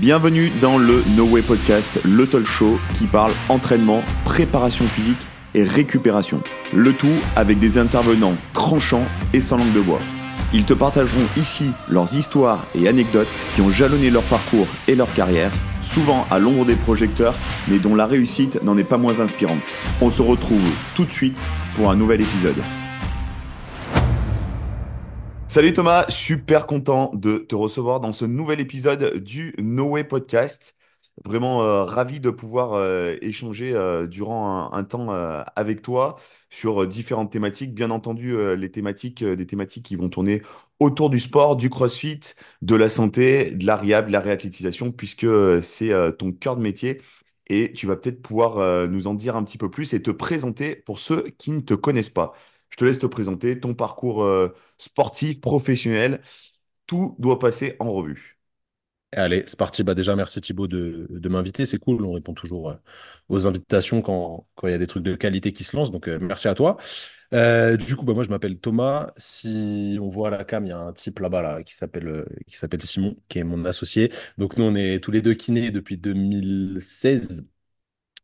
[0.00, 5.64] Bienvenue dans le No Way Podcast, le talk show qui parle entraînement, préparation physique et
[5.64, 6.42] récupération.
[6.74, 10.00] Le tout avec des intervenants tranchants et sans langue de bois.
[10.52, 15.10] Ils te partageront ici leurs histoires et anecdotes qui ont jalonné leur parcours et leur
[15.14, 17.34] carrière, souvent à l'ombre des projecteurs,
[17.66, 19.62] mais dont la réussite n'en est pas moins inspirante.
[20.02, 22.62] On se retrouve tout de suite pour un nouvel épisode.
[25.56, 30.76] Salut Thomas, super content de te recevoir dans ce nouvel épisode du No Way Podcast.
[31.24, 35.08] Vraiment euh, ravi de pouvoir euh, échanger euh, durant un, temps
[35.56, 36.16] avec toi
[36.50, 37.74] sur différentes thématiques.
[37.74, 40.42] Bien entendu, les thématiques, des thématiques qui vont tourner
[40.78, 42.20] autour du sport, du crossfit,
[42.60, 45.26] de la santé, de la de la réathlétisation, puisque
[45.62, 47.00] c'est ton cœur de métier.
[47.46, 50.76] Et tu vas peut-être pouvoir nous en dire un petit peu plus et te présenter
[50.76, 52.34] pour ceux qui ne te connaissent pas.
[52.70, 54.48] Je te laisse te présenter ton parcours euh,
[54.78, 56.20] sportif, professionnel.
[56.86, 58.38] Tout doit passer en revue.
[59.12, 59.82] Allez, c'est parti.
[59.82, 61.64] Bah déjà, merci Thibaut de, m'inviter.
[61.64, 62.04] C'est cool.
[62.04, 62.74] On répond toujours euh,
[63.28, 65.90] aux invitations quand, quand il y a des trucs de qualité qui se lancent.
[65.90, 66.76] Donc, euh, merci à toi.
[67.32, 69.12] Du coup, bah, moi, je m'appelle Thomas.
[69.16, 72.24] Si on voit à la cam, il y a un type là-bas là, qui s'appelle
[72.46, 74.12] qui s'appelle Simon, qui est mon associé.
[74.38, 77.44] Donc, nous, on est tous les deux kinés depuis 2016.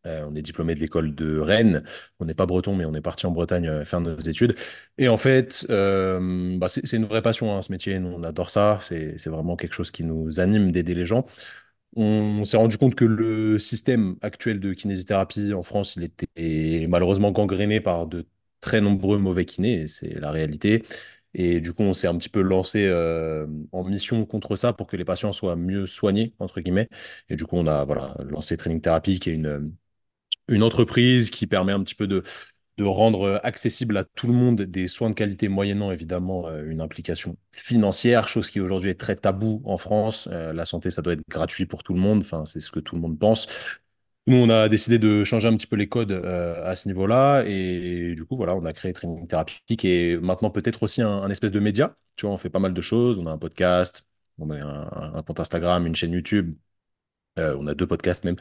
[0.06, 1.84] Euh, on est diplômé de l'école de Rennes.
[2.18, 4.54] On n'est pas breton, mais on est parti en Bretagne euh, faire nos études.
[4.98, 7.98] Et en fait, euh, bah, c'est une vraie passion, hein, ce métier.
[7.98, 8.78] On adore ça.
[8.82, 11.26] C'est vraiment quelque chose qui nous anime d'aider les gens.
[11.96, 17.32] On s'est rendu compte que le système actuel de kinésithérapie en France, il était malheureusement
[17.32, 18.26] gangréné par de
[18.60, 20.82] très nombreux mauvais kinés, c'est la réalité.
[21.34, 22.90] Et du coup, on s'est un petit peu lancé
[23.72, 26.88] en mission contre ça pour que les patients soient mieux soignés, entre guillemets.
[27.28, 29.74] Et du coup, on a voilà, lancé Training Therapy, qui est une,
[30.48, 32.22] une entreprise qui permet un petit peu de,
[32.78, 36.80] de rendre accessible à tout le monde des soins de qualité, moyennant évidemment euh, une
[36.80, 40.28] implication financière, chose qui aujourd'hui est très tabou en France.
[40.32, 42.80] Euh, la santé, ça doit être gratuit pour tout le monde, enfin, c'est ce que
[42.80, 43.46] tout le monde pense.
[44.28, 47.42] Nous, on a décidé de changer un petit peu les codes euh, à ce niveau-là,
[47.46, 51.28] et du coup, voilà, on a créé Training Therapy, qui est maintenant peut-être aussi un,
[51.28, 51.96] espèce de média.
[52.16, 54.06] Tu vois, on fait pas mal de choses, on a un podcast,
[54.38, 54.56] on a
[55.16, 56.54] un, compte Instagram, une chaîne YouTube,
[57.36, 58.36] on a deux podcasts même.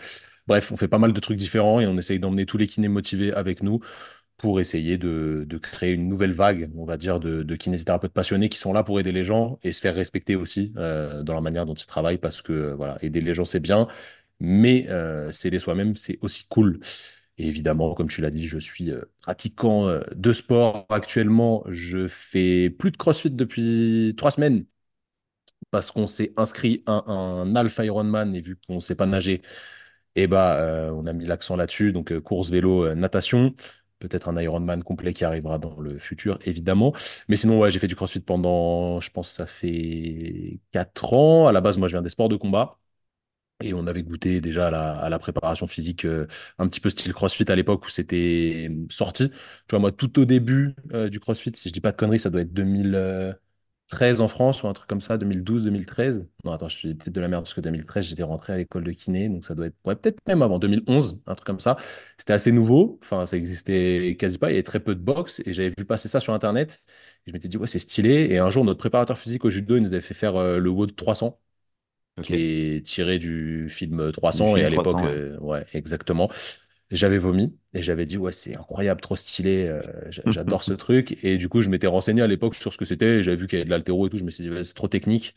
[0.47, 2.87] Bref, on fait pas mal de trucs différents et on essaye d'emmener tous les kinés
[2.87, 3.79] motivés avec nous
[4.37, 8.57] pour essayer de, créer une nouvelle vague, on va dire, de, de kinésithérapeutes passionnés qui
[8.57, 11.65] sont là pour aider les gens et se faire respecter aussi euh, dans la manière
[11.67, 13.87] dont ils travaillent parce que, voilà, aider les gens, c'est bien,
[14.39, 16.79] mais euh, s'aider soi-même, c'est aussi cool.
[17.37, 21.63] Et évidemment, comme tu l'as dit, je suis euh, pratiquant euh, de sport actuellement.
[21.67, 24.65] Je fais plus de CrossFit depuis trois semaines
[25.71, 29.41] parce qu'on s'est inscrit à un Alpha Ironman et vu qu'on ne sait pas nager,
[30.15, 31.91] et bah, euh, on a mis l'accent là-dessus.
[31.93, 33.55] Donc, euh, course, vélo, euh, natation.
[33.99, 36.93] Peut-être un Ironman complet qui arrivera dans le futur, évidemment.
[37.27, 41.47] Mais sinon, ouais, j'ai fait du CrossFit pendant, je pense, ça fait 4 ans.
[41.47, 42.79] À la base, moi, je viens des sports de combat.
[43.61, 46.27] Et on avait goûté déjà à la, préparation physique euh,
[46.57, 49.29] un petit peu style CrossFit à l'époque où c'était euh, sorti.
[49.29, 49.35] Tu
[49.69, 52.29] vois, moi, tout au début euh, du CrossFit, si je dis pas de conneries, ça
[52.31, 52.53] doit être
[53.91, 56.27] 2013 en France ou un truc comme ça, 2012, 2013.
[56.45, 58.83] Non, attends, je dis peut-être de la merde parce que 2013, j'étais rentré à l'école
[58.83, 61.77] de kiné, donc ça doit être, ouais, peut-être même avant 2011, un truc comme ça.
[62.17, 65.41] C'était assez nouveau, enfin, ça existait quasi pas, il y avait très peu de boxe
[65.45, 66.81] et j'avais vu passer ça sur Internet.
[67.27, 68.27] Et je m'étais dit, ouais, c'est stylé.
[68.31, 70.69] Et un jour, notre préparateur physique au judo, il nous avait fait faire euh, le
[70.69, 71.39] WOD 300
[72.21, 74.57] qui est tiré du film Du 300.
[74.57, 75.15] Et à l'époque, 300, ouais.
[75.15, 76.29] euh, ouais, exactement.
[76.91, 79.81] J'avais vomi et j'avais dit, ouais, c'est incroyable, trop stylé, euh,
[80.11, 81.17] j'a- j'adore ce truc.
[81.23, 83.23] Et du coup, je m'étais renseigné à l'époque sur ce que c'était.
[83.23, 84.17] J'avais vu qu'il y avait de l'haltéro et tout.
[84.17, 85.33] Je me suis dit, ouais, c'est trop technique.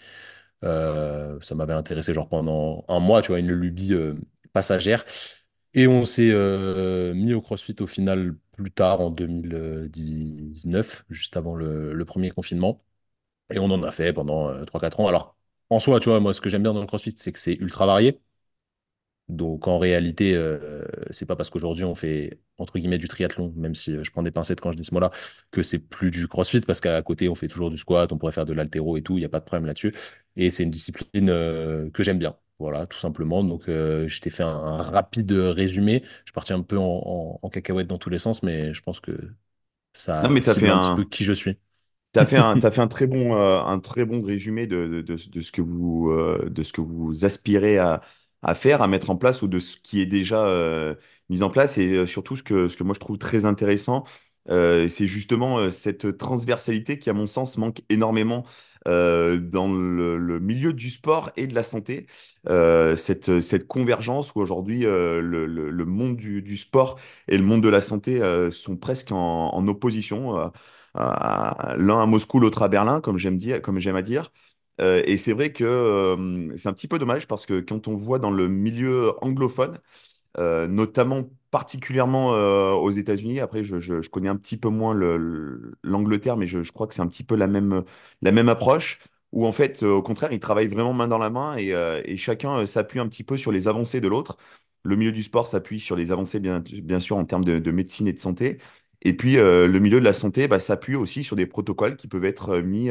[0.64, 4.14] Euh, ça m'avait intéressé, genre pendant un mois, tu vois, une lubie euh,
[4.53, 5.04] passagère.
[5.75, 6.32] Et on s'est
[7.14, 12.82] mis au CrossFit au final plus tard, en 2019, juste avant le, le premier confinement.
[13.50, 15.09] Et on en a fait pendant euh, 3-4 ans.
[15.09, 15.37] Alors,
[15.70, 17.54] en soi, tu vois, moi, ce que j'aime bien dans le CrossFit, c'est que c'est
[17.54, 18.20] ultra varié.
[19.28, 23.74] Donc, en réalité, euh, c'est pas parce qu'aujourd'hui, on fait, entre guillemets, du triathlon, même
[23.74, 25.10] si euh, je prends des pincettes quand je dis ce mot-là,
[25.50, 28.32] que c'est plus du CrossFit, parce qu'à côté, on fait toujours du squat, on pourrait
[28.32, 29.94] faire de l'haltéro et tout, il n'y a pas de problème là-dessus.
[30.36, 32.37] Et c'est une discipline euh, que j'aime bien.
[32.58, 33.43] Voilà, tout simplement.
[33.43, 36.02] Donc, euh, je t'ai fait un, un rapide résumé.
[36.04, 38.82] Je suis parti un peu en, en, en cacahuète dans tous les sens, mais je
[38.82, 39.12] pense que
[40.22, 41.58] Non, ça mais tu as fait cible un petit peu qui je suis.
[42.12, 45.31] T'as fait un, t'as fait un très bon, un très bon résumé de, de, de-
[45.31, 46.12] de ce que vous,
[46.46, 48.02] de ce que vous aspirez à,
[48.44, 50.94] à faire, à mettre en place ou de ce qui est déjà euh,
[51.31, 51.79] mis en place.
[51.79, 54.05] Et euh, surtout, ce que, ce que moi je trouve très intéressant,
[54.50, 58.44] euh, c'est justement cette transversalité qui, à mon sens, manque énormément
[58.87, 62.06] dans le, milieu du sport et de la santé.
[62.46, 66.99] Cette, cette convergence où aujourd'hui le, le- monde du, du sport
[67.29, 68.20] et le monde de la santé
[68.52, 70.50] sont presque en, en opposition.
[70.94, 74.31] l'un à Moscou, l'autre à Berlin, comme j'aime dire, comme j'aime à dire.
[74.81, 78.19] Euh, et c'est vrai que c'est un petit peu dommage parce que quand on voit
[78.19, 79.79] dans le milieu anglophone,
[80.38, 82.31] euh, notamment particulièrement
[82.82, 83.41] aux États-Unis.
[83.41, 87.03] Après, je, connais un petit peu moins le- le- l'Angleterre, mais je, crois que c'est
[87.03, 87.85] un petit peu la même,
[88.23, 88.99] la même approche,
[89.32, 93.00] où en fait, au contraire, ils travaillent vraiment main dans la main et, chacun s'appuie
[93.00, 94.37] un petit peu sur les avancées de l'autre.
[94.85, 96.62] Le milieu du sport s'appuie sur les avancées, bien,
[97.00, 98.59] sûr, en termes de, de médecine et de santé.
[99.03, 102.25] Et puis, le milieu de la santé bah, s'appuie aussi sur des protocoles qui peuvent
[102.25, 102.91] être mis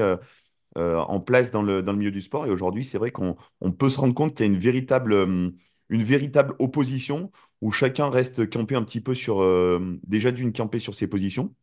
[0.78, 2.46] euh, en place dans le, dans le milieu du sport.
[2.48, 5.14] Et aujourd'hui, c'est vrai qu'on on peut se rendre compte qu'il y a une véritable,
[5.14, 5.50] euh,
[5.90, 7.32] une véritable opposition
[7.62, 11.54] où chacun reste campé un petit peu sur, euh, déjà d'une campé sur ses positions.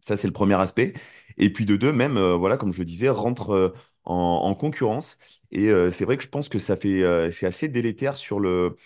[0.00, 0.94] Ça, c'est le premier aspect.
[1.38, 3.74] Et puis de deux, même, voilà, comme je disais, rentre
[4.04, 5.18] en, en concurrence.
[5.52, 8.76] Et c'est vrai que je pense que ça fait, c'est assez délétère sur le,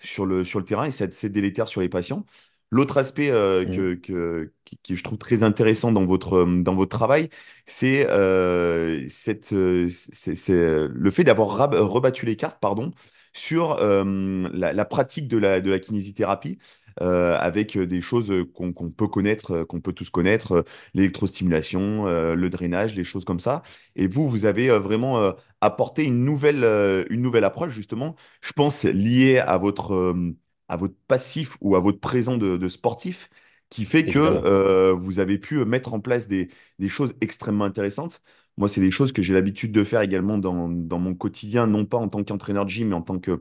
[0.00, 2.24] sur le, sur le terrain et c'est assez délétère sur les patients.
[2.70, 3.72] L'autre aspect euh, Mhm.
[3.74, 7.30] que, que, qui, qui je trouve très intéressant dans votre, euh, dans votre travail,
[7.66, 9.06] c'est euh,
[9.52, 11.48] euh, c'est le fait d'avoir
[11.90, 12.92] rebattu les cartes, pardon,
[13.32, 16.58] sur euh, la, la pratique de la, de la kinésithérapie.
[17.00, 20.62] euh, avec des choses qu'on qu'on peut connaître, euh, qu'on peut tous connaître, euh,
[20.94, 23.62] l'électrostimulation, euh, le drainage, les choses comme ça.
[23.94, 28.16] Et vous, vous avez euh, vraiment euh, apporté une nouvelle, euh, une nouvelle approche, justement,
[28.40, 30.34] je pense, lié à votre, euh,
[30.68, 33.30] à votre passif ou à votre présent de, de sportif,
[33.70, 38.22] qui fait que euh, vous avez pu mettre en place des, des choses extrêmement intéressantes.
[38.56, 41.84] Moi, c'est des choses que j'ai l'habitude de faire également dans, dans mon quotidien, non
[41.84, 43.40] pas en tant qu'entraîneur de gym, mais en tant que,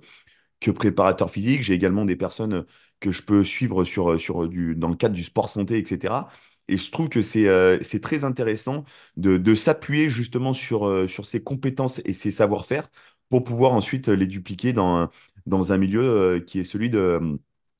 [0.59, 1.61] que préparateur physique.
[1.63, 2.65] J'ai également des personnes
[2.99, 6.29] que je peux suivre sur, sur du, dans le cadre du sport santé, etc.
[6.67, 8.83] Et je trouve que c'est euh, très intéressant
[9.15, 12.89] de, de s'appuyer justement sur, euh, sur ses compétences et ses savoir-faire
[13.29, 15.09] pour pouvoir ensuite les dupliquer dans,
[15.47, 17.39] dans un milieu euh, qui est celui de,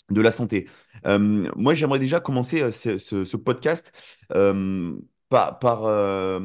[0.10, 0.68] de la santé.
[1.06, 3.92] Euh, moi, j'aimerais déjà commencer euh, ce, podcast
[4.34, 4.96] euh,
[5.30, 6.40] par, par, euh,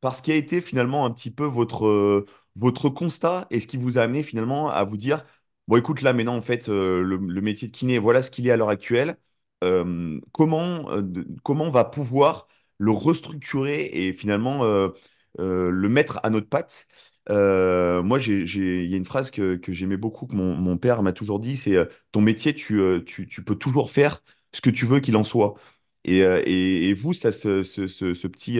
[0.00, 2.26] par ce qui a été finalement un petit peu votre, euh,
[2.56, 5.24] votre constat et ce qui vous a amené finalement à vous dire
[5.68, 8.50] Bon, écoute, là, maintenant, en fait, euh, le, métier de kiné, voilà ce qu'il est
[8.50, 9.18] à l'heure actuelle.
[9.64, 11.02] Euh, comment, euh,
[11.44, 12.48] comment on va pouvoir
[12.78, 14.88] le restructurer et finalement euh,
[15.40, 16.86] euh, le mettre à notre patte?
[17.30, 21.02] Euh, moi, il y a une phrase que, que j'aimais beaucoup, que mon, mon père
[21.02, 24.22] m'a toujours dit, c'est euh, ton métier, tu, euh, tu, tu peux toujours faire
[24.52, 25.54] ce que tu veux qu'il en soit.
[26.04, 28.54] Et, et, et vous, ça, ce, ce, ce- ce petit,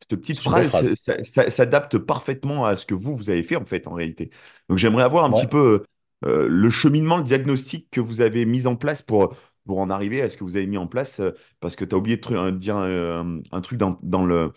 [0.00, 0.94] cette petite phrase, phrase.
[0.94, 4.30] ça- ça- s'adapte parfaitement à ce que vous, vous avez fait, en fait, en réalité.
[4.68, 5.84] Donc, j'aimerais avoir un petit peu
[6.24, 9.34] le cheminement, le diagnostic que vous avez mis en place pour,
[9.66, 11.20] pour en arriver à ce que vous avez mis en place,
[11.60, 14.52] parce que tu as oublié de, dire un, un truc dans, dans le,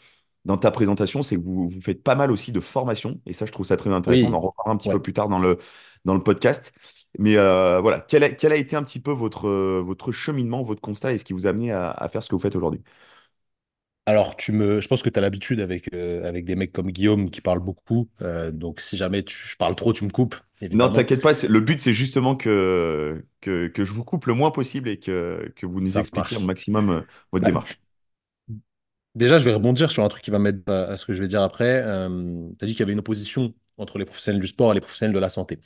[0.46, 3.46] dans ta présentation, c'est que vous, vous faites pas mal aussi de formation, et ça,
[3.46, 4.28] je trouve ça très intéressant.
[4.30, 4.92] On en reparlera un petit Ouais.
[4.92, 5.58] peu plus tard dans le,
[6.06, 6.74] dans le podcast.
[7.20, 9.50] Mais euh, voilà, quel a, quel a été un petit peu votre,
[9.82, 12.36] votre cheminement, votre constat, et ce qui vous a amené à, à faire ce que
[12.36, 12.82] vous faites aujourd'hui?
[14.08, 16.92] Alors, tu me, je pense que tu as l'habitude avec, euh, avec des mecs comme
[16.92, 18.08] Guillaume qui parlent beaucoup.
[18.22, 20.36] Euh, donc, si jamais tu- je parle trop, tu me coupes,
[20.72, 24.52] Non, t'inquiète pas, le but, c'est justement que, que, que je vous coupe le moins
[24.52, 27.80] possible et que, que vous nous Ça expliquiez au maximum votre Bah, démarche.
[29.16, 31.28] Déjà, je vais rebondir sur un truc qui va m'aider à, ce que je vais
[31.28, 31.82] dire après.
[31.84, 34.82] tu as dit qu'il y avait une opposition entre les professionnels du sport et les
[34.82, 35.60] professionnels de la santé.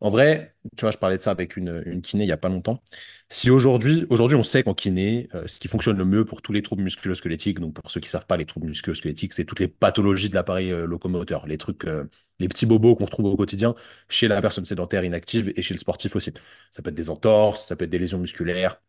[0.00, 2.50] En vrai, tu vois, je parlais de ça avec une, kiné il n'y a pas
[2.50, 2.82] longtemps.
[3.30, 6.52] Si aujourd'hui, aujourd'hui, on sait qu'en kiné, euh, ce qui fonctionne le mieux pour tous
[6.52, 9.60] les troubles musculo-squelettiques, donc pour ceux qui ne savent pas, les troubles musculo-squelettiques, c'est toutes
[9.60, 12.04] les pathologies de l'appareil euh, locomoteur, les trucs, euh,
[12.38, 13.74] les petits bobos qu'on retrouve au quotidien
[14.08, 16.32] chez la personne sédentaire inactive et chez le sportif aussi.
[16.70, 18.80] Ça peut être des entorses, ça peut être des lésions musculaires,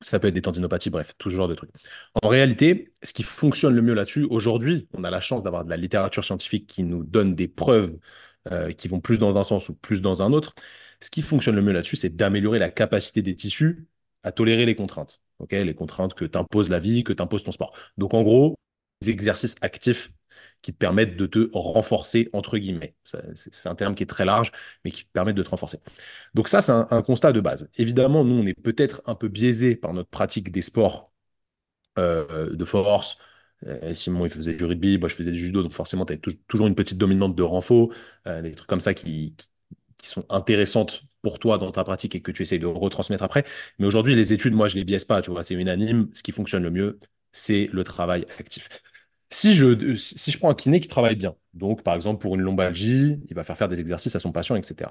[0.00, 1.70] ça peut être des tendinopathies, bref, tout ce genre de trucs.
[2.22, 5.70] En réalité, ce qui fonctionne le mieux là-dessus, aujourd'hui, on a la chance d'avoir de
[5.70, 7.98] la littérature scientifique qui nous donne des preuves
[8.52, 10.54] euh, qui vont plus dans un sens ou plus dans un autre.
[11.00, 13.86] Ce qui fonctionne le mieux là-dessus, c'est d'améliorer la capacité des tissus
[14.22, 15.20] à tolérer les contraintes.
[15.50, 17.76] les contraintes que t'impose la vie, que t'impose ton sport.
[17.96, 18.56] Donc en gros,
[19.02, 20.10] des exercices actifs
[20.62, 22.94] qui te permettent de te renforcer, entre guillemets.
[23.04, 24.52] C'est un terme qui est très large,
[24.84, 25.78] mais qui te permettent de te renforcer.
[26.34, 27.68] Donc ça, c'est un, constat de base.
[27.76, 31.12] Évidemment, nous, on est peut-être un peu biaisé par notre pratique des sports
[31.98, 33.18] euh, de force.
[33.66, 36.16] Euh, Simon, il faisait du rugby, moi, je faisais du judo, donc forcément, tu as
[36.48, 37.90] toujours une petite dominante de renfort,
[38.26, 39.48] euh, des trucs comme ça qui, qui,
[39.98, 43.44] qui sont intéressantes pour toi dans ta pratique et que tu essayes de retransmettre après.
[43.78, 46.08] Mais aujourd'hui, les études, moi, je les biaise pas, tu vois, c'est unanime.
[46.14, 46.98] Ce qui fonctionne le mieux,
[47.32, 48.68] c'est le travail actif.
[49.30, 52.40] Si je, si je prends un kiné qui travaille bien, donc par exemple pour une
[52.40, 54.90] lombalgie, il va faire faire des exercices à son patient, etc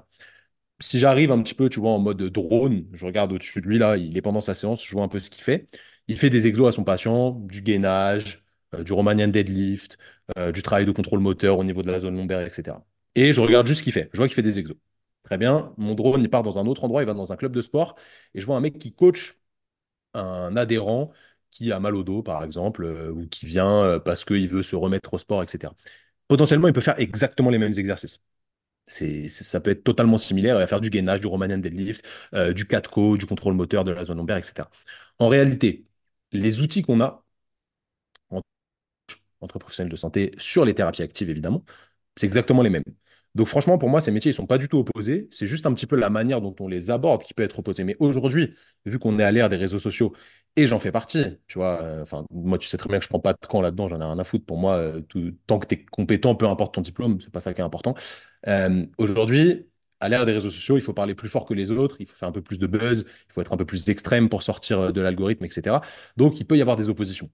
[0.80, 3.78] si j'arrive un petit peu, tu vois, en mode drone, je regarde au-dessus de lui,
[3.80, 5.68] là, il est pendant sa séance, je vois un peu ce qu'il fait.
[6.08, 8.44] Il fait des exos à son patient, du gainage,
[8.76, 9.98] euh, du Romanian deadlift,
[10.38, 12.86] euh, du travail de contrôle moteur au niveau de la zone lombaire, etc.
[13.16, 14.10] Et je regarde juste ce qu'il fait.
[14.14, 14.78] Je vois qu'il fait des exos.
[15.24, 15.74] Très bien.
[15.78, 17.96] Mon drone, il part dans un autre endroit, il va dans un club de sport,
[18.36, 19.38] et je vois un mec qui coach
[20.14, 21.12] un adhérent
[21.58, 24.64] qui a mal au dos, par exemple, euh, ou qui vient euh, parce qu'il veut
[24.64, 25.76] se remettre au sport, etc.
[26.28, 28.24] potentiellement, il peut faire exactement les mêmes exercices.
[28.88, 30.56] C'est, ça peut être totalement similaire.
[30.58, 33.92] Il va faire du gainage, du Romanian deadlift, euh, du 4 du contrôle moteur, de
[33.92, 34.70] la zone lombaire, etc.
[35.20, 35.86] En réalité,
[36.34, 37.24] les outils qu'on a
[38.32, 38.42] en-
[39.42, 41.64] entre professionnels de santé sur les thérapies actives, évidemment,
[42.16, 42.84] c'est exactement les mêmes.
[43.36, 45.28] Donc franchement, pour moi, ces métiers, ils sont pas du tout opposés.
[45.32, 47.84] C'est juste un petit peu la manière dont on les aborde qui peut être opposée.
[47.84, 48.54] Mais aujourd'hui,
[48.86, 50.14] vu qu'on est à l'ère des réseaux sociaux,
[50.56, 53.10] et j'en fais partie, tu vois, euh, enfin, moi, tu sais très bien que je
[53.10, 54.46] prends pas de camp là-dedans, j'en ai rien à foutre.
[54.46, 57.42] Pour moi, euh, tout- tant que tu es compétent, peu importe ton diplôme, c'est pas
[57.42, 57.94] ça qui est important.
[58.48, 59.68] Euh, aujourd'hui,
[60.00, 62.16] à l'ère des réseaux sociaux, il faut parler plus fort que les autres, il faut
[62.16, 64.94] faire un peu plus de buzz, il faut être un peu plus extrême pour sortir
[64.94, 65.82] de l'algorithme, etc.
[66.18, 67.30] Donc, il peut y avoir des oppositions.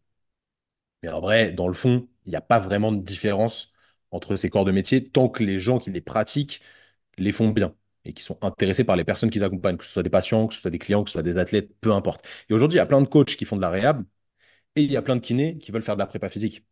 [1.04, 3.73] Mais en vrai, dans le fond, il n'y a pas vraiment de différence
[4.14, 6.62] entre ces corps de métier tant que les gens qui les pratiquent
[7.18, 10.04] les font bien et qui sont intéressés par les personnes qu'ils accompagnent, que ce soit
[10.04, 12.26] des patients, que ce soit des clients, que ce soit des athlètes, peu importe.
[12.50, 14.04] Et aujourd'hui, il y a plein de coachs qui font de la réhab
[14.76, 16.66] et il y a plein de kinés qui veulent faire de la prépa physique.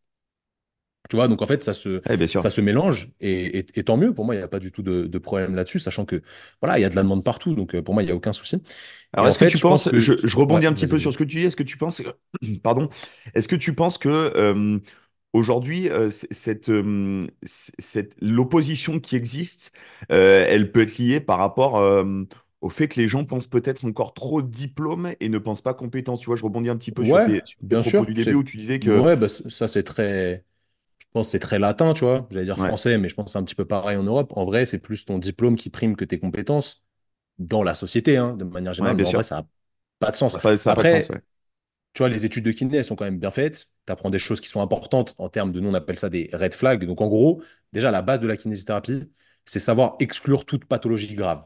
[1.09, 2.43] Tu vois, donc en fait, ça se, bien sûr.
[2.43, 4.13] ça se mélange et, et- et tant mieux.
[4.13, 6.21] Pour moi, il n'y a pas du tout de, de problème là-dessus, sachant que
[6.61, 7.53] voilà, il y a de la demande partout.
[7.55, 8.61] Donc euh, pour moi, il n'y a aucun souci.
[9.13, 9.97] Alors, est-ce que tu je pense penses, que.
[9.99, 11.77] je, je Ouais, rebondis un petit peu sur ce que tu dis, est-ce que tu
[11.77, 12.01] penses,
[12.63, 12.89] pardon,
[13.35, 14.79] est-ce que tu penses que euh,
[15.33, 19.71] aujourd'hui, euh, cette, euh, cette, l'opposition qui existe,
[20.11, 21.75] euh, elle peut être liée par rapport
[22.61, 26.19] au fait que les gens pensent peut-être encore trop diplôme et ne pensent pas compétences.
[26.19, 28.05] Tu vois, je rebondis un petit peu sur tes, sur tes bien propos sûr.
[28.05, 30.43] du début où tu disais que, Ouais, bah, ça, c'est très.
[30.99, 32.27] Je pense que c'est très latin, tu vois.
[32.31, 34.31] J'allais dire ouais, français, mais je pense que c'est un petit peu pareil en Europe.
[34.35, 36.83] En vrai, c'est plus ton diplôme qui prime que tes compétences
[37.39, 38.95] dans la société, hein, de manière ouais, générale.
[38.95, 39.47] bien Mais en vrai, sûr, ça n'a
[39.99, 40.39] pas de ça sens.
[40.39, 41.11] pas, ça a pas de sens.
[41.93, 43.69] Tu vois, les études de kiné, elles sont quand même bien faites.
[43.85, 46.29] Tu apprends des choses qui sont importantes en termes de, nous, on appelle ça des
[46.33, 46.85] red flags.
[46.85, 47.43] Donc, en gros,
[47.73, 49.11] déjà, la base de la kinésithérapie,
[49.45, 51.45] c'est savoir exclure toute pathologie grave.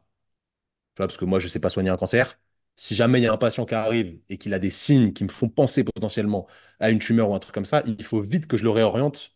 [0.95, 2.39] Tu vois, parce que moi, je ne sais pas soigner un cancer.
[2.75, 5.23] Si jamais il y a un patient qui arrive et qu'il a des signes qui
[5.23, 6.47] me font penser potentiellement
[6.79, 9.33] à une tumeur ou un truc comme ça, il faut vite que je le réoriente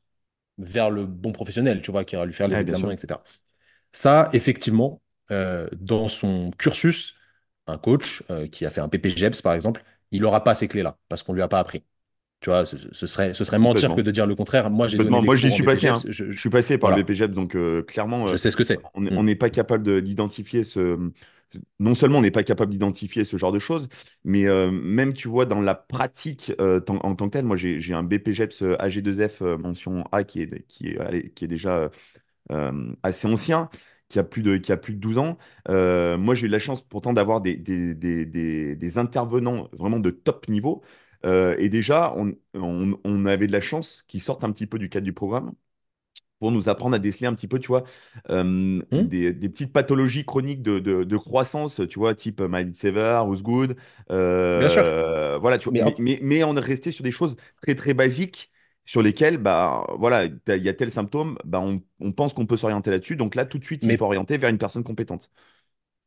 [0.58, 3.24] vers le bon professionnel, tu vois, qui va lui faire les examens, etc.
[3.94, 5.02] Ça, effectivement,
[5.32, 7.16] euh, dans son cursus,
[7.68, 10.98] un coach euh, qui a fait un PPGEPS, par exemple, il n'aura pas ces clés-là
[11.08, 11.84] parce qu'on ne lui a pas appris.
[12.42, 14.70] Tu vois, ce, ce serait, ce serait mentir que de dire le contraire.
[14.70, 15.98] Moi, j'ai Moi, j'y suis passé, hein.
[15.98, 16.12] BPGEPS.
[16.32, 18.80] Je, suis passé par le BPJEP, donc euh, clairement, je euh, sais ce que c'est.
[18.94, 19.24] on est- Mm.
[19.26, 20.98] n'est pas capable de- d'identifier ce.
[21.80, 23.90] Non seulement on n'est pas capable d'identifier ce genre de choses,
[24.24, 27.94] mais euh, même, tu vois, dans la pratique euh, en tant que tel, moi, j'ai
[27.94, 31.90] un BPJEPS euh, AG2F euh, mention A qui est, qui est, qui est déjà
[33.04, 33.70] assez ancien,
[34.10, 35.38] qui a plus de, qui a plus de 12 ans.
[35.70, 40.48] Euh, moi, j'ai eu la chance pourtant d'avoir des, des, des, intervenants vraiment de top
[40.50, 40.82] niveau.
[41.26, 44.80] Euh, et déjà, on, on, on avait de la chance qu'ils sortent un petit peu
[44.80, 45.54] du cadre du programme
[46.40, 47.84] pour nous apprendre à déceler un petit peu, tu vois,
[48.30, 49.02] euh, Mm.
[49.02, 53.76] des, des petites pathologies chroniques de, de, de croissance, tu vois, type Mild Sever, Osgood.
[54.56, 54.86] Bien sûr.
[54.92, 57.36] Euh, voilà, tu vois, Mais mais, en- mais, mais on est resté sur des choses
[57.62, 58.52] très, très basiques
[58.90, 62.58] sur lesquelles, bah, voilà, il y a tel symptôme, bah, on, on pense qu'on peut
[62.58, 63.16] s'orienter là-dessus.
[63.16, 65.30] Donc là, tout de suite, il faut mais orienter vers une personne compétente.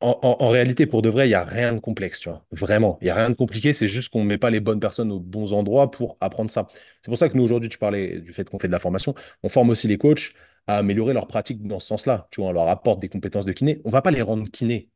[0.00, 2.44] En, en- en réalité, pour de vrai, il n'y a rien de complexe, tu vois.
[2.50, 4.80] Vraiment, il n'y a rien de compliqué, c'est juste qu'on ne met pas les bonnes
[4.80, 6.66] personnes aux bons endroits pour apprendre ça.
[7.02, 9.14] C'est pour ça que nous, aujourd'hui, tu parlais du fait qu'on fait de la formation,
[9.44, 10.34] on forme aussi les coachs
[10.66, 12.26] à améliorer leur pratique dans ce sens-là.
[12.32, 13.80] Tu vois, on leur apporte des compétences de kiné.
[13.84, 14.88] On ne va pas les rendre kinés,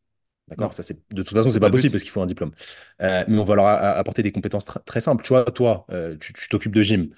[0.49, 0.75] d'accord?
[0.75, 2.53] Ça, c'est, de toute façon, c'est pas pas le possible parce qu'il faut un diplôme.
[3.03, 5.25] Euh, mais on va leur a- a- apporter des compétences tr- très simples.
[5.25, 7.11] Tu vois, toi, euh, tu t'occupes de gym.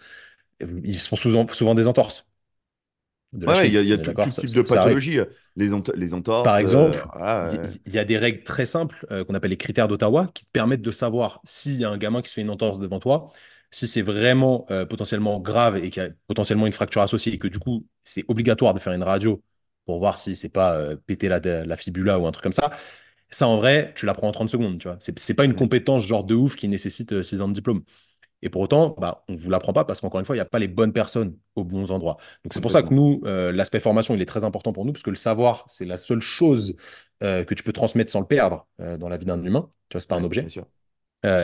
[0.60, 2.26] Ils font souvent, souvent des entorses,
[3.32, 5.24] de Ouais, il y a, y a tout, type de pathologie, euh,
[5.56, 6.12] les, ent- les
[6.42, 7.08] Par entorses, euh, exemple,
[7.50, 10.44] il euh, y, a des règles très simples euh, qu'on appelle les critères d'Ottawa qui
[10.44, 13.00] te permettent de savoir s'il y a un gamin qui se fait une entorse devant
[13.00, 13.30] toi,
[13.70, 17.38] si c'est vraiment euh, potentiellement grave et qu'il y a potentiellement une fracture associée et
[17.38, 19.42] que du coup, c'est obligatoire de faire une radio
[19.84, 22.70] pour voir si c'est pas péter la, la fibula ou un truc comme ça.
[23.30, 24.98] Ça, en vrai, tu l'apprends en 30 secondes, tu vois.
[25.00, 27.82] C'est pas une compétence genre de ouf qui nécessite euh, 6 ans de diplôme.
[28.42, 30.42] Et pour autant, bah, on ne vous l'apprend pas parce qu'encore une fois, il n'y
[30.42, 32.18] a pas les bonnes personnes aux bons endroits.
[32.44, 34.92] Donc c'est pour ça que nous, euh, l'aspect formation, il est très important pour nous
[34.92, 36.76] parce que le savoir, c'est la seule chose
[37.22, 39.70] euh, que tu peux transmettre sans le perdre euh, dans la vie d'un humain.
[39.88, 40.48] Tu vois, c'est pas un Ouais, bien objet.
[40.48, 40.66] sûr.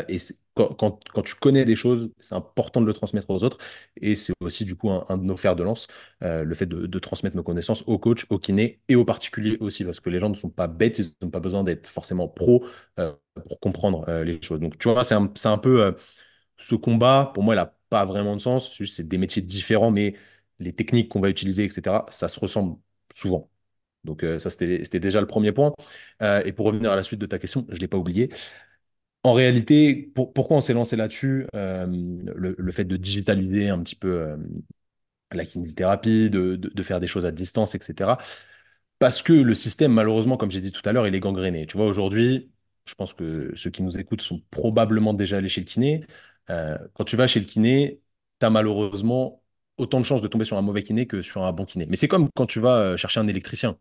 [0.09, 0.17] Et
[0.55, 3.59] quand, quand- quand tu connais des choses, c'est important de le transmettre aux autres.
[4.01, 5.89] Et c'est aussi du coup un, un de nos fers de lance,
[6.21, 9.85] le fait de, de transmettre nos connaissances aux coachs, aux kinés et aux particuliers aussi,
[9.85, 12.65] parce que les gens ne sont pas bêtes, ils n'ont pas besoin d'être forcément pro
[13.47, 14.61] pour comprendre les choses.
[14.61, 15.95] Donc tu vois, c'est un, c'est un peu...
[16.59, 18.73] ce combat, pour moi, il n'a pas vraiment de sens.
[18.85, 20.15] C'est des métiers différents, mais
[20.59, 22.79] les techniques qu'on va utiliser, etc., ça se ressemble
[23.13, 23.51] souvent.
[24.05, 25.75] Donc, euh, ça, c'était déjà le premier point.
[26.23, 28.31] Euh, et pour revenir à la suite de ta question, je ne l'ai pas oublié.
[29.25, 33.97] En réalité, pour- pourquoi on s'est lancé là-dessus euh, le, fait de digitaliser un petit
[33.97, 34.37] peu
[35.33, 38.19] la kinésithérapie, de, de- de faire des choses à distance, etc.
[38.99, 41.67] Parce que le système, malheureusement, comme j'ai dit tout à l'heure, il est gangréné.
[41.67, 42.51] Tu vois, aujourd'hui,
[42.87, 46.05] je pense que ceux qui nous écoutent sont probablement déjà allés chez le kiné.
[46.51, 48.01] Euh, quand tu vas chez le kiné,
[48.41, 49.43] tu as malheureusement
[49.79, 51.87] autant de chances de tomber sur un mauvais kiné que sur un bon kiné.
[51.87, 53.79] Mais c'est comme quand tu vas euh, chercher un électricien,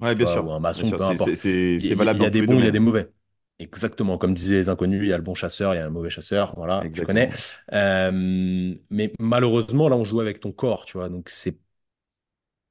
[0.00, 0.42] Ouais, tu bien vois, sûr.
[0.42, 1.36] ou un maçon, peu importe.
[1.36, 2.80] c'est- Il c'est y, valable il y dans a des bons, il y a des
[2.80, 3.10] mauvais.
[3.58, 5.90] Exactement, comme disaient les inconnus, il y a le bon chasseur, il y a un
[5.90, 7.30] mauvais chasseur, voilà, tu connais.
[7.74, 11.58] Euh, mais malheureusement, là, on joue avec ton corps, tu vois, donc c'est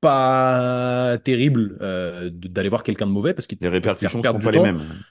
[0.01, 4.59] pas terrible euh, d'aller voir quelqu'un de mauvais parce qu'il Les répercussions du pas les
[4.59, 5.03] mêmes.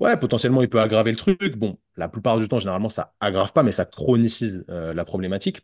[0.00, 1.56] Ouais, potentiellement, il peut aggraver le truc.
[1.56, 5.60] Bon, la plupart du temps, généralement, ça aggrave pas, mais ça chronicise euh, la problématique.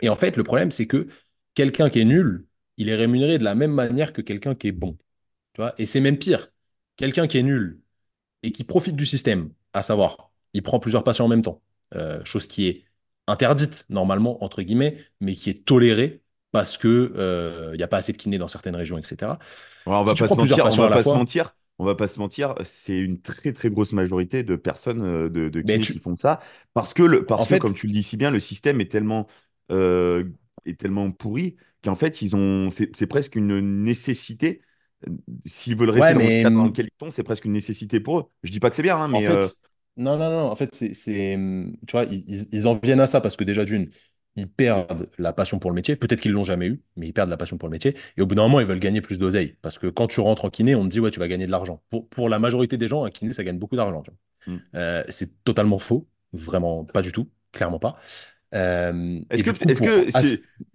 [0.00, 1.08] Et en fait, le problème, c'est que
[1.54, 2.46] quelqu'un qui est nul,
[2.78, 4.96] il est rémunéré de la même manière que quelqu'un qui est bon.
[5.52, 5.74] Tu vois?
[5.76, 6.48] Et c'est même pire.
[6.96, 7.80] Quelqu'un qui est nul
[8.42, 11.60] et qui profite du système, à savoir, il prend plusieurs patients en même temps,
[11.94, 12.84] euh, chose qui est
[13.26, 17.98] interdite normalement, entre guillemets, mais qui est tolérée parce que euh, il n'y a pas
[17.98, 19.38] assez de kinés dans certaines régions, etc.
[19.86, 22.08] Ouais, on va pas se mentir, on va pas se fois, mentir, on va pas
[22.08, 26.16] se mentir, c'est une très très grosse majorité de personnes, euh, de, de qui font
[26.16, 26.40] ça,
[26.74, 28.90] parce que, le, en parce que, comme tu le dis si bien, le système est
[28.90, 29.26] tellement,
[29.72, 30.24] euh,
[30.66, 34.62] est tellement pourri qu'en fait, ils ont, c'est c'est presque une nécessité.
[35.08, 35.10] Euh,
[35.46, 38.00] S'ils veulent rester ouais, dans le cadre dans lequel ils sont, c'est presque une nécessité
[38.00, 38.24] pour eux.
[38.42, 39.58] Je dis pas que c'est bien, hein, En mais euh, fait,
[39.96, 43.06] non, non, non, en fait, c'est, c'est, hum, tu vois, ils- ils en viennent à
[43.06, 43.90] ça parce que déjà, d'une,
[44.36, 45.96] ils perdent la passion pour le métier.
[45.96, 47.96] Peut-être qu'ils l'ont jamais eu, mais ils perdent la passion pour le métier.
[48.16, 49.56] Et au bout d'un moment, ils veulent gagner plus d'oseille.
[49.62, 51.50] Parce que quand tu rentres en kiné, on te dit, ouais, tu vas gagner de
[51.50, 51.82] l'argent.
[51.90, 54.02] Pour, pour la majorité des gens, un kiné, ça gagne beaucoup d'argent.
[54.46, 54.58] vois.
[54.74, 56.08] Euh, c'est totalement faux.
[56.32, 57.28] Vraiment, pas du tout.
[57.52, 57.98] Clairement pas.
[58.54, 59.86] Euh, est-ce que, coup, est-ce pour.
[59.86, 60.10] que,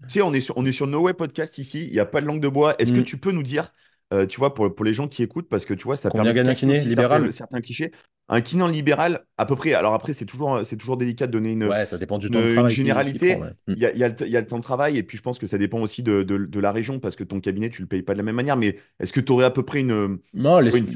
[0.08, 2.22] c'est, on est sur, on est sur No Way Podcast ici, il n'y a pas
[2.22, 2.76] de langue de bois.
[2.80, 3.74] Est-ce que hum, tu peux nous dire,
[4.14, 6.34] euh, tu vois, pour, pour les gens qui écoutent, parce que tu vois, ça combien
[6.34, 7.34] permet de libéral?
[7.34, 7.92] certains clichés.
[8.28, 11.32] Un kiné en libéral, à peu près, alors après, c'est toujours, c'est toujours délicat de
[11.32, 13.40] donner une, Ouais, ça dépend du une, temps de travail généralité.
[13.40, 13.54] ouais.
[13.68, 15.18] Il y a, y le, t- il y a le temps de travail, et puis
[15.18, 17.70] je pense que ça dépend aussi de, de- de la région, parce que ton cabinet,
[17.70, 18.58] tu le payes pas de la même manière.
[18.58, 20.88] Mais est-ce que tu aurais à peu près une, Non, les, une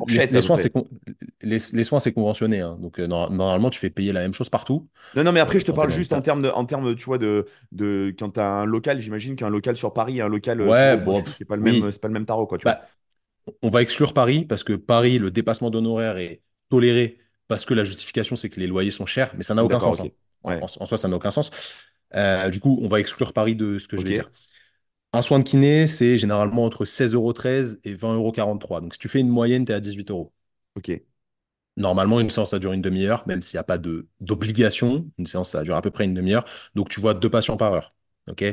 [0.41, 0.87] soins, c'est con-
[1.41, 2.59] les, les soins, c'est conventionné.
[2.61, 2.77] hein.
[2.81, 5.59] Donc, euh, nor- normalement, tu fais payer la même chose partout Non, non, mais après,
[5.59, 8.39] je te parle juste en termes de, en termes, tu vois, de, de quand tu
[8.39, 11.25] as un local, j'imagine qu'un local sur Paris et un local, euh, vois, Ouais, bon,
[11.25, 12.75] c'est pas le même, c'est pas le même tarot, quoi, tu vois.
[12.75, 12.91] Bah,
[13.61, 17.83] on va exclure Paris parce que Paris, le dépassement d'honoraires est toléré parce que la
[17.83, 19.99] justification, c'est que les loyers sont chers, mais ça n'a aucun sens.
[19.99, 20.09] hein.
[20.43, 21.51] En, en- Ouais, en soi, ça n'a aucun sens.
[22.15, 24.31] Euh, du coup, on va exclure Paris de ce que je vais dire.
[25.13, 28.81] Un soin de kiné, c'est généralement entre 16,13 € et 20,43 €.
[28.81, 30.33] Donc, si tu fais une moyenne, tu es à 18 euros.
[30.75, 30.89] ok.
[31.77, 33.77] Normalement, une séance, ça dure une demi-heure, même s'il n'y a pas
[34.19, 35.09] d'obligation.
[35.17, 36.43] Une séance, ça dure à peu près une demi-heure.
[36.75, 37.95] Donc, tu vois deux patients par heure.
[38.29, 38.43] OK?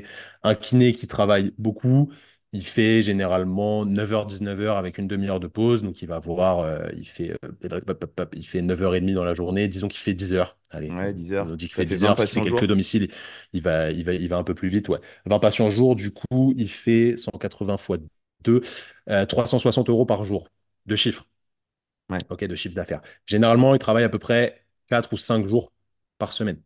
[0.44, 2.12] Un kiné qui travaille beaucoup,
[2.52, 5.82] il fait généralement 9h-19h avec une demi-heure de pause.
[5.82, 7.80] Donc, il va voir, euh, il fait, euh,
[8.35, 9.68] il fait 9h30 dans la journée.
[9.68, 10.59] Disons qu'il fait 10 heures.
[10.70, 11.56] Allez, Ouais, 10 on heures.
[11.56, 12.66] dit qu'il fait fait 10 20 heures parce qu'il fait quelques jour.
[12.66, 13.11] domiciles.
[13.52, 14.88] Il va, il va, il va un peu plus vite.
[14.88, 14.98] Ouais.
[15.26, 17.98] 20 patients jour, du coup, il fait 180 fois
[18.44, 18.62] 2,
[19.28, 20.48] 360 euros par jour
[20.87, 21.26] de chiffre.
[22.09, 23.02] Ouais, OK, de chiffre d'affaires.
[23.26, 25.72] Généralement, ils travaillent à peu près 4 ou 5 jours
[26.18, 26.62] par semaine.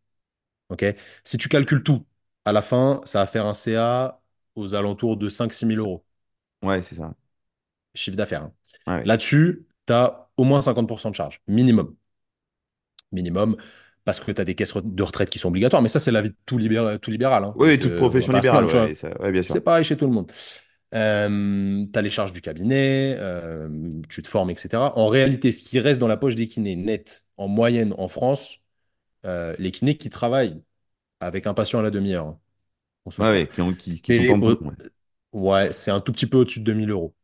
[0.70, 0.84] OK?
[1.24, 2.06] Si tu calcules tout,
[2.44, 4.19] à la fin, ça va faire un CA
[4.54, 6.04] aux alentours de 5-6 000 euros,
[6.62, 7.14] ouais, c'est ça.
[7.94, 8.42] chiffre d'affaires.
[8.86, 8.98] hein.
[8.98, 9.04] Ouais.
[9.04, 11.94] Là-dessus, tu as au moins 50% de charge, minimum.
[13.12, 13.56] Minimum,
[14.04, 15.82] parce que tu as des caisses de retraite qui sont obligatoires.
[15.82, 16.98] Mais ça, c'est la vie de tout, libéral.
[17.00, 17.54] Tout libéral hein.
[17.56, 19.42] Oui, Donc, toute euh, profession libérale, ouais, ouais.
[19.42, 20.32] C'est pareil chez tout le monde.
[20.92, 23.68] Euh, tu as les charges du cabinet, euh,
[24.08, 24.92] tu te formes, etc.
[24.96, 28.58] En réalité, ce qui reste dans la poche des kinés net, en moyenne en France,
[29.24, 30.60] les kinés qui travaillent
[31.20, 32.38] avec un patient à la demi-heure,
[33.18, 34.58] le Ouais, qui, ont- qui, qui sont en boulot.
[34.62, 34.74] au- ouais.
[35.32, 37.14] ouais, c'est un tout petit peu au-dessus de 2000 euros.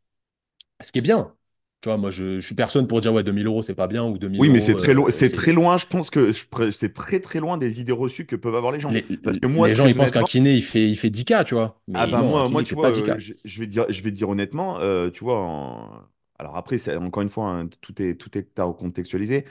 [0.83, 1.37] Ce qui est bien.
[1.81, 4.05] Tu vois, moi, je, je suis personne pour dire ouais, 2000 euros, c'est pas bien
[4.05, 6.31] ou 2000 Oui, mais c'est très loin, euh, c'est très loin, je pense que
[6.71, 8.95] c'est très très loin des idées reçues que peuvent avoir les gens.
[8.95, 11.45] Les, Parce que moi, les gens, ils pensent qu'un kiné, il fait, il fait 10K,
[11.45, 11.81] tu vois.
[11.93, 13.19] ah Mais ben non, un moi, kiné, moi, tu vois, euh, 10K.
[13.19, 16.03] je, vais dire, je vais dire honnêtement, euh, tu vois, en-
[16.39, 19.45] alors après, encore une fois, hein, tout est tout est à recontextualiser.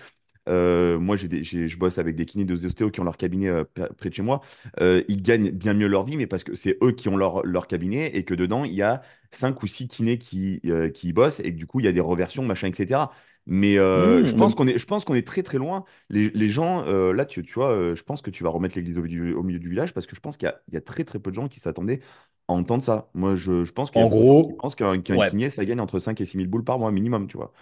[0.47, 3.47] Euh, moi, j'ai des- je bosse avec des kinés de ostéos qui ont leur cabinet
[3.49, 3.63] euh,
[3.97, 4.41] près de chez moi.
[4.79, 7.45] Euh, ils gagnent bien mieux leur vie, mais parce que c'est eux qui ont leur,
[7.45, 10.61] leur cabinet et que dedans, il y a cinq ou six kinés qui,
[10.93, 13.11] qui y bossent et que du coup, il y a des reversions, machin, etc.
[13.47, 15.83] Mais je Mmh, pense qu'on est, je pense qu'on est très très loin.
[16.09, 19.03] Les, les gens, là, tu, tu vois, je pense que tu vas remettre l'église au,
[19.03, 20.81] milieu au milieu du village parce que je pense qu'il y a, il y a
[20.81, 22.01] très très peu de gens qui s'attendaient
[22.47, 23.09] à entendre ça.
[23.13, 25.01] Moi, je, je pense qu'il y a en beaucoup de gens qui gros, pensent qu'un
[25.01, 27.37] qu'un ouais, kiné, ça gagne entre 5 et six mille boules par mois minimum, tu
[27.37, 27.53] vois.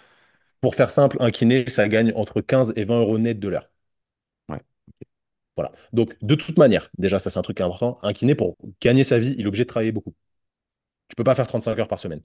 [0.64, 3.70] Pour faire simple, un kiné, ça gagne entre 15 et 20 euros net de l'heure.
[4.50, 4.60] Ouais.
[5.56, 5.72] Voilà.
[5.92, 7.98] Donc, de toute manière, déjà, ça, c'est un truc important.
[8.02, 10.14] Un kiné, pour gagner sa vie, il est obligé de travailler beaucoup.
[11.08, 12.22] Tu peux pas faire 35 heures par semaine.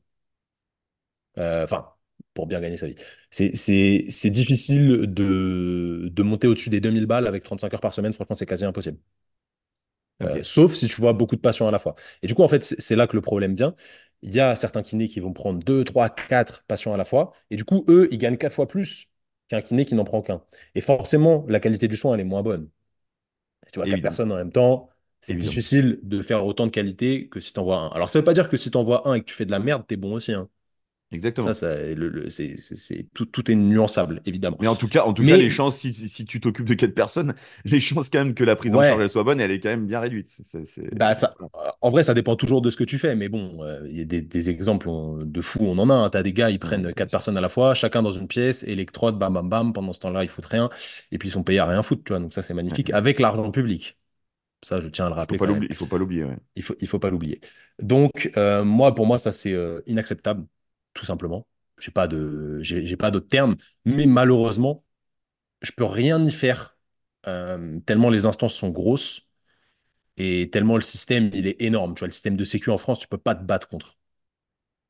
[1.37, 1.87] Euh, Enfin,
[2.33, 2.95] pour bien gagner sa vie.
[3.31, 8.13] C'est difficile de, de monter au-dessus des 2000 balles avec 35 heures par semaine.
[8.13, 8.97] Franchement, c'est quasi impossible.
[10.21, 11.95] Euh, sauf si tu vois beaucoup de patients à la fois.
[12.21, 13.73] Et du coup, en fait, c'est là que le problème vient.
[14.21, 17.31] Il y a certains kinés qui vont prendre 2, 3, 4 patients à la fois.
[17.49, 19.09] Et du coup, eux, ils gagnent 4 fois plus
[19.47, 20.43] qu'un kiné qui n'en prend qu'un.
[20.75, 22.69] Et forcément, la qualité du soin, elle est moins bonne.
[23.65, 24.03] Si tu vois 4 Évidemment.
[24.03, 24.89] personnes en même temps,
[25.21, 27.89] C'est difficile de faire autant de qualité que si tu envoies un.
[27.89, 29.51] Alors, ça veut pas dire que si tu envoies un et que tu fais de
[29.51, 30.33] la merde, t'es bon aussi.
[30.33, 30.49] hein.
[31.11, 31.53] Exactement.
[31.53, 32.55] ça le- le- c'est,
[33.13, 34.57] tout, tout est nuançable, évidemment.
[34.61, 36.93] Mais en tout cas, en tout cas, les chances, si, si tu t'occupes de quatre
[36.93, 37.33] personnes,
[37.65, 39.69] les chances quand même que la prise en charge elle soit bonne, elle est quand
[39.69, 40.29] même bien réduite.
[40.43, 41.35] C'est, c'est- bah ça,
[41.81, 43.15] en vrai, ça dépend toujours de ce que tu fais.
[43.15, 46.09] Mais bon, euh, il y a des, des exemples on- de fous, on en a.
[46.09, 48.63] Tu as des gars, ils prennent quatre personnes à la fois, chacun dans une pièce,
[48.63, 49.73] électrode, bam, bam, bam.
[49.73, 50.69] Pendant ce temps-là, ils foutent rien.
[51.11, 52.19] Et puis, ils sont payés à rien foutre, tu vois.
[52.19, 52.95] Donc, ça, c'est magnifique ouais.
[52.95, 53.97] avec l'argent public.
[54.61, 56.23] Ça, je tiens à le rappeler il faut pas l'oublier.
[56.25, 56.35] ouais.
[56.55, 57.39] Il faut, il faut pas l'oublier.
[57.81, 60.45] Donc, euh, moi, pour moi, ça, c'est euh, inacceptable,
[60.93, 61.47] tout simplement.
[61.79, 63.55] J'ai pas de, j'ai, pas d'autre terme.
[63.85, 64.83] Mais malheureusement,
[65.61, 66.77] je peux rien y faire
[67.27, 69.23] euh, tellement les instances sont grosses
[70.17, 71.95] et tellement le système, il est énorme.
[71.95, 73.97] Tu vois, le système de sécu en France, tu peux pas te battre contre.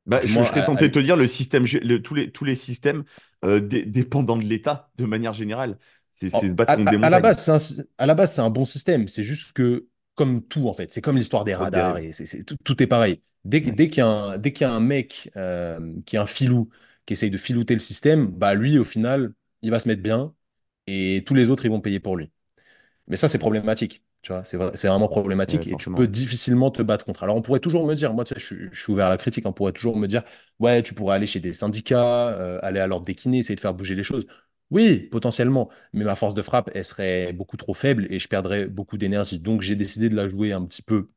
[0.06, 2.56] Bah, je, serais tenté à- de te dire le système, le- tous les, tous les
[2.56, 3.04] systèmes
[3.46, 5.78] euh, dé- dépendant de l'État de manière générale.
[6.14, 7.20] C'est se battre à, contre des à- à la montagnes.
[7.20, 9.08] base, c'est un, sy- à la base, c'est un bon système.
[9.08, 9.88] C'est juste que,
[10.20, 12.88] comme tout, en fait, c'est comme l'histoire des radars et c'est, c'est- tout, tout est
[12.88, 13.22] pareil.
[13.46, 16.20] Dès, dès qu'il y a un, dès qu'il y a un mec euh, qui est
[16.20, 16.70] un filou,
[17.06, 20.34] qui essaye de filouter le système, bah lui, au final, il va se mettre bien
[20.88, 22.32] et tous les autres, ils vont payer pour lui.
[23.08, 24.04] Mais ça, c'est problématique.
[24.22, 27.24] Tu vois, c'est vrai- c'est vraiment Ouais, problématique et tu peux difficilement te battre contre.
[27.24, 29.10] Alors, on pourrait toujours me dire, moi, tu sais, je, suis je suis ouvert à
[29.10, 30.24] la critique, on pourrait toujours me dire,
[30.60, 33.62] ouais, tu pourrais aller chez des syndicats, euh, aller à l'ordre des kinés, essayer de
[33.62, 34.26] faire bouger les choses.
[34.72, 38.68] Oui, potentiellement, mais ma force de frappe, elle serait beaucoup trop faible et je perdrais
[38.68, 39.40] beaucoup d'énergie.
[39.40, 41.10] Donc, j'ai décidé de la jouer un petit peu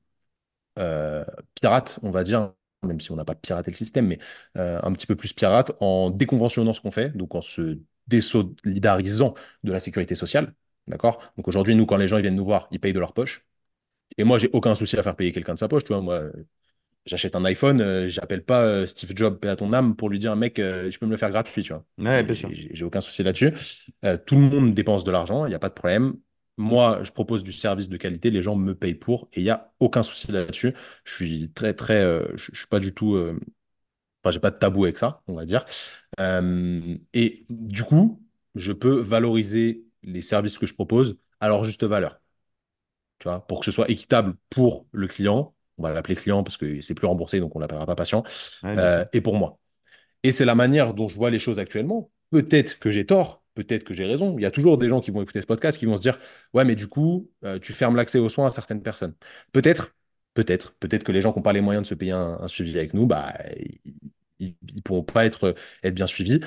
[0.78, 2.52] euh, pirate, on va dire,
[2.84, 4.18] même si on n'a pas piraté le système, mais
[4.58, 9.34] euh, un petit peu plus pirate en déconventionnant ce qu'on fait, donc en se désolidarisant
[9.64, 10.54] de la sécurité sociale.
[10.88, 11.20] D'accord?
[11.36, 13.46] Donc aujourd'hui, nous, quand les gens viennent nous voir, ils payent de leur poche.
[14.18, 15.84] Et moi, j'ai aucun souci à faire payer quelqu'un de sa poche.
[15.84, 16.30] Tu vois,
[17.06, 20.36] j'achète un iPhone, euh, j'appelle pas euh, Steve Jobs, à ton âme, pour lui dire,
[20.36, 21.62] mec, euh, je peux me le faire gratuit.
[21.62, 22.50] Tu vois, Ouais, bien sûr.
[22.50, 23.52] j'ai aucun souci là-dessus.
[24.26, 26.14] Tout le monde dépense de l'argent, il n'y a pas de problème.
[26.58, 29.50] Moi, je propose du service de qualité, les gens me payent pour, et il n'y
[29.50, 30.74] a aucun souci là-dessus.
[31.04, 32.02] Je suis très, très,
[32.36, 35.44] je, je suis pas du tout, enfin, j'ai pas de tabou avec ça, on va
[35.44, 35.64] dire.
[37.14, 38.22] Et du coup,
[38.54, 42.20] je peux valoriser les services que je propose à leur juste valeur
[43.18, 45.54] tu vois, pour que ce soit équitable pour le client.
[45.78, 48.24] On va l'appeler client parce que c'est plus remboursé, donc on l'appellera pas patient,
[48.64, 49.58] euh, et pour moi.
[50.22, 52.10] Et c'est la manière dont je vois les choses actuellement.
[52.30, 54.36] Peut-être que j'ai tort, peut-être que j'ai raison.
[54.38, 56.18] Il y a toujours des gens qui vont écouter ce podcast qui vont se dire,
[56.54, 59.14] ouais, mais du coup, euh, tu fermes l'accès aux soins à certaines personnes.
[59.52, 59.94] Peut-être,
[60.34, 62.48] peut-être, peut-être que les gens qui n'ont pas les moyens de se payer un, un
[62.48, 63.34] suivi avec nous, bah,
[64.38, 66.40] ils ne pourront pas être, être bien suivis.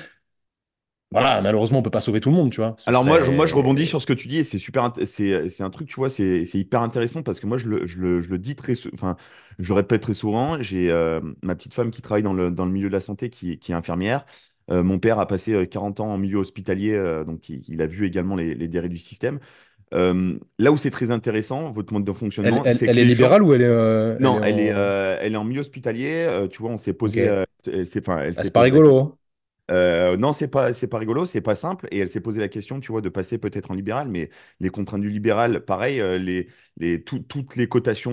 [1.12, 2.74] Voilà, malheureusement, on peut pas sauver tout le monde, tu vois.
[2.78, 4.92] Ce Alors moi, je, moi, je rebondis sur ce que tu dis et c'est super,
[5.06, 8.20] c'est, un truc, tu vois, c'est hyper intéressant parce que moi, je le, je le,
[8.20, 9.16] je le dis très, enfin,
[9.58, 10.60] je le répète très souvent.
[10.62, 13.30] J'ai euh, ma petite femme qui travaille dans le, dans le milieu de la santé,
[13.30, 14.26] qui, qui est infirmière.
[14.70, 17.80] Euh, mon père a passé euh, 40 ans en milieu hospitalier, euh, donc il, il
[17.80, 19.38] a vu également les, les dérives du système.
[19.94, 23.54] Euh, là où c'est très intéressant, votre mode de fonctionnement, elle, est gens, libérale ou
[23.54, 24.76] elle est, euh, elle non, elle est, en.
[24.76, 26.26] euh, elle est en milieu hospitalier.
[26.28, 27.44] euh, tu vois, on s'est posé, euh,
[28.36, 29.16] Ah, c'est pas rigolo.
[29.70, 31.88] Euh, non, c'est pas, c'est pas rigolo, c'est pas simple.
[31.90, 34.68] Et elle s'est posé la question, tu vois, de passer peut-être en libéral, mais les
[34.70, 38.12] contraintes du libéral, pareil, euh, les, les, tout- toutes les cotations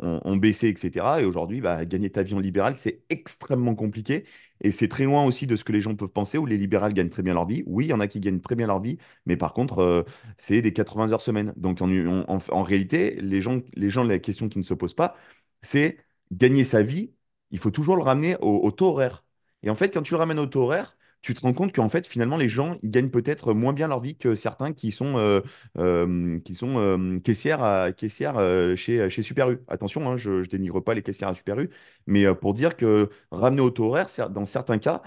[0.00, 1.20] ont, baissé, etc.
[1.20, 4.24] Et aujourd'hui, bah, gagner ta vie en libéral, c'est extrêmement compliqué.
[4.62, 6.94] Et c'est très loin aussi de ce que les gens peuvent penser, où les libérales
[6.94, 7.62] gagnent très bien leur vie.
[7.66, 10.02] Oui, il y en a qui gagnent très bien leur vie, mais par contre, euh,
[10.38, 11.52] c'est des 80 heures semaine.
[11.56, 15.16] Donc en- en réalité, les gens, les gens, la question qui ne se pose pas,
[15.62, 15.98] c'est
[16.32, 17.12] gagner sa vie,
[17.50, 19.24] il faut toujours le ramener au, au taux horaire.
[19.62, 20.93] Et en fait, quand tu le ramènes au taux horaire,
[21.24, 24.00] tu te rends compte qu'en fait, finalement, les gens, ils gagnent peut-être moins bien leur
[24.00, 25.40] vie que certains qui sont, euh,
[25.78, 28.36] euh, qui sont euh, caissières, à- caissières
[28.76, 29.60] chez, chez Super U.
[29.68, 31.70] Attention, hein, je ne dénigre pas les caissières à Super U,
[32.06, 35.02] mais pour dire que ramener au taux horaire, dans certains cas,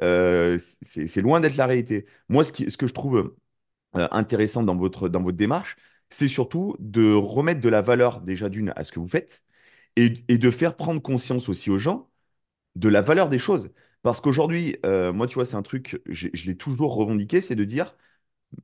[0.00, 2.06] c'est loin d'être la réalité.
[2.28, 3.34] Moi, ce, qui- que je trouve
[3.94, 5.76] intéressant dans votre, dans votre démarche,
[6.10, 9.42] c'est surtout de remettre de la valeur déjà d'une à ce que vous faites
[9.96, 12.10] et de faire prendre conscience aussi aux gens
[12.76, 13.70] de la valeur des choses.
[14.04, 17.64] Parce qu'aujourd'hui, euh, moi, tu vois, c'est un truc, je l'ai toujours revendiqué, c'est de
[17.64, 17.96] dire,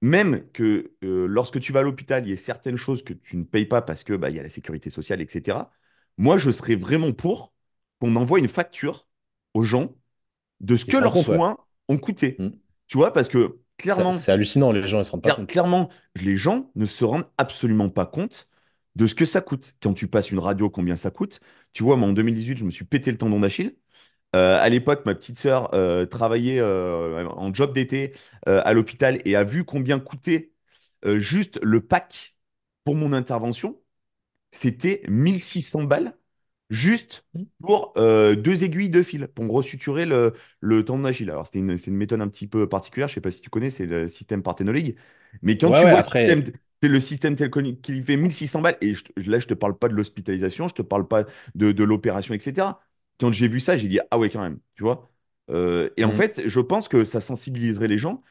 [0.03, 3.37] même que euh, lorsque tu vas à l'hôpital, il y a certaines choses que tu
[3.39, 5.73] ne payes pas parce que bah, il y a la sécurité sociale, etc.
[6.19, 7.53] Moi, je serais vraiment pour
[8.01, 9.09] qu'on envoie une facture
[9.55, 9.95] aux gens
[10.61, 11.37] de ce Ils que leurs compte, ouais.
[11.37, 11.57] soins
[11.89, 12.37] ont coûté.
[12.39, 12.51] Hmm.
[12.89, 15.49] Tu vois, parce que clairement, C'est hallucinant, les gens, ils se rendent pas compte.
[15.49, 18.49] clairement, les gens ne se rendent absolument pas compte
[18.97, 19.75] de ce que ça coûte.
[19.83, 21.41] Quand tu passes une radio, combien ça coûte?
[21.73, 23.77] Tu vois, moi, en 2018, je me suis pété le tendon d'Achille.
[24.37, 28.15] Euh, à l'époque, ma petite sœur euh, travaillait euh, en job d'été
[28.47, 30.53] à l'hôpital et a vu combien coûtait
[31.19, 32.37] juste le pack
[32.85, 33.81] pour mon intervention.
[34.53, 36.17] C'était 1600 balles
[36.71, 37.47] juste Hmm.
[37.61, 41.31] pour deux aiguilles de fil pour me resuturer le, le tendon d'Achille.
[41.31, 43.09] Alors, une, c'est une méthode un petit peu particulière.
[43.09, 44.97] Je sais pas si tu connais, c'est le système Parthenolink.
[45.43, 46.45] Mais quand Ouais, tu ouais, vois le système,
[46.83, 47.51] C'est le système tel
[47.83, 48.79] qu'il fait 1600 balles.
[48.81, 51.85] Et je là, je te parle pas de l'hospitalisation, je te parle pas de, de
[51.85, 52.81] l'opération, etc.
[53.21, 55.11] Quand j'ai vu ça, j'ai dit, ah ouais, quand même, tu vois.
[55.51, 56.13] Euh, et en Mm.
[56.13, 58.23] fait, je pense que ça sensibiliserait les gens.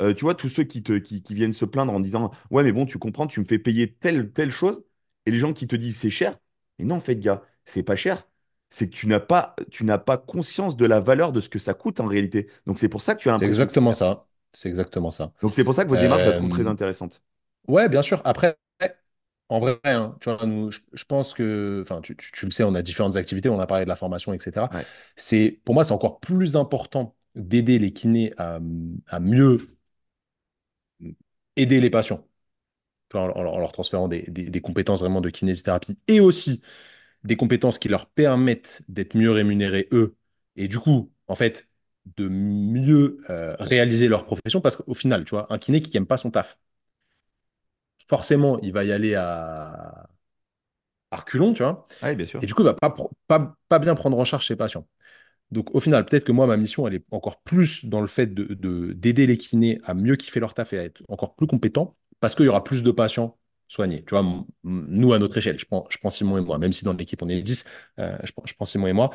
[0.00, 2.62] Euh, tu vois, tous ceux qui, te, qui, qui viennent se plaindre en disant, ouais,
[2.62, 4.82] mais bon, tu comprends, tu me fais payer telle, telle chose.
[5.26, 6.38] Et les gens qui te disent, c'est cher.
[6.78, 8.26] Mais non, en fait, gars, c'est pas cher.
[8.70, 11.58] C'est que tu n'as pas, tu n'as pas conscience de la valeur de ce que
[11.58, 12.48] ça coûte en réalité.
[12.66, 14.26] Donc, c'est pour ça que tu as l'impression c'est exactement ça.
[14.52, 15.32] C'est exactement ça.
[15.42, 17.22] Donc, c'est pour ça que votre démarche, je la très Euh, intéressante.
[17.68, 18.20] ouais, bien sûr.
[18.24, 18.56] Après,
[19.48, 22.50] en vrai, hein, tu vois, nous, je, je pense que, enfin, tu, tu- tu le
[22.50, 24.70] sais, on a différentes activités, on a parlé de la formation, etc.
[24.70, 28.58] Ouais, C'est, pour moi, c'est encore plus important d'aider les kinés à,
[29.08, 29.68] à mieux
[31.56, 32.26] aider les patients,
[33.10, 36.20] tu vois, en, en- en leur transférant des, des- des compétences vraiment de kinésithérapie et
[36.20, 36.62] aussi
[37.24, 40.16] des compétences qui leur permettent d'être mieux rémunérés eux
[40.56, 41.68] et du coup, en fait,
[42.16, 46.06] de mieux euh, réaliser leur profession parce qu'au final, tu vois, un kiné qui n'aime
[46.06, 46.58] pas son taf,
[48.08, 50.08] forcément, il va y aller à,
[51.10, 52.42] à reculons, tu vois, ouais, bien sûr.
[52.42, 54.86] et du coup, il va pas, pro- pas, pas bien prendre en charge ses patients.
[55.52, 58.28] Donc au final, peut-être que moi, ma mission, elle est encore plus dans le fait
[58.34, 61.46] de, de- d'aider les kinés à mieux kiffer leur taf et à être encore plus
[61.46, 64.04] compétents, parce qu'il y aura plus de patients soignés.
[64.04, 64.24] Tu vois,
[64.64, 67.22] nous, à notre échelle, je prends, je prends Simon et moi, même si dans l'équipe
[67.22, 67.64] on est 10,
[68.00, 69.10] euh, je, prends, je prends Simon et moi,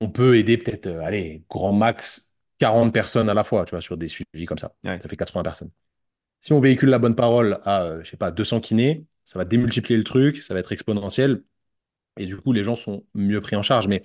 [0.00, 3.80] on peut aider peut-être, euh, allez, grand max 40 personnes à la fois, tu vois,
[3.82, 4.74] sur des suivis comme ça.
[4.84, 5.70] Ouais, Ça fait 80 personnes.
[6.40, 9.44] Si on véhicule la bonne parole à, euh, je sais pas, 200 kinés, ça va
[9.44, 11.42] démultiplier le truc, ça va être exponentiel,
[12.18, 13.88] et du coup, les gens sont mieux pris en charge.
[13.88, 14.02] Mais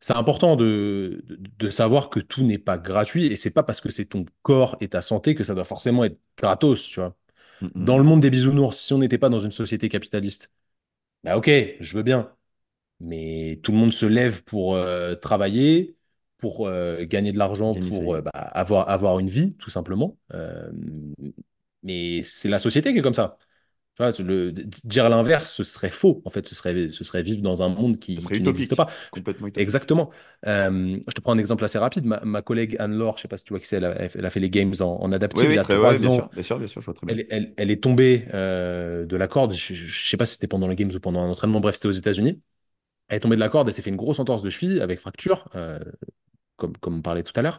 [0.00, 3.80] c'est important de, de, de savoir que tout n'est pas gratuit et c'est pas parce
[3.80, 7.16] que c'est ton corps et ta santé que ça doit forcément être gratos, tu vois.
[7.60, 10.52] Mm, mm, Dans le monde des bisounours, si on n'était pas dans une société capitaliste,
[11.24, 12.34] bah ok, je veux bien,
[13.00, 15.96] mais tout le monde se lève pour euh, travailler,
[16.38, 20.18] pour euh, gagner de l'argent, pour euh, bah, avoir, avoir une vie, tout simplement.
[21.82, 23.38] Mais c'est la société qui est comme ça.
[23.96, 26.22] Tu vois, le, dire l'inverse, ce serait faux.
[26.24, 28.88] En fait, ce serait, ce serait vivre dans un monde qui, n'existe pas.
[29.14, 29.62] Je- complètement utopique.
[29.62, 30.10] Exactement.
[30.46, 32.06] Euh, je te prends un exemple assez rapide.
[32.06, 34.26] Ma, ma collègue Anne-Laure, je sais pas si tu vois qui c'est, elle a, elle
[34.26, 35.98] a fait les games en, en Oui, adaptive il oui, y a très, ouais, trois
[35.98, 37.16] bien sûr, bien sûr, bien sûr, je vois très bien.
[37.16, 39.52] Elle, elle, elle est tombée euh, de la corde.
[39.54, 41.60] Je, je sais pas si c'était pendant les games ou pendant un entraînement.
[41.60, 42.40] Bref, c'était aux États-Unis.
[43.08, 45.00] Elle est tombée de la corde et s'est fait une grosse entorse de cheville avec
[45.00, 45.80] fracture, euh,
[46.56, 47.58] comme, comme on parlait tout à l'heure.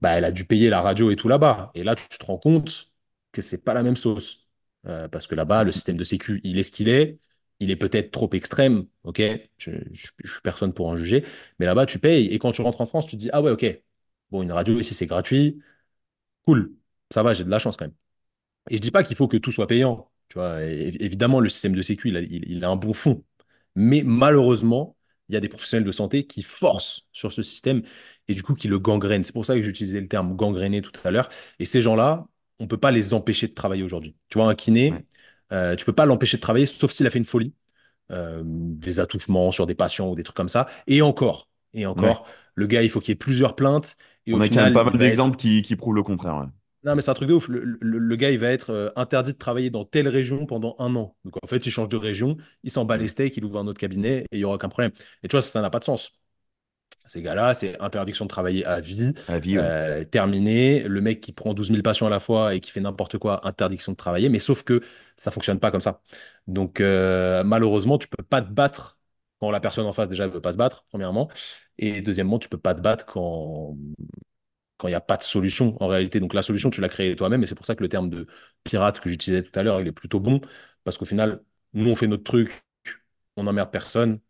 [0.00, 1.72] Bah, elle a dû payer la radio et tout là-bas.
[1.74, 2.91] Et là, tu te rends compte
[3.32, 4.46] que c'est pas la même sauce.
[4.86, 7.18] Euh, parce que là-bas, le système de sécu, il est ce qu'il est.
[7.60, 9.22] Il est peut-être trop extrême, ok?
[9.58, 11.24] Je, je suis personne pour en juger.
[11.58, 12.26] Mais là-bas, tu payes.
[12.28, 13.64] Et quand tu rentres en France, tu te dis, ah ouais, ok.
[14.30, 15.60] Bon, une radio ici, c'est gratuit.
[16.46, 16.74] Cool.
[17.12, 17.94] Ça va, j'ai de la chance quand même.
[18.70, 20.10] Et je dis pas qu'il faut que tout soit payant.
[20.28, 23.24] Tu vois, évidemment, le système de sécu, il a, il a un bon fond.
[23.76, 24.96] Mais malheureusement,
[25.28, 27.82] il y a des professionnels de santé qui forcent sur ce système
[28.28, 29.24] et du coup qui le gangrènent.
[29.24, 31.28] C'est pour ça que j'utilisais le terme gangréné tout à l'heure.
[31.58, 32.26] Et ces gens-là,
[32.62, 34.16] on ne peut pas les empêcher de travailler aujourd'hui.
[34.30, 34.56] Tu vois, un
[34.88, 35.06] Ouais, kiné,
[35.52, 37.54] euh, tu peux pas l'empêcher de travailler sauf s'il a fait une folie,
[38.12, 40.68] euh, des attouchements sur des patients ou des trucs comme ça.
[40.88, 42.12] Et encore, et ouais.
[42.12, 43.96] encore, le gars, il faut qu'il y ait plusieurs plaintes
[44.26, 46.36] et au On a quand même pas mal d'exemples être qui, qui prouvent le contraire.
[46.38, 46.46] ouais.
[46.84, 47.48] non, mais c'est un truc de ouf.
[47.48, 50.74] Le, le- le gars, il va être euh, interdit de travailler dans telle région pendant
[50.80, 51.16] un an.
[51.24, 53.66] Donc, en fait, il change de région, il s'en bat les steaks, il ouvre un
[53.68, 54.90] autre cabinet et il n'y aura aucun problème.
[55.22, 56.12] Et tu vois, ça n'a pas de sens.
[57.06, 59.64] Ces gars-là, c'est interdiction de travailler à vie, À vie, ouais.
[59.64, 60.82] euh, terminé.
[60.84, 63.46] Le mec qui prend douze mille patients à la fois et qui fait n'importe quoi,
[63.46, 64.28] interdiction de travailler.
[64.28, 64.80] Mais sauf que
[65.16, 66.00] ça fonctionne pas comme ça.
[66.46, 68.98] Donc, euh, malheureusement, tu peux pas te battre
[69.40, 71.28] quand la personne en face, déjà, ne veut pas se battre, premièrement.
[71.78, 73.76] Et deuxièmement, tu peux pas te battre quand
[74.78, 76.20] quand il n'y a pas de solution en réalité.
[76.20, 78.26] Donc la solution, tu l'as créée toi-même, et c'est pour ça que le terme de
[78.64, 80.40] pirate que j'utilisais tout à l'heure, il est plutôt bon,
[80.84, 82.62] parce qu'au final, nous, on fait notre truc,
[83.36, 84.20] on n'emmerde personne,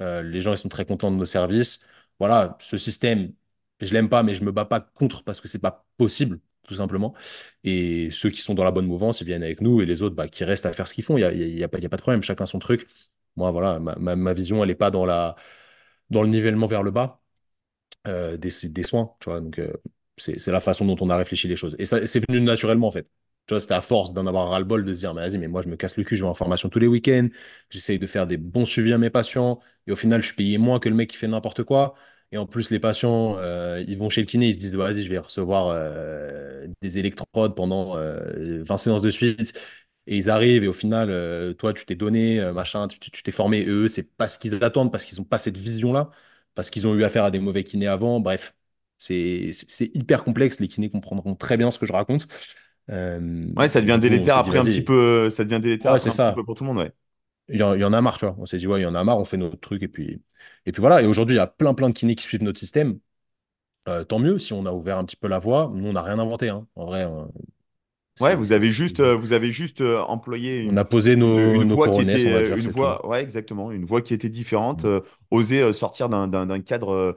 [0.00, 1.80] euh, les gens, ils sont très contents de nos services.
[2.18, 3.32] Voilà, ce système,
[3.80, 6.74] je l'aime pas, mais je me bats pas contre parce que c'est pas possible, tout
[6.74, 7.14] simplement.
[7.64, 10.14] Et ceux qui sont dans la bonne mouvance, ils viennent avec nous, et les autres,
[10.16, 11.18] bah, qui restent à faire ce qu'ils font.
[11.18, 12.86] Il n'y a, y a, pas- y a pas de problème, chacun son truc.
[13.36, 17.20] Moi, voilà, ma, ma, vision, elle n'est pas dans le nivellement vers le bas
[18.08, 18.50] euh, des,
[18.84, 19.40] soins, tu vois.
[19.40, 19.72] Donc, euh,
[20.16, 21.76] c'est c'est la façon dont on a réfléchi les choses.
[21.78, 23.08] Et ça, c'est venu naturellement, en fait.
[23.46, 25.68] Tu c'était à force d'en avoir ras-le-bol de se dire, mais vas-y, mais moi, je
[25.68, 27.28] me casse le cul, je vais en formation tous les week-ends,
[27.70, 30.58] j'essaye de faire des bons suivis à mes patients, et au final, je suis payé
[30.58, 31.94] moins que le mec qui fait n'importe quoi.
[32.32, 35.02] Et en plus, les patients, euh, ils vont chez le kiné, ils se disent, vas-y,
[35.04, 39.52] je vais recevoir euh, des électrodes pendant euh, 20 séances de suite.
[40.08, 43.64] Et ils arrivent, et au final, euh, toi, tu t'es donné, machin, tu t'es formé,
[43.66, 46.10] eux, c'est pas ce qu'ils attendent, parce qu'ils n'ont pas cette vision-là
[46.54, 48.18] parce qu'ils ont eu affaire à des mauvais kinés avant.
[48.20, 48.54] Bref,
[48.98, 49.50] c'est
[49.94, 50.58] hyper complexe.
[50.60, 52.26] Les kinés comprendront très bien ce que je raconte.
[52.90, 55.30] Euh, Ouais, ça devient on délétère dit, après un petit peu.
[55.30, 56.44] Ça devient délétère ouais, après un petit peu ça.
[56.44, 56.92] pour tout le monde, ouais.
[57.52, 58.34] Il y, en, il y en a marre, tu vois.
[58.38, 59.82] On s'est dit, ouais, il y en a marre, on fait notre truc.
[59.82, 60.22] Et puis,
[60.66, 61.02] et puis voilà.
[61.02, 62.98] Et aujourd'hui, il y a plein, plein de kinés qui suivent notre système.
[63.88, 65.70] Euh, tant mieux si on a ouvert un petit peu la voie.
[65.74, 66.48] Nous, on n'a rien inventé.
[66.50, 66.66] hein.
[66.76, 67.06] En vrai,
[68.20, 71.54] Ouais, vous avez juste, euh, vous avez juste euh, employé On une, a posé une,
[71.54, 72.72] nos, une nos voix qui était on euh, dire, une tout.
[72.72, 74.88] voix, ouais, exactement, une voix qui était différente, Mm.
[74.88, 77.12] euh, oser euh, sortir d'un cadre euh,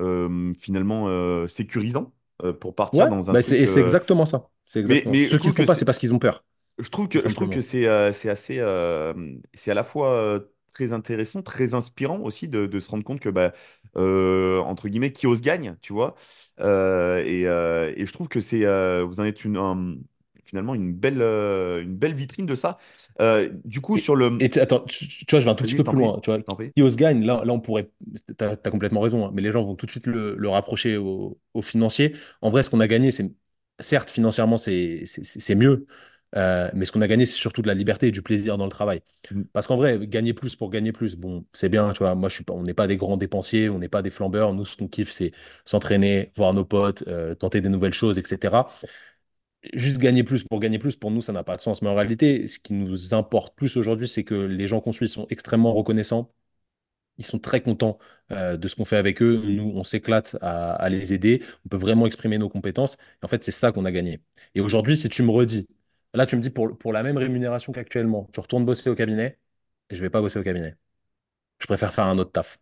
[0.00, 2.19] euh, finalement euh, sécurisant euh,
[2.60, 3.60] pour partir Ouais, dans un bah c'est truc.
[3.60, 4.48] et c'est euh, exactement ça.
[4.88, 6.44] Mais, Ceux qui le trouve font pas, c'est parce qu'ils ont peur,
[6.78, 9.12] je trouve que, je trouve que c'est euh, assez, euh,
[9.54, 10.40] c'est à la fois euh,
[10.72, 13.52] très intéressant, très inspirant aussi de, de se rendre compte que, bah,
[13.96, 16.14] euh, entre guillemets, qui ose gagne, tu vois.
[16.60, 19.96] Euh, et, euh, et je trouve que c'est, euh, vous en êtes une, un-
[20.50, 22.78] finalement une belle, euh, une belle vitrine de ça.
[23.20, 24.30] Euh, du coup, Et, sur le...
[24.38, 25.96] et tu- attends, tu, tu- tu vois, je vais un tout petit peu plus prie,
[25.96, 26.18] loin.
[26.22, 26.38] Tu vois,
[26.96, 27.90] gagne, là, là, on pourrait.
[28.36, 30.96] T'as, t'as complètement raison, hein, mais les gens vont tout de suite le, le rapprocher
[30.96, 32.14] au, au financier.
[32.42, 33.32] En vrai, ce qu'on a gagné, c'est
[33.80, 35.04] certes financièrement, c'est
[35.56, 35.86] mieux,
[36.36, 38.64] euh, mais ce qu'on a gagné, c'est surtout de la liberté et du plaisir dans
[38.66, 39.02] le travail.
[39.30, 39.42] Mm.
[39.52, 42.14] Parce qu'en vrai, gagner plus pour gagner plus, bon, c'est bien, tu vois.
[42.14, 44.54] Moi, je suis pas, on n'est pas des grands dépensiers, on n'est pas des flambeurs.
[44.54, 45.32] Nous, ce qu'on kiffe, c'est
[45.64, 48.68] s'entraîner, voir nos potes, euh, tenter des nouvelles choses, etc.
[49.74, 51.82] Juste gagner plus pour gagner plus, pour nous, ça n'a pas de sens.
[51.82, 55.08] Mais en réalité, ce qui nous importe plus aujourd'hui, c'est que les gens qu'on suit
[55.08, 56.32] sont extrêmement reconnaissants.
[57.18, 57.98] Ils sont très contents
[58.32, 59.42] euh, de ce qu'on fait avec eux.
[59.46, 61.42] Nous, on s'éclate à, à les aider.
[61.66, 62.96] On peut vraiment exprimer nos compétences.
[63.22, 64.20] Et en fait, c'est ça qu'on a gagné.
[64.54, 65.68] Et aujourd'hui, si tu me redis,
[66.14, 69.38] là, tu me dis pour, pour la même rémunération qu'actuellement, tu retournes bosser au cabinet,
[69.90, 70.76] et je vais pas bosser au cabinet.
[71.60, 72.58] Je préfère faire un autre taf.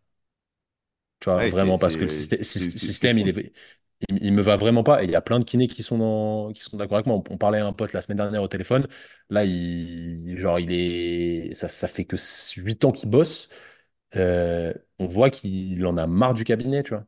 [1.20, 3.52] Tu vois, Ouais, vraiment, parce que le système, il est,
[4.08, 5.02] il, me va vraiment pas.
[5.02, 7.16] Et il y a plein de kinés qui sont qui sont d'accord avec moi.
[7.30, 8.86] On, parlait à un pote la semaine dernière au téléphone.
[9.30, 12.16] Là, il, genre, il est, ça, ça fait que
[12.56, 13.48] 8 ans qu'il bosse.
[14.16, 17.04] Euh, on voit qu'il en a marre du cabinet, tu vois.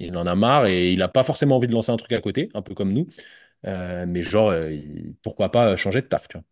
[0.00, 2.20] Il en a marre et il n'a pas forcément envie de lancer un truc à
[2.22, 3.08] côté, un peu comme nous.
[3.66, 4.76] Euh, mais genre, euh,
[5.22, 6.44] pourquoi pas changer de taf, tu vois.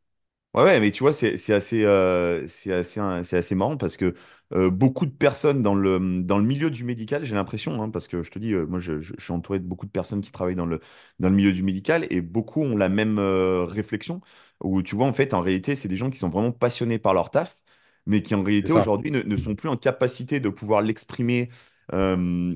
[0.54, 3.76] Ouais, ouais, mais tu vois, c'est c'est assez, euh, c'est assez, hein, c'est assez marrant
[3.76, 4.14] parce que
[4.52, 8.06] euh, beaucoup de personnes dans le, dans le milieu du médical, j'ai l'impression, hein, parce
[8.06, 10.20] que je te dis, euh, moi je, je- je suis entouré de beaucoup de personnes
[10.20, 10.78] qui travaillent dans le,
[11.18, 14.20] dans le milieu du médical et beaucoup ont la même euh, réflexion
[14.62, 17.14] où tu vois, en fait, en réalité, c'est des gens qui sont vraiment passionnés par
[17.14, 17.60] leur taf,
[18.06, 18.94] mais qui en C'est réalité ça.
[18.94, 21.48] aujourd'hui ne, ne sont plus en capacité de pouvoir l'exprimer
[21.92, 22.54] euh,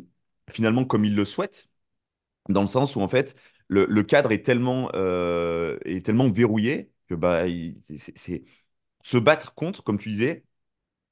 [0.50, 1.68] finalement comme ils le souhaitent
[2.48, 3.34] dans le sens où en fait
[3.68, 7.46] le, le cadre est tellement, euh, est tellement verrouillé bah,
[9.02, 10.44] se battre contre, comme tu disais,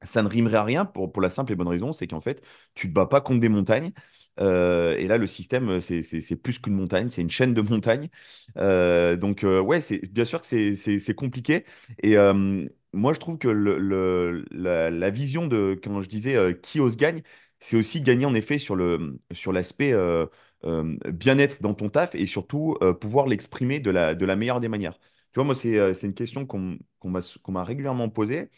[0.04, 2.42] ça ne rimerait à rien pour, la simple et bonne raison, c'est qu'en fait,
[2.74, 3.92] tu te bats pas contre des montagnes.
[4.40, 8.11] Euh, et là, le système, c'est c'est- plus qu'une montagne, c'est une chaîne de montagnes.
[8.59, 11.64] Euh, donc, euh, ouais, c'est bien sûr que c'est compliqué.
[12.02, 16.96] Et euh, moi, je trouve que la, vision de, quand je disais euh, qui ose
[16.96, 17.22] gagne,
[17.61, 20.26] c'est aussi gagner en effet sur l'aspect euh,
[20.64, 24.98] euh, bien-être dans ton taf et surtout euh, pouvoir l'exprimer de la meilleure des manières.
[25.37, 28.51] Tu vois, moi, c'est euh, c'est une question qu'on qu'on m'a qu'on m'a régulièrement posée.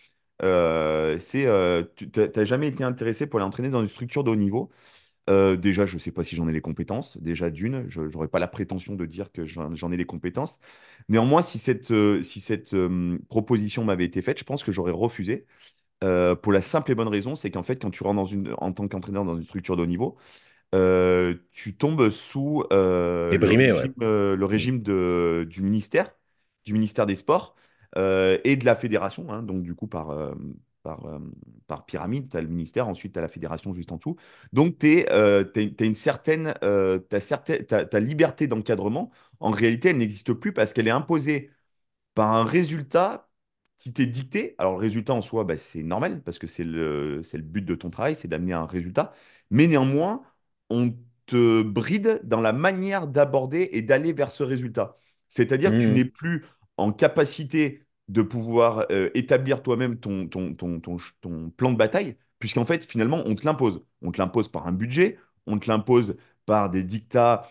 [0.44, 4.22] Euh, c'est, euh, tu t'as t'as jamais été intéressé pour aller entraîner dans une structure
[4.22, 4.70] de haut niveau?
[5.30, 7.18] Euh, déjà, je ne sais pas si j'en ai les compétences.
[7.18, 10.58] Déjà, d'une, je n'aurais pas la prétention de dire que j'en j'en ai les compétences.
[11.08, 14.92] Néanmoins, si cette, euh, si cette euh, proposition m'avait été faite, je pense que j'aurais
[14.92, 15.46] refusé.
[16.04, 18.54] Euh, pour la simple et bonne raison, c'est qu'en fait, quand tu rentres dans une,
[18.58, 20.16] en tant qu'entraîneur dans une structure de haut niveau,
[20.74, 23.86] euh, tu tombes sous euh, Et le brimé, ouais.
[23.86, 24.62] régime, euh, le Mm.
[24.62, 26.14] régime de, du ministère,
[26.68, 27.56] du ministère des Sports
[27.96, 29.30] euh, et de la fédération.
[29.32, 29.42] hein.
[29.42, 30.34] donc, du coup, par, euh,
[30.82, 31.18] par, euh,
[31.66, 34.16] par pyramide, tu as le ministère, ensuite tu as la fédération juste en dessous.
[34.52, 35.44] Donc, tu as,
[35.80, 39.10] une certaine, ta liberté d'encadrement.
[39.40, 41.50] En réalité, elle n'existe plus parce qu'elle est imposée
[42.14, 43.30] par un résultat
[43.78, 44.54] qui t'est dicté.
[44.58, 47.74] Alors, le résultat en soi, bah, c'est normal parce que c'est le, le but de
[47.74, 49.12] ton travail, c'est d'amener un résultat.
[49.50, 50.22] Mais néanmoins,
[50.70, 50.94] on
[51.26, 54.96] te bride dans la manière d'aborder et d'aller vers ce résultat.
[55.28, 56.10] C'est-à-dire que tu n'es Mm.
[56.10, 56.44] plus
[56.78, 60.28] en capacité de pouvoir euh, établir toi-même ton,
[61.56, 63.84] plan de bataille, puisqu'en fait, finalement, on te l'impose.
[64.02, 67.50] On te l'impose par un budget, on te l'impose par des dictats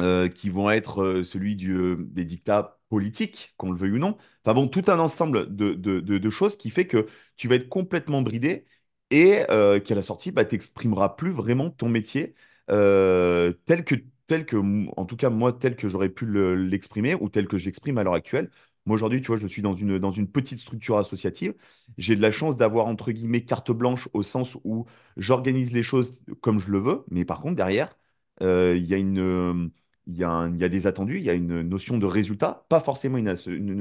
[0.00, 4.16] euh, qui vont être euh, celui des dictats politiques, qu'on le veuille ou non.
[4.44, 8.66] Enfin bon, tout un ensemble de, choses qui fait que tu vas être complètement bridé
[9.10, 9.44] et
[9.84, 12.34] qu'à la sortie, bah, tu n'exprimeras plus vraiment ton métier
[12.68, 13.94] tel que,
[14.32, 14.56] tel que,
[14.96, 17.98] en tout cas moi, tel que j'aurais pu le- l'exprimer ou tel que je l'exprime
[17.98, 18.50] à l'heure actuelle.
[18.86, 21.54] Moi, aujourd'hui, tu vois, je suis dans une, dans une petite structure associative.
[21.98, 26.20] J'ai de la chance d'avoir, entre guillemets, carte blanche au sens où j'organise les choses
[26.40, 27.04] comme je le veux.
[27.10, 27.96] Mais par contre, derrière,
[28.42, 29.70] euh, il y a une,
[30.06, 32.80] il y a y a des attendus, il y a une notion de résultat, pas
[32.80, 33.32] forcément une,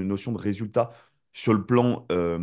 [0.03, 0.91] notion de résultat
[1.33, 2.37] sur le plan euh,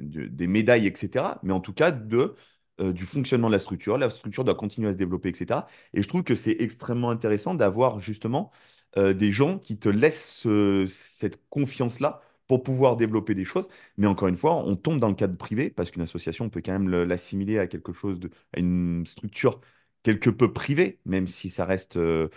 [0.00, 2.34] de- des médailles, etc., mais en tout cas de,
[2.80, 3.98] euh, du fonctionnement de la structure.
[3.98, 5.66] La structure doit continuer à se développer, etc.
[5.94, 8.50] Et je trouve que c'est extrêmement intéressant d'avoir justement
[8.96, 10.46] euh, des gens qui te laissent
[10.88, 13.68] cette confiance-là pour pouvoir développer des choses.
[13.96, 16.60] Mais encore une fois, on tombe dans le cadre privé, parce qu'une association, on peut
[16.64, 18.18] quand même le- l'assimiler à quelque chose
[18.54, 19.60] à une structure
[20.02, 22.28] quelque peu privée, même si ça reste, euh,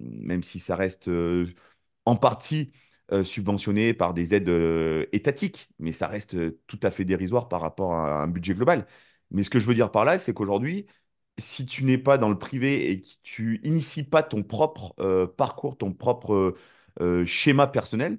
[0.00, 1.10] même si ça reste
[2.04, 2.72] en partie
[3.24, 4.50] subventionné par des aides
[5.12, 6.36] étatiques, mais ça reste
[6.66, 8.86] tout à fait dérisoire par rapport à un budget global.
[9.30, 10.86] Mais ce que je veux dire par là, c'est qu'aujourd'hui,
[11.38, 15.26] si tu n'es pas dans le privé et que tu inities pas ton propre euh,
[15.26, 16.58] parcours, ton propre euh,
[17.00, 18.18] euh, schéma personnel,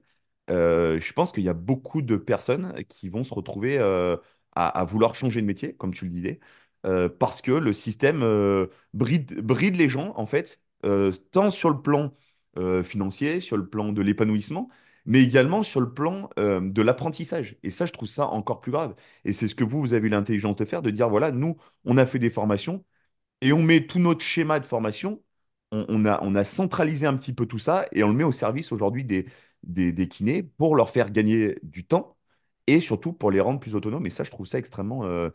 [0.49, 3.77] je pense qu'il y a beaucoup de personnes qui vont se retrouver
[4.53, 6.39] à, vouloir changer de métier, comme tu le disais,
[7.19, 8.21] parce que le système
[8.93, 10.59] bride, les gens, en fait,
[11.31, 12.13] tant sur le plan
[12.83, 14.69] financier, sur le plan de l'épanouissement,
[15.05, 17.57] mais également sur le plan euh, de l'apprentissage.
[17.63, 18.95] Et ça, je trouve ça encore plus grave.
[19.25, 21.97] Et c'est ce que vous, vous avez l'intelligence de faire, de dire, voilà, nous, on
[21.97, 22.83] a fait des formations
[23.41, 25.21] et on met tout notre schéma de formation,
[25.71, 28.31] on, a, on a centralisé un petit peu tout ça et on le met au
[28.31, 29.27] service aujourd'hui des,
[29.63, 32.17] des, des kinés pour leur faire gagner du temps
[32.67, 34.05] et surtout pour les rendre plus autonomes.
[34.05, 35.29] Et ça, je trouve ça extrêmement, euh,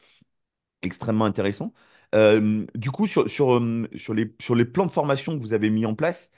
[0.83, 1.73] extrêmement intéressant.
[2.15, 3.61] Euh, du coup, sur, sur,
[3.97, 6.31] sur les, sur les plans de formation que vous avez mis en place,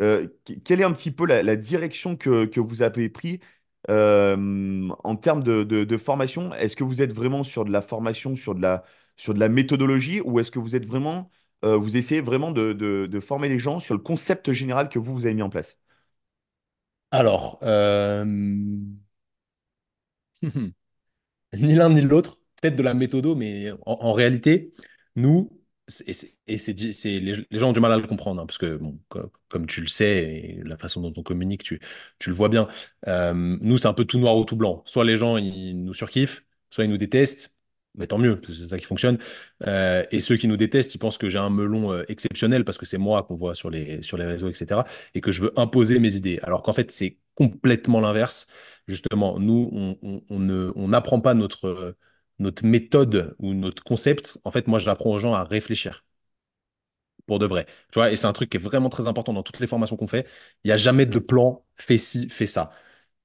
[0.00, 3.40] euh, que- quelle est un petit peu la, direction que, que vous avez pris
[3.90, 5.62] euh, en termes de,
[5.96, 6.52] formation?
[6.54, 8.84] Est-ce que vous êtes vraiment sur de la formation, sur de la,
[9.16, 11.30] sur de la méthodologie, ou est-ce que vous êtes vraiment,
[11.64, 15.14] euh, vous essayez vraiment de, de- former les gens sur le concept général que vous,
[15.14, 15.78] vous avez mis en place?
[17.10, 17.58] Alors,
[21.54, 24.72] Ni l'un ni l'autre, peut-être de la méthodo, mais en, réalité,
[25.16, 25.55] nous,
[26.06, 26.12] et
[26.58, 29.66] c'est, les, gens ont du mal à le comprendre, hein, parce que, bon, co- comme
[29.66, 31.80] tu le sais, la façon dont on communique, tu,
[32.18, 32.68] tu le vois bien,
[33.06, 34.82] nous, c'est un peu tout noir ou tout blanc.
[34.84, 37.54] Soit les gens, ils nous surkiffent, soit ils nous détestent,
[37.94, 39.18] mais tant mieux, c'est ça qui fonctionne.
[39.66, 42.78] Euh, et ceux qui nous détestent, ils pensent que j'ai un melon euh, exceptionnel, parce
[42.78, 44.84] que c'est moi qu'on voit sur les, sur les réseaux, etc.,
[45.14, 46.38] et que je veux imposer mes idées.
[46.42, 48.48] Alors qu'en fait, c'est complètement l'inverse.
[48.88, 51.96] Justement, nous, on, on- n'apprend pas notre,
[52.38, 54.38] notre méthode ou notre concept.
[54.44, 56.04] En fait, moi, j'apprends aux gens à réfléchir
[57.26, 57.66] pour de vrai.
[57.92, 59.96] Tu vois, et c'est un truc qui est vraiment très important dans toutes les formations
[59.96, 60.26] qu'on fait.
[60.64, 62.70] Il n'y a jamais de plan, fais ci, fais ça.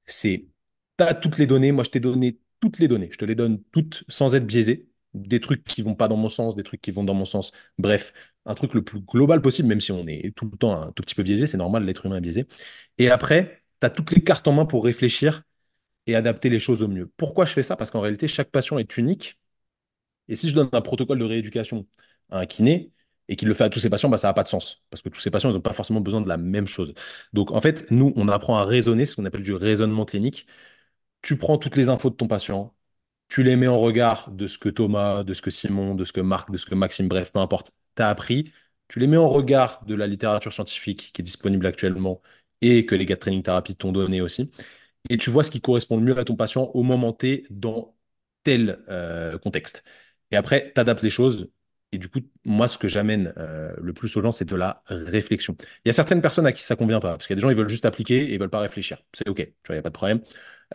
[0.06, 0.48] C'est,
[0.98, 1.72] tu as toutes les données.
[1.72, 3.10] Moi, je t'ai donné toutes les données.
[3.12, 4.90] Je te les donne toutes sans être biaisé.
[5.14, 7.52] Des trucs qui vont pas dans mon sens, des trucs qui vont dans mon sens.
[7.78, 8.14] Bref,
[8.46, 11.04] un truc le plus global possible, même si on est tout le temps un tout
[11.04, 11.48] petit peu biaisé.
[11.48, 12.48] C'est normal, l'être humain est biaisé.
[12.98, 15.44] Et après, tu as toutes les cartes en main pour réfléchir
[16.08, 17.08] et adapter les choses au mieux.
[17.18, 17.76] Pourquoi je fais ça?
[17.76, 19.40] Parce qu'en réalité, chaque patient est unique.
[20.28, 21.88] Et si je donne un protocole de rééducation
[22.30, 22.92] à un kiné
[23.28, 24.84] et qu'il le fait à tous ses patients, bah, ça n'a pas de sens.
[24.90, 26.94] Parce que tous ces patients, ils n'ont pas forcément besoin de la même chose.
[27.34, 30.48] Donc, en fait, nous, on apprend à raisonner, ce qu'on appelle du raisonnement clinique.
[31.22, 32.76] Tu prends toutes les infos de ton patient,
[33.30, 36.14] tu les mets en regard de ce que Thomas, de ce que Simon, de ce
[36.14, 38.52] que Marc, de ce que Maxime, bref, peu importe, t'as appris.
[38.88, 42.22] Tu les mets en regard de la littérature scientifique qui est disponible actuellement
[42.62, 44.52] et que les gars de training thérapie t'ont donné aussi
[45.10, 47.96] et tu vois ce qui correspond le mieux à ton patient au moment T dans
[48.44, 49.84] tel euh, contexte.
[50.32, 51.52] Et après, tu adaptes les choses.
[51.92, 54.84] Et du coup, moi, ce que j'amène euh, le plus aux gens, c'est de la
[54.88, 55.56] réflexion.
[55.60, 57.42] Il y a certaines personnes à qui ça convient pas, parce qu'il y a des
[57.42, 59.04] gens, ils veulent juste appliquer et ils veulent pas réfléchir.
[59.14, 60.22] C'est OK, il n'y a pas de problème.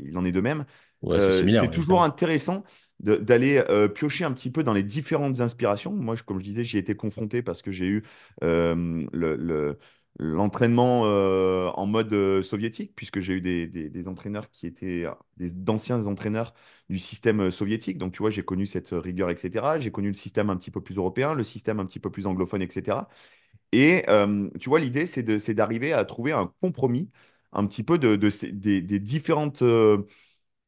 [0.00, 0.64] il en est de même.
[1.02, 2.62] Ouais, c'est Euh, toujours intéressant
[3.00, 5.92] d'aller euh, piocher un petit peu dans les différentes inspirations.
[5.92, 8.02] Moi, je- comme je disais, j'y ai été confronté parce que j'ai eu
[8.42, 9.78] le, le-
[10.18, 15.06] l'entraînement en mode soviétique, puisque j'ai eu des, des- des entraîneurs qui étaient
[15.38, 16.52] d'anciens entraîneurs
[16.90, 17.96] du système soviétique.
[17.98, 19.80] Donc, tu vois, j'ai connu cette rigueur, etc.
[19.80, 22.26] J'ai connu le système un petit peu plus européen, le système un petit peu plus
[22.26, 23.08] anglophone, etc.
[23.72, 24.04] Et
[24.60, 25.22] tu vois, l'idée, c'est
[25.54, 27.10] d'arriver à trouver un compromis
[27.52, 29.62] un petit peu de, ces- des, différentes,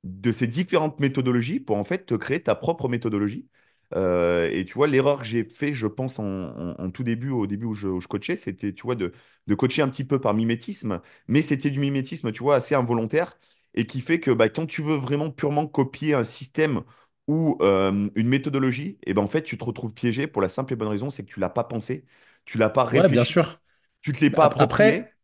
[0.05, 3.49] de ces différentes méthodologies pour en fait te créer ta propre méthodologie.
[3.95, 7.75] Et tu vois, l'erreur que j'ai fait, je pense, en, tout début, au début où
[7.75, 9.13] je, coachais, c'était, tu vois, de,
[9.47, 13.39] de coacher un petit peu par mimétisme, mais c'était du mimétisme, tu vois, assez involontaire
[13.75, 16.83] et qui fait que bah, quand tu veux vraiment purement copier un système
[17.29, 20.77] ou une méthodologie, et ben en fait, tu te retrouves piégé pour la simple et
[20.77, 22.05] bonne raison, c'est que tu l'as pas pensé,
[22.45, 23.61] tu l'as pas Ouais, bien réfléchi, sûr.
[24.03, 25.17] tu te l'es Mais pas ap- approprié Après,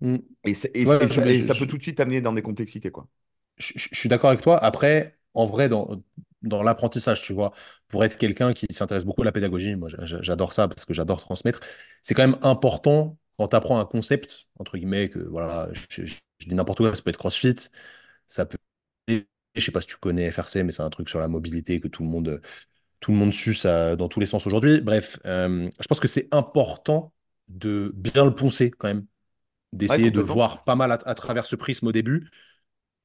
[0.00, 1.82] hmm, et, ça- et- ouais, et je, ça, mais et je- ça peut tout de
[1.82, 3.08] suite amener dans des complexités, quoi.
[3.58, 4.58] je, je- je suis d'accord avec toi.
[4.62, 6.02] Après, en vrai, dans,
[6.42, 7.52] dans l'apprentissage, tu vois,
[7.88, 10.84] pour être quelqu'un qui s'intéresse beaucoup à la pédagogie, moi j'a- j'a- j'adore ça parce
[10.84, 11.60] que j'adore transmettre,
[12.02, 16.04] c'est quand même important quand tu apprends un concept, entre guillemets, que voilà, je, je-
[16.38, 17.56] je dis n'importe quoi, ça peut être CrossFit,
[18.26, 18.58] ça peut.
[19.54, 21.88] Je sais pas si tu connais FRC, mais c'est un truc sur la mobilité que
[21.88, 22.40] tout le monde,
[23.02, 24.82] tout le monde suce à- dans tous les sens aujourd'hui.
[24.82, 27.14] Bref, euh, je pense que c'est important
[27.48, 29.06] de bien le poncer quand même,
[29.88, 32.30] Ouais, d'essayer de voir pas mal à à travers ce prisme au début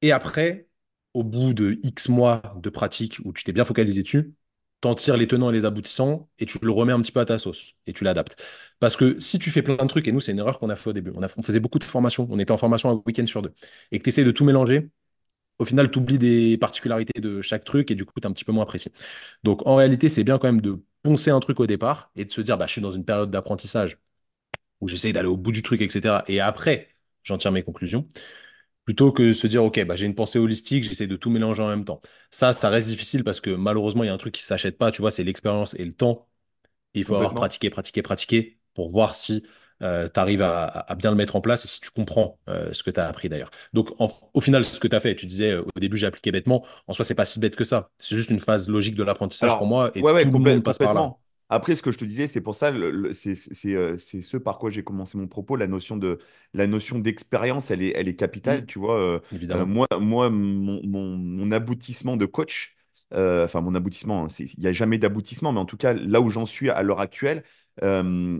[0.02, 0.68] et après,
[1.14, 4.34] au bout de X mois de pratique où tu t'es bien focalisé dessus,
[4.80, 7.24] t'en tires les tenants et les aboutissants et tu le remets un petit peu à
[7.24, 8.42] ta sauce et tu l'adaptes.
[8.80, 10.76] Parce que si tu fais plein de trucs, et nous, c'est une erreur qu'on a
[10.76, 13.02] fait au début, on, a- on faisait beaucoup de formations, on était en formation un
[13.06, 13.52] week-end sur deux,
[13.90, 14.88] et que tu essaies de tout mélanger,
[15.58, 18.32] au final, tu oublies des particularités de chaque truc et du coup, tu es un
[18.32, 18.90] petit peu moins précis.
[19.44, 22.30] Donc, en réalité, c'est bien quand même de poncer un truc au départ et de
[22.30, 23.98] se dire, bah, je suis dans une période d'apprentissage
[24.80, 26.24] où j'essaye d'aller au bout du truc, etc.
[26.28, 26.88] Et après,
[27.24, 28.06] j'en tire mes conclusions
[28.84, 31.68] plutôt que se dire, OK, bah, j'ai une pensée holistique, j'essaie de tout mélanger en
[31.68, 32.00] même temps.
[32.30, 34.78] Ça, ça reste difficile parce que malheureusement, il y a un truc qui ne s'achète
[34.78, 36.28] pas, tu vois, c'est l'expérience et le temps.
[36.94, 39.44] Et il faut avoir pratiqué, pratiqué, pratiqué pour voir si
[39.80, 42.82] tu arrives à, à bien le mettre en place et si tu comprends euh, ce
[42.82, 43.50] que tu as appris d'ailleurs.
[43.72, 46.06] Donc, en- au final, ce que tu as fait, tu disais euh, au début, j'ai
[46.06, 46.64] appliqué bêtement.
[46.86, 47.90] En soi, c'est pas si bête que ça.
[47.98, 50.62] C'est juste une phase logique de l'apprentissage pour moi et ouais, ouais, tout le monde
[50.64, 51.12] passe par là.
[51.50, 52.72] Après, ce que je te disais, c'est pour ça,
[53.14, 55.56] c'est c'est, euh, c'est ce par quoi j'ai commencé mon propos.
[55.56, 56.18] La notion de,
[56.52, 58.64] la notion d'expérience, elle est, elle est capitale.
[58.64, 59.20] Mm, Tu vois, euh,
[59.54, 59.64] euh, évidemment.
[59.64, 62.76] moi, moi mon, mon- mon aboutissement de coach,
[63.14, 66.20] euh, enfin, mon aboutissement, hein, il n'y a jamais d'aboutissement, mais en tout cas, là
[66.20, 67.44] où j'en suis à l'heure actuelle,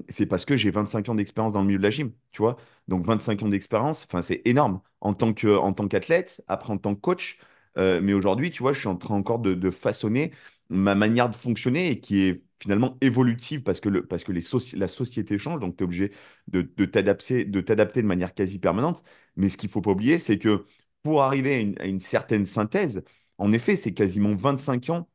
[0.08, 2.12] c'est parce que j'ai 25 ans d'expérience dans le milieu de la gym.
[2.32, 2.56] Tu vois,
[2.88, 6.78] donc 25 ans d'expérience, enfin, c'est énorme en tant que, en tant qu'athlète, après en
[6.78, 7.38] tant que coach.
[7.76, 10.32] Mais aujourd'hui, tu vois, je suis en train encore de, façonner
[10.68, 15.38] ma manière de fonctionner et qui est finalement évolutive parce que, parce que la société
[15.38, 16.12] change, donc tu es obligé
[16.48, 19.02] de, de t'adapter, de manière quasi permanente.
[19.36, 20.64] Mais ce qu'il faut pas oublier, c'est que
[21.02, 23.02] pour arriver à une, à une certaine synthèse,
[23.38, 25.08] en effet, c'est quasiment 25 ans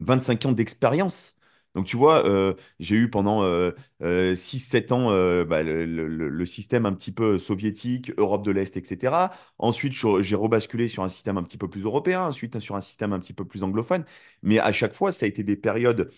[0.00, 1.33] 25 ans d'expérience.
[1.74, 3.72] Donc, tu vois, euh, j'ai eu pendant euh,
[4.02, 8.44] euh, 6-7 ans euh, bah, le, le- le- le système un petit peu soviétique, Europe
[8.44, 9.32] de l'Est, etc.
[9.58, 13.12] Ensuite, j'ai rebasculé sur un système un petit peu plus européen, ensuite sur un système
[13.12, 14.04] un petit peu plus anglophone.
[14.42, 16.10] Mais à chaque fois, ça a été des périodes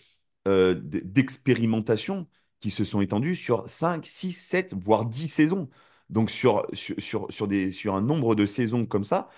[0.47, 2.27] euh, d'expérimentation
[2.59, 5.69] qui se sont étendues sur 5, 6, 7, voire 10 saisons.
[6.09, 9.29] Donc, sur, sur, sur, des, sur un nombre de saisons comme ça,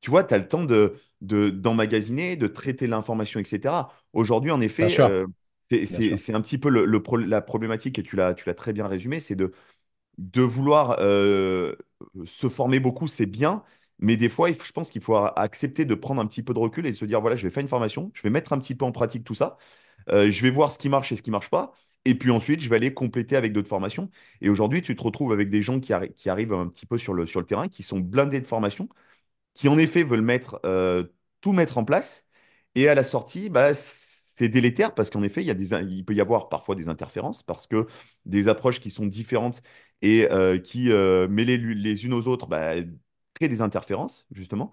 [0.00, 3.92] tu vois, tu as le temps de, de, d'emmagasiner, de traiter l'information, etc.
[4.12, 5.26] Aujourd'hui, en Bien effet, sûr, euh,
[6.18, 9.20] c'est un petit peu le, le pro- la problématique, et tu l'as, très bien résumé,
[9.20, 9.52] c'est de,
[10.18, 11.74] de vouloir euh,
[12.26, 13.64] se former beaucoup, c'est bien,
[14.00, 16.58] mais des fois, je pense qu'il faut a- accepter de prendre un petit peu de
[16.60, 18.58] recul et de se dire, voilà, je vais faire une formation, je vais mettre un
[18.58, 19.58] petit peu en pratique tout ça,
[20.10, 21.72] euh, je vais voir ce qui marche et ce qui marche pas,
[22.06, 24.10] et puis ensuite, je vais aller compléter avec d'autres formations.
[24.40, 26.98] Et aujourd'hui, tu te retrouves avec des gens qui, arri- qui arrivent un petit peu
[26.98, 28.88] sur le, sur le terrain, qui sont blindés de formation
[29.54, 31.04] qui en effet veulent mettre, euh,
[31.40, 32.26] tout mettre en place.
[32.74, 33.74] Et à la sortie, bah,
[34.40, 36.88] c'est délétère parce qu'en effet, il y a des, il peut y avoir parfois des
[36.88, 37.86] interférences parce que
[38.26, 39.62] des approches qui sont différentes
[40.02, 42.74] et euh, qui, euh, mêlées les unes aux autres, bah,
[43.34, 44.72] créent des interférences, justement.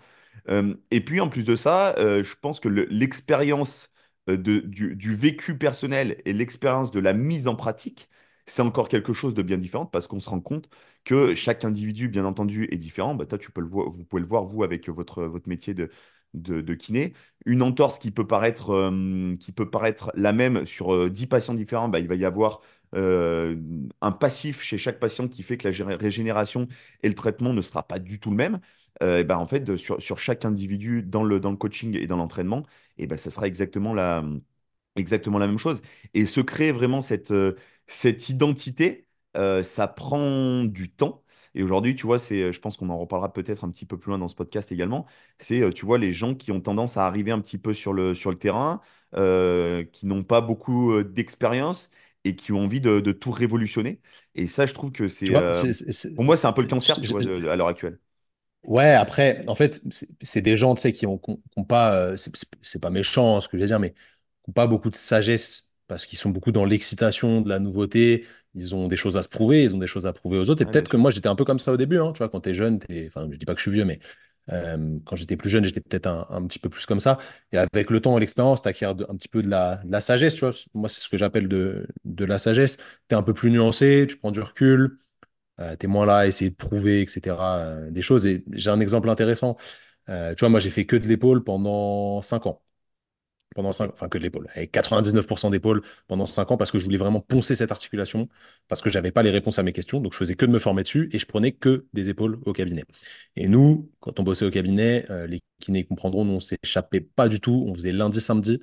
[0.49, 3.91] Euh, et puis, en plus de ça, euh, je pense que le- l'expérience
[4.29, 8.09] euh, de- du, du vécu personnel et l'expérience de la mise en pratique,
[8.45, 10.69] c'est encore quelque chose de bien différent parce qu'on se rend compte
[11.03, 13.15] que chaque individu, bien entendu, est différent.
[13.15, 15.73] Bah, toi, tu peux le voir, vous pouvez le voir, vous, avec votre, votre métier
[15.73, 15.89] de,
[16.33, 17.13] de, kiné.
[17.45, 21.53] Une entorse qui peut paraître, euh, qui peut paraître la même sur euh, 10 patients
[21.53, 22.61] différents, bah, il va y avoir
[22.95, 23.57] euh,
[24.01, 26.67] un passif chez chaque patient qui fait que la gé- régénération
[27.03, 28.59] et le traitement ne sera pas du tout le même.
[29.03, 32.07] Euh, et bah, en fait, sur, sur chaque individu dans le, dans le coaching et
[32.07, 32.63] dans l'entraînement,
[32.97, 34.23] et bah, ça sera exactement la,
[34.95, 35.81] exactement la même chose.
[36.13, 37.33] Et se créer vraiment cette,
[37.87, 39.05] cette identité
[39.63, 41.23] ça prend du temps.
[41.55, 44.09] Et aujourd'hui, tu vois, c'est, je pense qu'on en reparlera peut-être un petit peu plus
[44.09, 45.05] loin dans ce podcast également.
[45.39, 47.93] C'est, euh, tu vois, les gens qui ont tendance à arriver un petit peu sur
[47.93, 48.81] le, sur le terrain,
[49.15, 51.89] euh, qui n'ont pas beaucoup euh, d'expérience
[52.23, 54.01] et qui ont envie de, de tout révolutionner.
[54.35, 56.53] Et ça, je trouve que c'est, vois, euh, c'est, c'est- c'est- pour moi, c'est un
[56.53, 57.99] peu le cancer, tu vois, c'est- de- de- à l'heure actuelle.
[58.63, 61.59] Ouais, après, en fait, c'est c'est des gens, tu sais, qui ont, qui ont- qui
[61.59, 62.17] ont pas, euh,
[62.61, 64.95] c'est pas méchant hein, ce que je vais dire, mais qui ont pas beaucoup de
[64.95, 68.25] sagesse parce qu'ils sont beaucoup dans l'excitation de la nouveauté.
[68.57, 70.61] Ils ont des choses à se prouver, ils ont des choses à prouver aux autres.
[70.63, 72.29] Et Ouais, peut-être que moi, j'étais un peu comme ça au début, hein, tu vois,
[72.29, 73.99] quand t'es jeune, t'es, enfin, je dis pas que je suis vieux, mais
[74.51, 77.17] euh, quand j'étais plus jeune, j'étais peut-être un, un petit peu plus comme ça.
[77.51, 80.01] Et avec le temps et l'expérience, t'acquiers de- un petit peu de la, de la
[80.01, 80.51] sagesse, tu vois.
[80.73, 82.77] Moi, c'est ce que j'appelle de, de la sagesse.
[83.09, 84.99] T'es un peu plus nuancé, tu prends du recul.
[85.59, 88.27] Euh, t'es moins là à essayer de prouver, etc., euh, des choses.
[88.27, 89.57] Et j'ai un exemple intéressant.
[90.09, 92.61] Euh, tu vois, moi, j'ai fait que de l'épaule pendant 5 ans.
[93.55, 93.75] Pendant Ok.
[93.75, 94.47] cinq, enfin, que de l'épaule.
[94.55, 98.29] Avec 99% d'épaule pendant 5 ans parce que je voulais vraiment poncer cette articulation,
[98.67, 99.99] parce que j'avais pas les réponses à mes questions.
[99.99, 102.53] Donc, je faisais que de me former dessus et je prenais que des épaules au
[102.53, 102.83] cabinet.
[103.35, 107.27] Et nous, quand on bossait au cabinet, euh, les kinés comprendront, nous, on s'échappait pas
[107.27, 107.65] du tout.
[107.67, 108.61] On faisait lundi, samedi.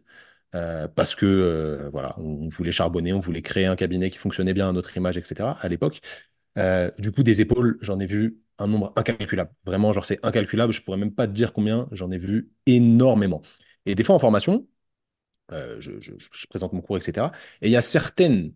[0.54, 4.54] euh, parce que euh, voilà, on voulait charbonner, on voulait créer un cabinet qui fonctionnait
[4.54, 5.58] bien à notre image, etc.
[5.60, 6.00] à l'époque.
[6.98, 9.50] Du coup, des épaules, j'en ai vu un nombre incalculable.
[9.66, 10.72] Vraiment, genre, c'est incalculable.
[10.72, 11.88] Je pourrais même pas te dire combien.
[11.92, 13.42] J'en ai vu énormément.
[13.86, 14.66] Et des fois, en formation,
[15.50, 17.32] je, je- je présente mon cours, etc.
[17.62, 18.52] Et il y a certaines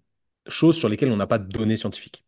[0.48, 2.24] choses sur lesquelles on n'a pas de données scientifiques.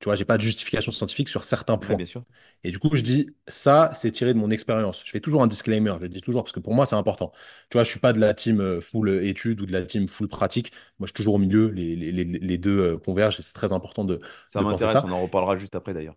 [0.00, 1.96] Tu vois, j'ai pas de justification scientifique sur certains Ouais, points.
[1.96, 2.24] bien sûr.
[2.64, 5.02] Et du coup, je dis, ça, c'est tiré de mon expérience.
[5.04, 7.32] Je fais toujours un disclaimer, je le dis toujours, parce que pour moi, c'est important.
[7.70, 10.08] Tu vois, je suis pas de la team euh, full étude ou de la team
[10.08, 10.72] full pratique.
[10.98, 11.68] Moi, je suis toujours au milieu.
[11.70, 15.04] Les, les- les- les deux euh, convergent et c'est très important de, Ça m'intéresse, ça.
[15.04, 16.16] on en reparlera juste après d'ailleurs.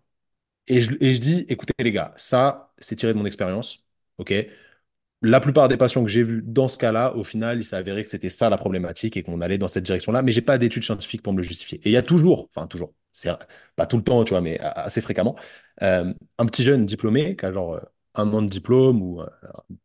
[0.66, 3.84] Et je, et je dis, écoutez les gars, ça, c'est tiré de mon expérience.
[4.18, 4.32] OK?
[5.24, 8.04] La plupart des patients que j'ai vus dans ce cas-là, au final, il s'est avéré
[8.04, 10.22] que c'était ça la problématique et qu'on allait dans cette direction-là.
[10.22, 11.78] Mais j'ai pas d'études scientifiques pour me le justifier.
[11.84, 12.92] Et il y a toujours, enfin toujours,
[13.76, 15.36] pas tout le temps, tu vois, mais assez fréquemment,
[15.82, 17.80] euh, un petit jeune diplômé qui a genre euh,
[18.14, 19.26] un an de diplôme ou euh,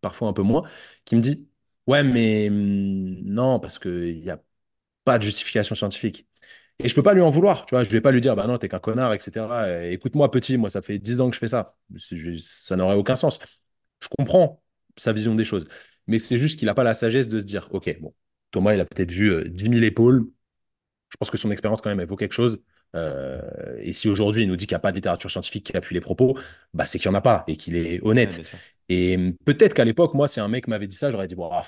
[0.01, 0.63] parfois un peu moins,
[1.05, 1.47] qui me dit,
[1.87, 4.39] ouais, mais hum, non, parce qu'il n'y a
[5.05, 6.27] pas de justification scientifique.
[6.79, 7.83] Et je peux pas lui en vouloir, tu vois.
[7.83, 9.85] Je vais pas lui dire, bah non, t'es qu'un connard, etc.
[9.91, 11.77] Écoute-moi, petit, moi, ça fait 10 ans que je fais ça.
[12.39, 13.39] Ça n'aurait aucun sens.
[14.01, 14.61] Je comprends
[14.99, 15.67] sa vision des choses.
[16.07, 18.13] Mais c'est juste qu'il n'a pas la sagesse de se dire, OK, bon,
[18.51, 20.27] Thomas, il a peut-être vu euh, 10 000 épaules.
[21.09, 22.59] Je pense que son expérience, quand même, elle vaut quelque chose.
[22.95, 23.41] Euh,
[23.79, 25.95] et si aujourd'hui, il nous dit qu'il n'y a pas de littérature scientifique qui appuie
[25.95, 26.37] les propos,
[26.73, 28.41] bah, c'est qu'il n'y en a pas et qu'il est honnête.
[28.89, 31.49] Et hum, peut-être qu'à l'époque, moi, si un mec m'avait dit ça, j'aurais dit, bon,
[31.51, 31.63] ah,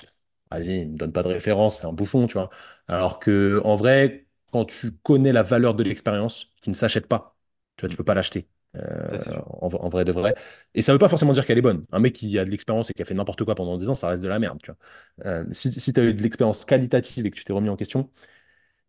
[0.50, 2.50] vas-y, il me donne pas de référence, c'est un bouffon, tu vois.
[2.88, 7.36] Alors que, en vrai, quand tu connais la valeur de l'expérience, qui ne s'achète pas,
[7.76, 7.96] tu vois, tu Mm.
[7.96, 8.48] peux pas l'acheter.
[8.76, 9.18] Euh,
[9.60, 10.34] en, vrai de vrai.
[10.74, 11.82] Et ça veut pas forcément dire qu'elle est bonne.
[11.92, 13.94] Un mec qui a de l'expérience et qui a fait n'importe quoi pendant 10 ans,
[13.94, 15.30] ça reste de la merde, tu vois.
[15.30, 17.76] Euh, si si tu as eu de l'expérience qualitative et que tu t'es remis en
[17.76, 18.10] question,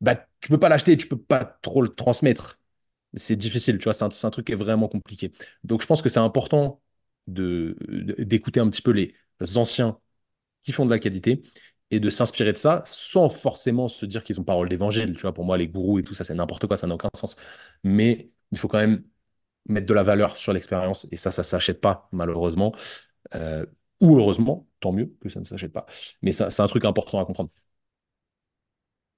[0.01, 2.59] bah, tu peux pas l'acheter, tu peux pas trop le transmettre.
[3.15, 5.31] C'est difficile, tu vois, c'est un, un truc qui est vraiment compliqué.
[5.63, 6.81] Donc, je pense que c'est important
[7.27, 9.15] de, de- d'écouter un petit peu les
[9.57, 9.99] anciens
[10.61, 11.43] qui font de la qualité
[11.91, 15.15] et de s'inspirer de ça sans forcément se dire qu'ils ont parole d'évangile.
[15.15, 17.09] Tu vois, pour moi, les gourous et tout ça, c'est n'importe quoi, ça n'a aucun
[17.15, 17.35] sens.
[17.83, 19.03] Mais il faut quand même
[19.67, 22.73] mettre de la valeur sur l'expérience et ça, ça s'achète pas, malheureusement.
[23.35, 23.65] Euh,
[24.01, 25.85] ou heureusement, tant mieux que ça ne s'achète pas.
[26.21, 27.49] Mais c'est un truc important à comprendre.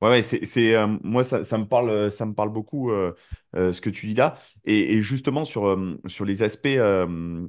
[0.02, 3.16] Ouais, ouais, c'est, euh, moi, ça, me parle, ça me parle beaucoup euh,
[3.56, 4.38] euh, ce que tu dis là.
[4.66, 6.68] Et, justement, sur, euh, sur les aspects,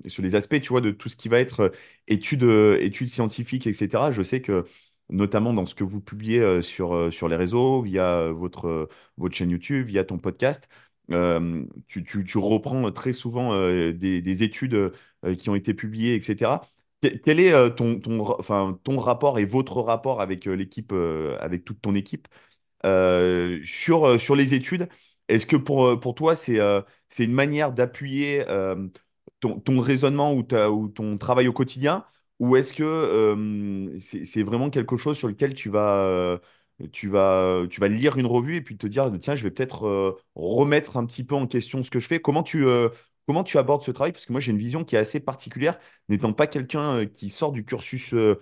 [0.07, 1.72] sur les aspects, tu vois, de tout ce qui va être
[2.07, 2.44] études,
[2.80, 4.64] études scientifiques, etc., je sais que,
[5.11, 9.86] notamment dans ce que vous publiez sur, sur les réseaux, via votre, votre chaîne YouTube,
[9.86, 10.68] via ton podcast,
[11.09, 13.57] tu, reprends très souvent
[13.92, 14.92] des, des études
[15.38, 16.61] qui ont été publiées, etc.
[17.24, 20.92] Quel est ton, rapport et votre rapport avec l'équipe,
[21.40, 22.28] avec toute ton équipe?
[22.82, 24.88] Sur, les études,
[25.28, 26.59] est-ce que pour, toi, c'est
[27.18, 28.44] une manière d'appuyer
[29.40, 32.04] ton, raisonnement ou, ton travail au quotidien,
[32.38, 36.40] ou est-ce que c'est vraiment quelque chose sur lequel tu vas,
[36.93, 39.87] tu vas, tu vas lire une revue et puis te dire, tiens, je vais peut-être
[39.87, 42.20] euh, remettre un petit peu en question ce que je fais.
[42.20, 42.89] Comment tu, euh,
[43.27, 44.12] comment tu abordes ce travail?
[44.12, 47.31] Parce que moi, j'ai une vision qui est assez particulière, n'étant pas quelqu'un euh, qui
[47.31, 48.39] sort du cursus euh,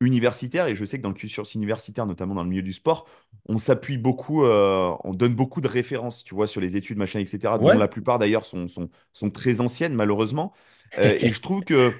[0.00, 3.06] universitaire, et je sais que dans le cursus universitaire, notamment dans le milieu du sport,
[3.48, 7.58] on s'appuie beaucoup, on donne beaucoup de références, tu vois, sur les études, machin, etc.,
[7.58, 7.78] dont Ouais.
[7.78, 10.52] la plupart d'ailleurs sont, sont, sont très anciennes, malheureusement.
[10.98, 11.94] Et je trouve que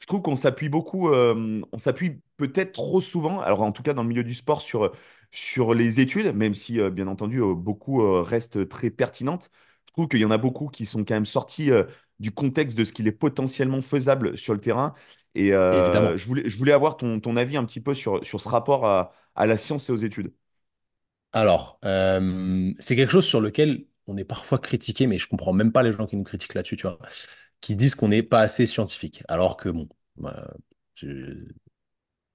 [0.00, 3.94] je trouve qu'on s'appuie beaucoup, euh, on s'appuie peut-être trop souvent, alors en tout cas
[3.94, 4.92] dans le milieu du sport, sur,
[5.30, 9.50] sur les études, même si, euh, bien entendu, euh, beaucoup euh, restent très pertinentes.
[9.88, 11.84] Je trouve qu'il y en a beaucoup qui sont quand même sortis euh,
[12.20, 14.94] du contexte de ce qu'il est potentiellement faisable sur le terrain.
[15.34, 18.40] Et euh, je voulais, je voulais avoir ton, ton avis un petit peu sur, sur
[18.40, 20.32] ce rapport à, à la science et aux études.
[21.32, 25.72] Alors, euh, c'est quelque chose sur lequel on est parfois critiqué, mais je comprends même
[25.72, 26.98] pas les gens qui nous critiquent là-dessus, tu vois,
[27.66, 29.22] qui disent qu'on n'est pas assez scientifique.
[29.28, 30.54] Alors que bon, bah,
[30.94, 31.46] je-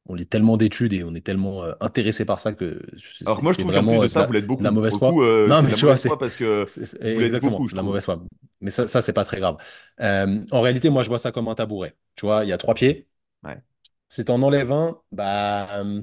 [0.07, 2.81] on lit tellement d'études et on est tellement euh, intéressé par ça que
[3.25, 5.23] Alors que moi, je trouve vraiment de euh, ça, la, vous l'êtes la mauvaise foi.
[5.23, 6.65] euh, Non, mais tu vois, c'est parce que
[7.13, 8.21] vous l'êtes exactement, beaucoup, je la mauvaise foi.
[8.61, 9.57] Mais ça, ça c'est pas très grave.
[10.01, 11.95] Euh, en réalité, moi, je vois ça comme un tabouret.
[12.15, 13.07] Tu vois, il y a trois pieds.
[13.43, 13.61] Ouais,
[14.09, 16.01] Si t'en enlèves un, bah, euh,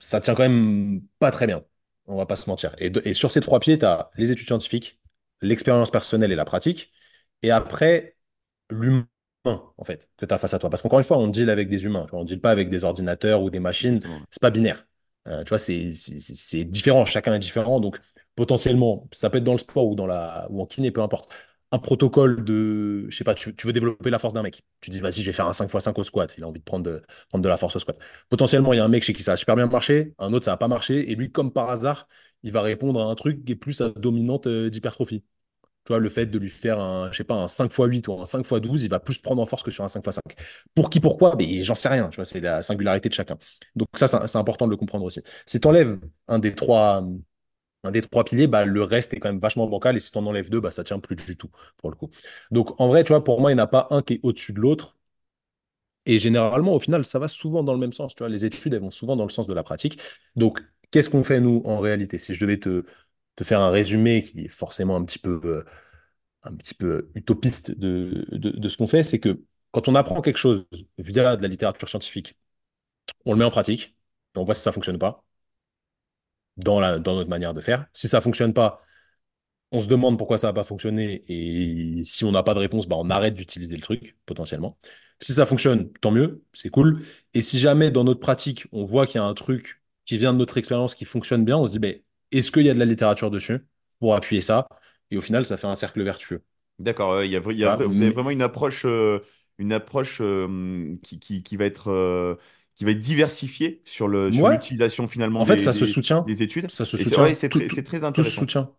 [0.00, 1.64] ça tient quand même pas très bien.
[2.06, 2.74] On va pas se mentir.
[2.78, 5.00] Et, de- et sur ces trois pieds, tu as les études scientifiques,
[5.42, 6.92] l'expérience personnelle et la pratique.
[7.42, 8.16] Et après,
[8.70, 9.06] l'humain,
[9.44, 10.70] en fait, que tu as face à toi.
[10.70, 12.04] Parce qu'encore une fois, on deal avec des humains.
[12.04, 14.00] tu vois, On ne deal pas avec des ordinateurs ou des machines.
[14.30, 14.86] C'est pas binaire.
[15.28, 17.06] Euh, tu vois, c'est différent.
[17.06, 17.80] Chacun est différent.
[17.80, 17.98] Donc,
[18.34, 21.32] potentiellement, ça peut être dans le sport ou, dans la, ou en kiné, peu importe.
[21.72, 24.62] Un protocole de, je sais pas, tu, tu veux développer la force d'un mec.
[24.80, 26.34] Tu dis, vas-y, je vais faire un 5x5 au squat.
[26.36, 27.96] Il a envie de prendre de, prendre de la force au squat.
[28.28, 30.44] Potentiellement, il y a un mec chez qui ça a super bien marché, un autre,
[30.46, 31.10] ça n'a pas marché.
[31.12, 32.08] Et lui, comme par hasard,
[32.42, 35.22] il va répondre à un truc qui est plus à dominante euh, d'hypertrophie.
[35.90, 38.84] Tu le fait de lui faire un, je sais pas, un 5x8 ou un 5x12,
[38.84, 40.22] il va plus prendre en force que sur un 5x5.
[40.74, 41.36] Pour qui, pourquoi?
[41.62, 42.08] J'en sais rien.
[42.10, 43.36] Tu vois, c'est la singularité de chacun.
[43.74, 45.20] Donc ça, c'est c'est important de le comprendre aussi.
[45.46, 47.04] Si tu enlèves un des trois,
[47.84, 49.96] un des trois piliers, bah, le reste est quand même vachement bancal.
[49.96, 52.10] Et si tu en enlèves deux, bah, ça tient plus du tout, pour le coup.
[52.50, 54.20] Donc en vrai, tu vois, pour moi, il n'y en a pas un qui est
[54.22, 54.96] au-dessus de l'autre.
[56.06, 58.14] Et généralement, au final, ça va souvent dans le même sens.
[58.14, 60.00] Tu vois, les études, elles vont souvent dans le sens de la pratique.
[60.36, 60.60] Donc,
[60.90, 62.18] qu'est-ce qu'on fait, nous, en réalité?
[62.18, 62.84] Si je devais te,
[63.36, 65.64] te faire un résumé qui est forcément un petit peu, euh,
[66.42, 70.38] un petit peu utopiste de, de, ce qu'on fait, c'est que quand on apprend quelque
[70.38, 70.66] chose
[70.98, 72.38] via de la littérature scientifique,
[73.26, 73.96] on le met en pratique,
[74.36, 75.24] on voit si ça fonctionne pas
[76.56, 77.86] dans la, dans notre manière de faire.
[77.92, 78.82] Si ça fonctionne pas,
[79.72, 82.88] on se demande pourquoi ça n'a pas fonctionné et si on n'a pas de réponse,
[82.88, 84.78] bah, on arrête d'utiliser le truc potentiellement.
[85.20, 87.04] Si ça fonctionne, tant mieux, c'est cool.
[87.34, 90.32] Et si jamais dans notre pratique, on voit qu'il y a un truc qui vient
[90.32, 92.00] de notre expérience qui fonctionne bien, on se dit, ben,
[92.32, 93.60] est-ce qu'il y a de la littérature dessus
[93.98, 94.66] pour appuyer ça?
[95.10, 96.42] Et au final, ça fait un cercle vertueux.
[96.78, 97.12] D'accord.
[97.12, 99.20] euh, y a, y a vous avez vraiment une approche, euh,
[99.58, 102.36] une approche euh, qui, qui, qui va être, euh,
[102.74, 105.86] qui va être diversifiée sur le, sur ouais, l'utilisation finalement en fait, des, ça se
[105.86, 106.24] soutient.
[106.26, 106.70] des études.
[106.70, 107.26] Ça se Et soutient.
[107.34, 108.30] c'est très, tout se intéressant.
[108.30, 108.74] soutient.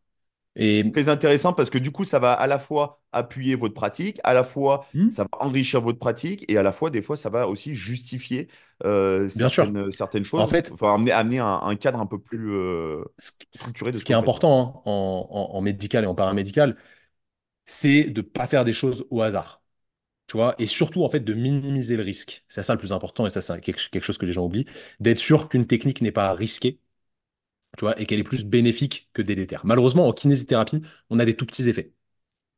[0.56, 4.20] Et Très intéressant parce que du coup, ça va à la fois appuyer votre pratique,
[4.24, 7.18] à la fois hmm, ça va enrichir votre pratique et à la fois, des fois,
[7.18, 8.47] ça va aussi justifier
[8.86, 12.20] euh, bien sûr, certaines, en choses, fait, enfin amener, amener un, un cadre un peu
[12.20, 13.04] plus euh,
[13.54, 16.78] structuré de ce qui est important hein, en, en- en médical et en paramédical,
[17.66, 19.62] c'est de ne pas faire des choses au hasard.
[20.28, 22.45] Tu vois, et surtout, en fait, de minimiser le risque.
[22.49, 24.66] C'est ça le plus important, et ça, c'est quelque, quelque chose que les gens oublient,
[24.99, 26.80] d'être sûr qu'une technique n'est pas risquée,
[27.78, 29.65] tu vois, et qu'elle est plus bénéfique que délétère.
[29.65, 31.93] Malheureusement, en kinésithérapie, on a des tout petits effets.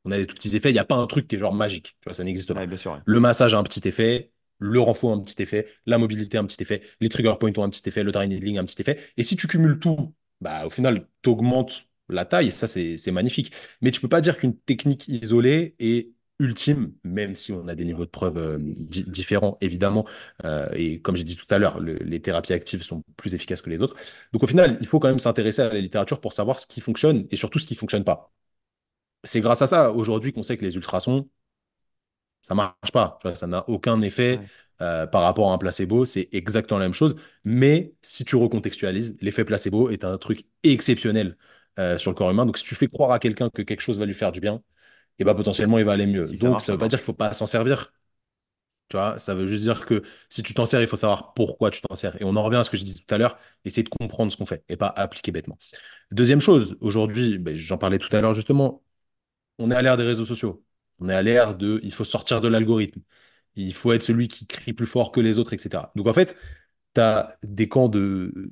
[0.05, 0.69] On a des tout petits effets.
[0.69, 1.97] Il n'y a pas un truc qui est genre magique.
[2.01, 2.67] Tu vois, ça n'existe Ouais, pas.
[2.67, 2.93] bien sûr.
[2.93, 2.99] ouais.
[3.05, 6.41] Le massage a un petit effet, le renfort a un petit effet, la mobilité a
[6.41, 8.65] un petit effet, les trigger points ont un petit effet, le dry needling a un
[8.65, 8.99] petit effet.
[9.17, 12.47] Et si tu cumules tout, bah, au final, tu augmentes la taille.
[12.47, 13.53] Et ça, c'est c'est magnifique.
[13.81, 16.09] Mais tu peux pas dire qu'une technique isolée est
[16.39, 20.05] ultime, même si on a des niveaux de preuve euh, di- différents, évidemment.
[20.45, 23.61] Euh, et comme j'ai dit tout à l'heure, le- les thérapies actives sont plus efficaces
[23.61, 23.95] que les autres.
[24.33, 26.81] Donc au final, il faut quand même s'intéresser à la littérature pour savoir ce qui
[26.81, 28.31] fonctionne et surtout ce qui fonctionne pas.
[29.23, 31.29] C'est grâce à ça aujourd'hui qu'on sait que les ultrasons,
[32.41, 33.19] ça marche pas.
[33.35, 34.47] Ça n'a aucun effet Ouais.
[34.81, 36.05] euh, par rapport à un placebo.
[36.05, 37.15] C'est exactement la même chose.
[37.43, 41.37] Mais si tu recontextualises, l'effet placebo est un truc exceptionnel
[41.97, 42.45] sur le corps humain.
[42.45, 44.61] Donc, si tu fais croire à quelqu'un que quelque chose va lui faire du bien,
[45.19, 46.27] et bah, potentiellement, il va aller mieux.
[46.27, 47.07] Si Donc, ça ça veut pas dire qu'il marche.
[47.07, 47.93] faut pas s'en servir.
[48.89, 51.71] Tu vois, ça veut juste dire que si tu t'en sers, il faut savoir pourquoi
[51.71, 52.19] tu t'en sers.
[52.21, 54.31] Et on en revient à ce que je disais tout à l'heure, essayer de comprendre
[54.31, 55.57] ce qu'on fait et pas appliquer bêtement.
[56.11, 58.83] Deuxième chose, aujourd'hui, ben, j'en parlais tout à l'heure justement,
[59.59, 60.65] on est à l'ère des réseaux sociaux.
[60.99, 63.01] On est à l'ère de, il faut sortir de l'algorithme.
[63.55, 65.91] Il faut être celui qui crie plus fort que les autres, etc.
[65.95, 66.35] Donc en fait,
[66.95, 68.51] tu as des camps de,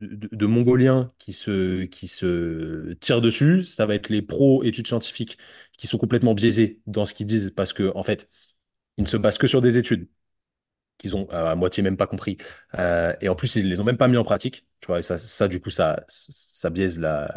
[0.00, 3.64] de, de Mongoliens qui se, qui se tirent dessus.
[3.64, 5.38] Ça va être les pros études scientifiques
[5.78, 8.28] qui sont complètement biaisés dans ce qu'ils disent parce que en fait,
[8.98, 10.08] ils ne se basent que sur des études
[10.98, 12.38] qu'ils ont euh, à moitié même pas compris.
[12.78, 14.66] Euh, et en plus, ils les ont même pas mis en pratique.
[14.80, 17.28] Tu vois, et ça, ça du coup, ça, ça biaise la,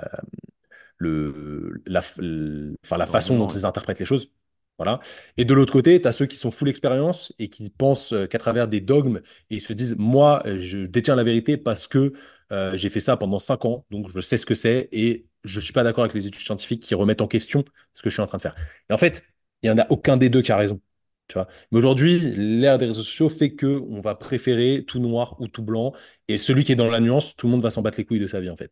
[0.98, 4.32] le, la, enfin, la façon dont ils interprètent les choses.
[4.78, 5.00] Voilà.
[5.38, 8.28] Et de l'autre côté, tu as ceux qui sont full expérience et qui pensent euh,
[8.28, 12.14] qu'à travers des dogmes, et ils se disent, moi, je détiens la vérité parce que
[12.52, 15.60] euh, j'ai fait ça pendant cinq ans, donc je sais ce que c'est, et je
[15.60, 18.22] suis pas d'accord avec les études scientifiques qui remettent en question ce que je suis
[18.22, 18.56] en train de faire.
[18.89, 19.26] Et en fait,
[19.64, 20.80] il y en a aucun des deux qui a raison.
[21.28, 21.48] Tu vois.
[21.72, 25.64] Mais aujourd'hui, l'ère des réseaux sociaux fait que on va préférer tout noir ou tout
[25.64, 25.93] blanc,
[26.28, 28.20] et celui qui est dans la nuance, tout le monde va s'en battre les couilles
[28.20, 28.72] de sa vie, en fait.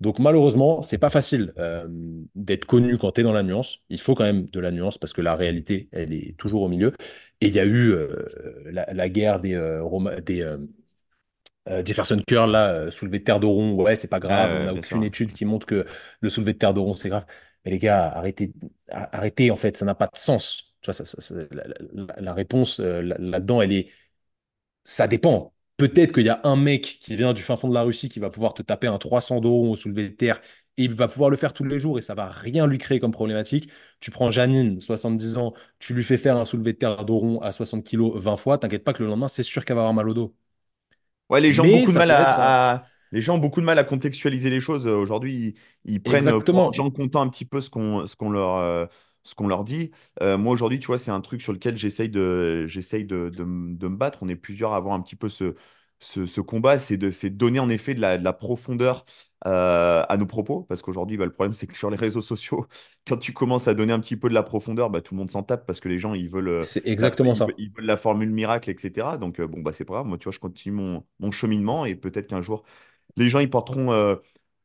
[0.00, 1.86] Donc malheureusement, c'est pas facile euh,
[2.34, 3.78] d'être connu quand tu es dans la nuance.
[3.88, 6.68] Il faut quand même de la nuance parce que la réalité, elle est toujours au
[6.68, 6.92] milieu.
[7.40, 8.26] Et il y a eu euh,
[8.70, 9.54] la, guerre des
[11.68, 13.74] euh, Jefferson Curl, là, euh, soulevé de terre de rond.
[13.74, 15.86] Ouais, c'est pas Ah, grave, on n'a aucune étude qui montre que
[16.20, 17.26] le soulevé de terre de rond, c'est grave.
[17.64, 18.52] Mais les gars, arrêtez,
[18.90, 20.74] arrêtez en fait, ça n'a pas de sens.
[20.80, 23.88] Tu vois, ça, ça- ça- la, la- la réponse euh, là- là-dedans, elle est,
[24.84, 25.54] ça dépend.
[25.76, 28.18] Peut-être qu'il y a un mec qui vient du fin fond de la Russie qui
[28.20, 30.40] va pouvoir te taper un 300 d'euros au soulevé de terre
[30.78, 32.98] et il va pouvoir le faire tous les jours et ça va rien lui créer
[33.00, 33.70] comme problématique.
[34.00, 37.52] Tu prends Janine, 70 ans, tu lui fais faire un soulevé de terre d'Oron à
[37.52, 40.08] 60 kilos 20 fois, t'inquiète pas que le lendemain, c'est sûr qu'elle va avoir mal
[40.08, 40.36] au dos.
[41.28, 43.78] Ouais, les gens ont beaucoup de mal être à, les gens ont beaucoup de mal
[43.78, 44.86] à contextualiser les choses.
[44.86, 46.66] Euh, Aujourd'hui, ils, ils prennent euh, exactement.
[46.66, 48.86] argent comptant un petit peu ce qu'on ce qu'on leur, euh,
[49.24, 49.90] ce qu'on leur dit.
[50.22, 53.42] Euh, moi, aujourd'hui, tu vois, c'est un truc sur lequel j'essaye de, j'essaye de, de,
[53.42, 54.20] m- de me battre.
[54.22, 55.54] On est plusieurs à avoir un petit peu ce,
[55.98, 56.78] ce, ce combat.
[56.78, 59.04] C'est de, donner en effet de la, de la profondeur
[59.46, 60.62] euh, à nos propos.
[60.64, 62.66] Parce qu'aujourd'hui, bah, le problème, c'est que sur les réseaux sociaux,
[63.06, 65.30] quand tu commences à donner un petit peu de la profondeur, bah, tout le monde
[65.30, 67.46] s'en tape parce que les gens, ils veulent, euh, C'est la, exactement ils, veulent ça.
[67.58, 69.18] ils veulent la formule miracle, etc.
[69.18, 70.06] Donc, euh, bon, bah, c'est pas grave.
[70.06, 72.64] Moi, tu vois, je continue mon, mon cheminement et peut-être qu'un jour,
[73.16, 74.16] les gens, ils porteront euh,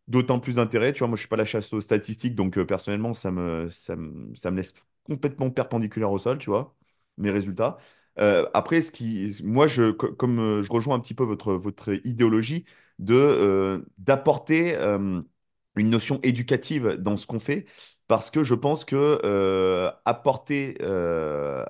[0.07, 0.93] d'autant plus d'intérêt.
[0.93, 3.69] Tu vois, moi, je suis pas la chasse aux statistiques, donc euh, personnellement, ça me,
[3.69, 4.73] ça me, ça me laisse
[5.03, 6.75] complètement perpendiculaire au sol, tu vois,
[7.17, 7.77] mes résultats.
[8.20, 11.53] Euh, après, ce qui, moi, je, co- comme euh, je rejoins un petit peu votre,
[11.53, 12.66] votre idéologie
[12.99, 14.76] de, euh, d'apporter
[15.78, 17.66] une notion éducative dans ce qu'on fait,
[18.07, 19.20] parce que je pense que
[20.05, 20.78] apporter,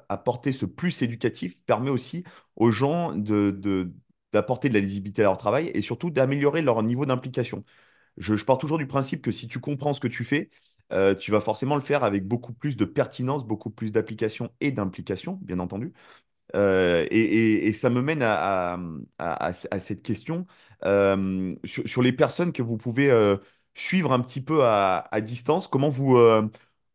[0.10, 2.24] apporter ce plus éducatif permet aussi
[2.56, 3.92] aux gens de, de-
[4.34, 7.64] d'apporter de la lisibilité à leur travail et surtout d'améliorer leur niveau d'implication.
[8.18, 10.52] Je, pars toujours du principe que si tu comprends ce que tu fais,
[11.20, 15.40] tu vas forcément le faire avec beaucoup plus de pertinence, beaucoup plus d'application et d'implication,
[15.42, 15.94] bien entendu.
[16.56, 18.80] Euh, et, ça me mène à,
[19.18, 20.46] à cette question
[20.86, 23.38] euh, sur, les personnes que vous pouvez euh,
[23.76, 25.68] suivre un petit peu à, distance.
[25.68, 26.18] Comment vous,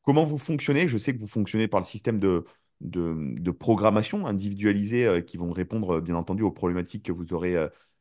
[0.03, 0.89] comment vous fonctionnez?
[0.89, 2.45] Je sais que vous fonctionnez par le système de,
[3.59, 7.57] programmation individualisée qui vont répondre, bien entendu, aux problématiques que vous aurez,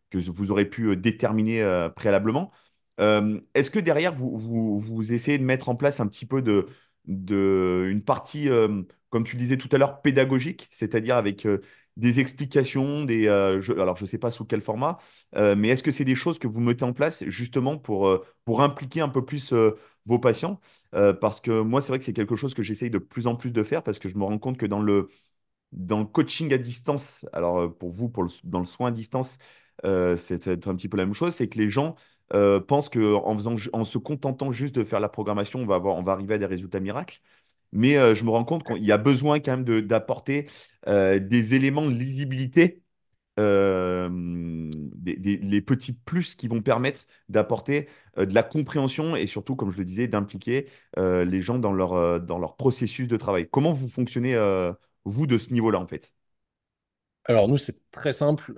[0.10, 2.52] que vous aurez pu déterminer préalablement.
[3.00, 6.68] Est-ce que derrière, vous, vous essayez de mettre en place un petit peu de,
[7.08, 11.62] de, une partie euh, comme tu disais tout à l'heure, pédagogique, c'est-à-dire avec euh,
[11.98, 14.98] des explications, des, euh, alors je ne sais pas sous quel format,
[15.34, 19.00] mais est-ce que c'est des choses que vous mettez en place justement pour, pour impliquer
[19.02, 19.54] un peu plus
[20.06, 20.60] vos patients?
[20.92, 23.52] Parce que moi, c'est vrai que c'est quelque chose que j'essaye de plus en plus
[23.52, 25.08] de faire parce que je me rends compte que dans le,
[25.72, 29.38] dans le coaching à distance, alors pour vous, pour le- dans le soin à distance,
[29.84, 31.96] c'est un petit peu la même chose, c'est que les gens
[32.34, 35.96] euh, pensent qu'en ju- en se contentant juste de faire la programmation, on va avoir,
[35.96, 37.20] on va arriver à des résultats miracles.
[37.72, 40.48] Mais euh, je me rends compte qu'il y a besoin quand même d'apporter
[40.88, 42.82] euh, des éléments de lisibilité,
[43.40, 44.10] euh,
[44.96, 49.78] des, les petits plus qui vont permettre d'apporter de la compréhension et surtout, comme je
[49.78, 50.68] le disais, d'impliquer
[50.98, 53.48] les gens dans leur, dans leur processus de travail.
[53.50, 54.36] Comment vous fonctionnez,
[55.06, 56.14] vous, de ce niveau-là, en fait?
[57.26, 58.54] Alors nous, c'est très simple.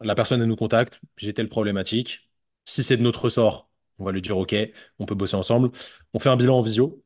[0.00, 2.30] La personne, elle nous contacte, j'ai telle problématique.
[2.64, 4.54] Si c'est de notre ressort, on va lui dire OK,
[4.98, 5.70] on peut bosser ensemble.
[6.14, 7.02] On fait un bilan en visio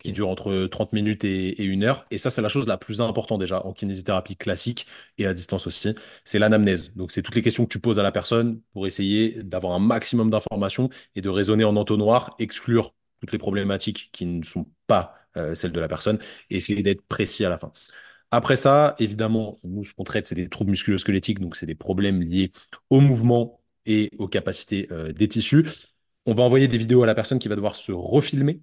[0.00, 2.06] qui dure entre 30 minutes et, et une heure.
[2.10, 4.86] Et ça, c'est la chose la plus importante déjà en kinésithérapie classique
[5.16, 5.94] et à distance aussi.
[6.24, 6.94] C'est l'anamnèse.
[6.96, 9.78] Donc, c'est toutes les questions que tu poses à la personne pour essayer d'avoir un
[9.78, 15.14] maximum d'informations et de raisonner en entonnoir, exclure toutes les problématiques qui ne sont pas
[15.36, 16.18] euh, celles de la personne
[16.50, 17.72] et essayer d'être précis à la fin.
[18.30, 22.22] Après ça, évidemment, nous, ce qu'on traite, c'est des troubles musculo-squelettiques, donc c'est des problèmes
[22.22, 22.52] liés
[22.90, 25.64] au mouvement et aux capacités euh, des tissus.
[26.26, 28.60] On va envoyer des vidéos à la personne qui va devoir se refilmer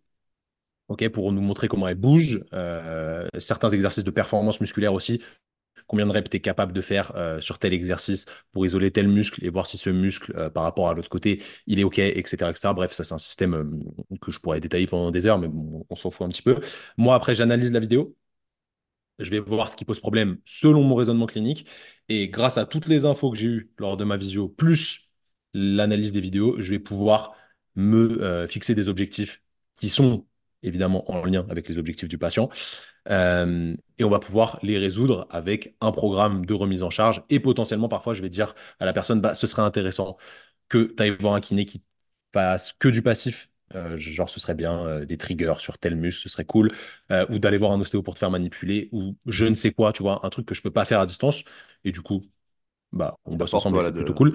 [0.89, 5.21] ok, pour nous montrer comment elle bouge, euh, certains exercices de performance musculaire aussi,
[5.87, 9.07] combien de reps tu es capable de faire euh, sur tel exercice pour isoler tel
[9.07, 12.51] muscle et voir si ce muscle, par rapport à l'autre côté, il est OK, etc..
[12.73, 13.81] Bref, ça, c'est un système
[14.21, 15.49] que je pourrais détailler pendant des heures, mais
[15.89, 16.59] on s'en fout un petit peu.
[16.97, 18.15] Moi, après, j'analyse la vidéo.
[19.19, 21.67] Je vais voir ce qui pose problème selon mon raisonnement clinique.
[22.09, 25.09] Et grâce à toutes les infos que j'ai eues lors de ma visio, plus
[25.53, 27.35] l'analyse des vidéos, je vais pouvoir
[27.75, 29.41] me euh, fixer des objectifs
[29.75, 30.25] qui sont
[30.61, 32.49] évidemment en lien avec les objectifs du patient.
[33.09, 37.23] Euh, et on va pouvoir les résoudre avec un programme de remise en charge.
[37.29, 40.17] Et potentiellement, parfois, je vais dire à la personne, bah, ce serait intéressant
[40.69, 41.83] que tu ailles voir un kiné qui
[42.31, 43.49] fasse que du passif.
[43.75, 46.71] Euh, genre, ce serait bien euh, des triggers sur tel muscle, ce serait cool.
[47.29, 50.03] Ou d'aller voir un ostéo pour te faire manipuler, ou je ne sais quoi, tu
[50.03, 51.43] vois, un truc que je peux pas faire à distance.
[51.83, 52.23] Et du coup,
[52.91, 54.17] bah, on bosse ensemble c'est plutôt de...
[54.17, 54.33] cool.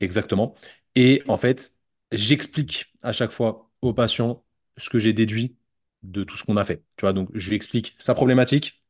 [0.00, 0.54] Exactement.
[0.94, 1.72] Et en fait,
[2.12, 4.44] j'explique à chaque fois au patient
[4.76, 5.56] ce que j'ai déduit
[6.02, 6.84] de tout ce qu'on a fait.
[6.96, 8.82] Tu vois, donc je lui explique sa problématique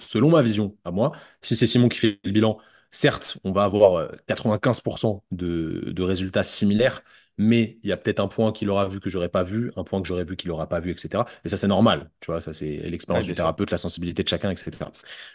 [0.00, 1.12] selon ma vision à moi.
[1.42, 2.58] Si c'est Simon qui fait le bilan,
[2.90, 7.02] certes, on va avoir euh, 95% de, de résultats similaires,
[7.38, 9.84] mais il y a peut-être un point qu'il aura vu que j'aurais pas vu, un
[9.84, 11.26] point que j'aurais vu qu'il aura pas vu, etc.
[11.44, 12.10] Et ça, c'est normal.
[12.20, 12.78] Tu vois, ça, c'est
[13.12, 13.36] Ouais, l'expérience du sûr.
[13.36, 14.92] thérapeute, la sensibilité de chacun, etc.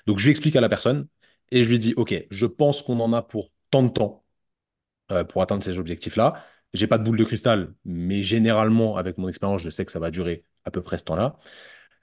[0.08, 1.08] Donc, je lui explique à la personne
[1.52, 4.25] et je lui dis, OK, je pense qu'on en a pour tant de temps euh,
[5.30, 6.44] pour atteindre ces objectifs-là.
[6.74, 10.00] J'ai pas de boule de cristal, mais généralement, avec mon expérience, je sais que ça
[10.00, 11.38] va durer à peu près ce temps-là.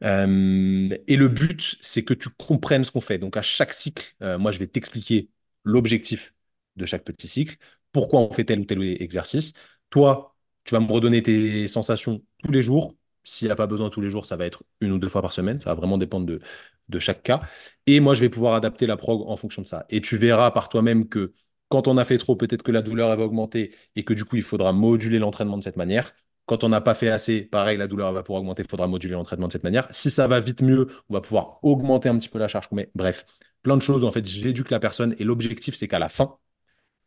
[0.04, 3.18] Euh, et le but, c'est que tu comprennes ce qu'on fait.
[3.18, 5.28] Donc, à chaque cycle, euh, moi, je vais t'expliquer
[5.64, 6.34] l'objectif
[6.76, 7.56] de chaque petit cycle,
[7.92, 9.54] pourquoi on fait tel ou tel exercice.
[9.90, 10.34] Toi,
[10.64, 12.94] tu vas me redonner tes sensations tous les jours.
[13.24, 15.22] S'il n'y a pas besoin tous les jours, ça va être une ou deux fois
[15.22, 15.60] par semaine.
[15.60, 16.40] Ça va vraiment dépendre de,
[16.88, 17.42] de chaque cas.
[17.86, 19.86] Et moi, je vais pouvoir adapter la prog en fonction de ça.
[19.90, 21.32] Et tu verras par toi-même que
[21.72, 24.36] quand on a fait trop, peut-être que la douleur va augmenter et que du coup,
[24.36, 26.12] il faudra moduler l'entraînement de cette manière.
[26.44, 29.14] Quand on n'a pas fait assez, pareil, la douleur va pouvoir augmenter, il faudra moduler
[29.14, 29.88] l'entraînement de cette manière.
[29.90, 32.76] Si ça va vite mieux, on va pouvoir augmenter un petit peu la charge qu'on
[32.76, 32.90] met.
[32.94, 33.24] Bref,
[33.62, 34.04] plein de choses.
[34.04, 36.36] En fait, j'éduque la personne et l'objectif, c'est qu'à la fin,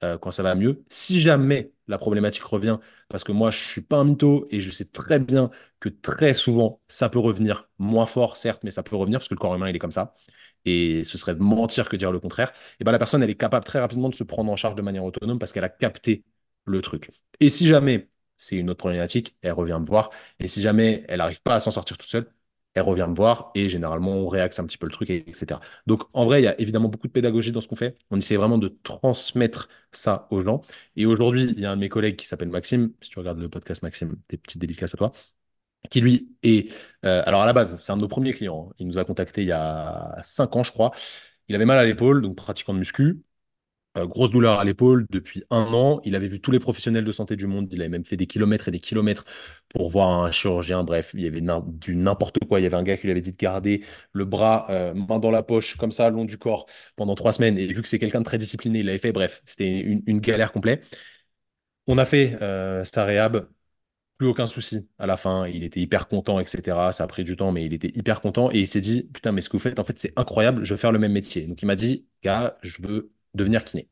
[0.04, 3.70] euh, quand ça va mieux, si jamais la problématique revient, parce que moi, je ne
[3.70, 7.70] suis pas un mytho et je sais très bien que très souvent, ça peut revenir
[7.80, 9.92] moins fort, certes, mais ça peut revenir parce que le corps humain, il est comme
[9.92, 10.14] ça.
[10.66, 12.52] Et ce serait mentir que dire le contraire.
[12.80, 14.82] Et ben, la personne, elle est capable très rapidement de se prendre en charge de
[14.82, 16.24] manière autonome parce qu'elle a capté
[16.66, 17.12] le truc.
[17.40, 20.10] Et si jamais c'est une autre problématique, elle revient me voir.
[20.40, 22.30] Et si jamais elle n'arrive pas à s'en sortir toute seule,
[22.74, 25.62] elle revient me voir et généralement on réaxe un petit peu le truc, etc.
[25.88, 27.96] Donc en vrai, il y a évidemment beaucoup de pédagogie dans ce qu'on fait.
[28.12, 30.62] On essaie vraiment de transmettre ça aux gens.
[30.98, 32.92] Et aujourd'hui, il y a un de mes collègues qui s'appelle Maxime.
[33.02, 35.14] Si tu regardes le podcast Maxime, des petites dédicaces à toi
[35.90, 36.72] qui lui est,
[37.06, 38.70] euh, alors à la base, c'est un de nos premiers clients.
[38.70, 38.76] Hein.
[38.80, 40.92] Il nous a contacté il y a cinq ans, je crois.
[41.48, 43.22] Il avait mal à l'épaule, donc pratiquant de muscu.
[43.98, 46.02] Euh, grosse douleur à l'épaule depuis un an.
[46.04, 47.70] Il avait vu tous les professionnels de santé du monde.
[47.72, 49.24] Il avait même fait des kilomètres et des kilomètres
[49.70, 50.84] pour voir un chirurgien.
[50.84, 52.60] Bref, il y avait du n'importe quoi.
[52.60, 55.20] Il y avait un gars qui lui avait dit de garder le bras, euh, main
[55.20, 56.66] dans la poche, comme ça, long du corps,
[56.98, 57.58] pendant trois semaines.
[57.58, 59.14] Et vu que c'est quelqu'un de très discipliné, il l'avait fait.
[59.14, 60.86] Bref, c'était une, galère complète.
[61.88, 63.48] On a fait euh, sa réhab.
[64.18, 65.48] Plus aucun souci à la fin.
[65.48, 66.62] Il était hyper content, etc.
[66.92, 68.50] Ça a pris du temps, mais il était hyper content.
[68.52, 70.64] Et il s'est dit Putain, mais ce que vous faites, en fait, c'est incroyable.
[70.64, 71.44] Je veux faire le même métier.
[71.48, 73.90] Donc, il m'a dit Gars, je veux devenir kiné.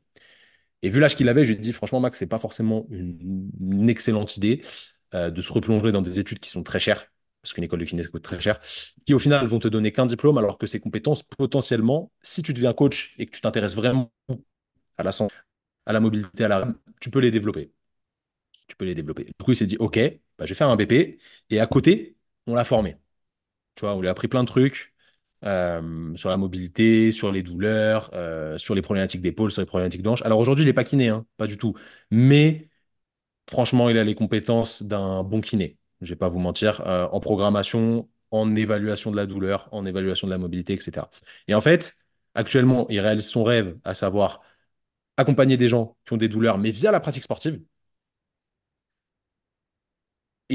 [0.84, 3.90] Et vu l'âge qu'il avait, je lui ai dit, franchement, Max, c'est pas forcément une,
[3.90, 4.62] excellente idée
[5.14, 7.06] euh, de se replonger dans des études qui sont très chères,
[7.42, 8.60] parce qu'une école de kiné, coûte très cher,
[9.06, 12.54] qui au final vont te donner qu'un diplôme, alors que ces compétences, potentiellement, si tu
[12.54, 14.12] deviens coach et que tu t'intéresses vraiment
[14.98, 15.34] à la santé,
[15.86, 16.68] à la mobilité, à la
[17.00, 17.72] tu peux les développer.
[18.74, 19.26] Tu peux les développer.
[19.26, 20.00] Du coup, il s'est dit, OK,
[20.38, 21.20] bah, je vais faire un BP,
[21.52, 22.18] et à côté,
[22.48, 22.98] on l'a formé.
[23.76, 24.94] Tu vois, on lui a appris plein de trucs.
[25.46, 30.02] Euh, sur la mobilité, sur les douleurs, euh, sur les problématiques d'épaule, sur les problématiques
[30.02, 30.22] d'hanche.
[30.24, 31.76] Alors aujourd'hui, il n'est pas kiné, hein, pas du tout.
[32.12, 32.70] Mais
[33.50, 35.78] franchement, il a les compétences d'un bon kiné.
[36.02, 39.86] Je ne vais pas vous mentir, euh, en programmation, en évaluation de la douleur, en
[39.86, 41.10] évaluation de la mobilité, etc.
[41.48, 41.96] Et en fait,
[42.36, 44.42] actuellement, il réalise son rêve, à savoir
[45.18, 47.62] accompagner des gens qui ont des douleurs, mais via la pratique sportive.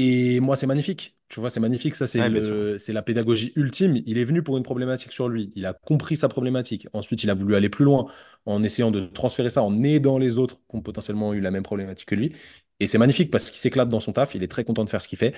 [0.01, 1.17] Et moi, c'est magnifique.
[1.27, 1.95] Tu vois, c'est magnifique.
[1.95, 4.01] Ça, c'est la pédagogie ultime.
[4.05, 5.51] Il est venu pour une problématique sur lui.
[5.55, 6.87] Il a compris sa problématique.
[6.93, 8.07] Ensuite, il a voulu aller plus loin
[8.45, 11.63] en essayant de transférer ça, en aidant les autres qui ont potentiellement eu la même
[11.63, 12.33] problématique que lui.
[12.79, 14.35] Et c'est magnifique parce qu'il s'éclate dans son taf.
[14.35, 15.35] Il est très content de faire ce qu'il fait.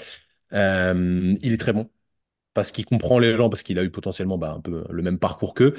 [0.54, 1.90] Euh, il est très bon
[2.54, 5.20] parce qu'il comprend les gens, parce qu'il a eu potentiellement bah, un peu le même
[5.20, 5.76] parcours qu'eux.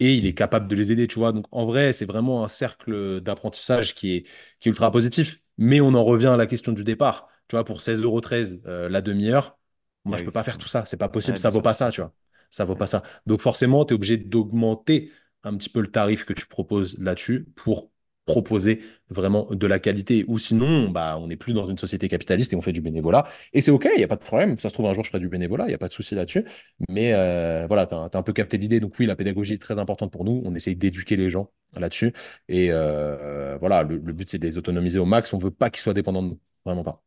[0.00, 1.32] Et il est capable de les aider, tu vois.
[1.32, 4.22] Donc, en vrai, c'est vraiment un cercle d'apprentissage qui est,
[4.60, 5.40] qui est ultra positif.
[5.58, 8.20] Mais on en revient à la question du départ tu vois, pour 16,13 euros
[8.66, 9.58] euh, la demi-heure,
[10.04, 10.84] moi, je ne peux pas faire tout ça.
[10.84, 11.38] C'est pas possible.
[11.38, 12.12] ça vaut pas ça, tu vois.
[12.50, 13.02] Ça vaut pas ça.
[13.26, 15.10] Donc, forcément, tu es obligé d'augmenter
[15.44, 17.90] un petit peu le tarif que tu proposes là-dessus pour
[18.24, 20.24] proposer vraiment de la qualité.
[20.28, 23.26] Ou sinon, bah, on n'est plus dans une société capitaliste et on fait du bénévolat.
[23.52, 24.58] Et c'est OK, il n'y a pas de problème.
[24.58, 26.14] Ça se trouve, un jour, je ferai du bénévolat, il n'y a pas de souci
[26.14, 26.44] là-dessus.
[26.88, 28.80] Mais euh, voilà, tu as, un peu capté l'idée.
[28.80, 30.42] Donc oui, la pédagogie est très importante pour nous.
[30.44, 32.12] On essaye d'éduquer les gens là-dessus.
[32.48, 35.32] Et euh, voilà, le, le but, c'est de les autonomiser au max.
[35.32, 36.40] On ne veut pas qu'ils soient dépendants de nous.
[36.64, 37.02] Vraiment pas.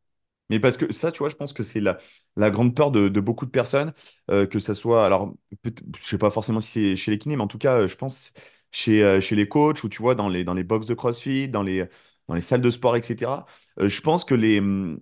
[0.49, 1.97] Mais parce que ça, tu vois, je pense que c'est la,
[2.35, 3.93] la grande peur de, beaucoup de personnes,
[4.29, 5.33] euh, que ça soit, alors,
[5.63, 7.95] je sais pas forcément si c'est chez les kinés, mais en tout cas, euh, je
[7.95, 8.33] pense
[8.71, 11.47] chez, euh, chez les coachs ou tu vois, dans les, dans les box de CrossFit,
[11.49, 11.85] dans les,
[12.27, 13.31] dans les salles de sport, etc.
[13.77, 14.61] je pense que les,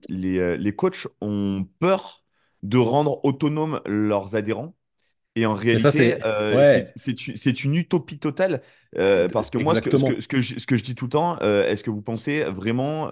[0.10, 2.24] les, les coachs ont peur
[2.64, 4.76] de rendre autonomes leurs adhérents
[5.36, 8.62] et en réalité, euh, c'est une utopie totale.
[8.98, 11.12] Euh, parce que moi, ce que, ce, que, je, ce que, je, dis tout le
[11.12, 13.10] temps, euh, est-ce que vous pensez vraiment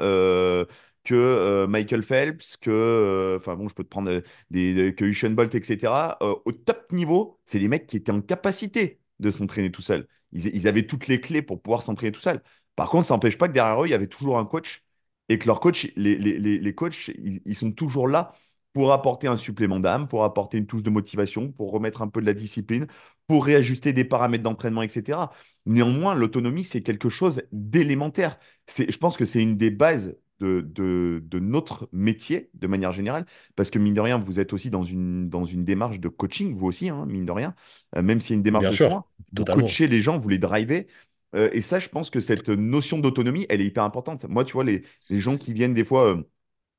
[1.04, 6.18] que Michael Phelps, que, enfin bon, je peux te prendre des, que Usain Bolt, etc.,
[6.22, 10.08] au top niveau, c'est les mecs qui étaient en capacité de s'entraîner tout seuls.
[10.34, 12.42] Ils, avaient toutes les clés pour pouvoir s'entraîner tout seuls.
[12.76, 14.84] Par contre, ça n'empêche pas que derrière eux, il y avait toujours un coach
[15.30, 17.12] et que leurs coachs, les, les, les, coachs,
[17.46, 18.34] ils sont toujours là
[18.74, 22.22] pour apporter un supplément d'âme, pour apporter une touche de motivation, pour remettre un peu
[22.22, 22.88] de la discipline,
[23.28, 25.32] pour réajuster des paramètres d'entraînement, etc.
[25.66, 28.38] Néanmoins, l'autonomie, c'est quelque chose d'élémentaire.
[28.68, 33.26] Je pense que c'est une des bases de, de, notre métier de manière générale,
[33.56, 36.56] parce que mine de rien, vous êtes aussi dans une, dans une démarche de coaching,
[36.56, 37.56] vous aussi, hein, mine de rien,
[37.96, 40.40] euh, même s'il y a une démarche de soin, vous coachez les gens, vous les
[40.40, 40.88] drivez.
[41.36, 44.26] Euh, et ça, je pense que cette notion d'autonomie, elle est hyper importante.
[44.28, 46.24] Moi, tu vois, les, les gens qui viennent des fois euh,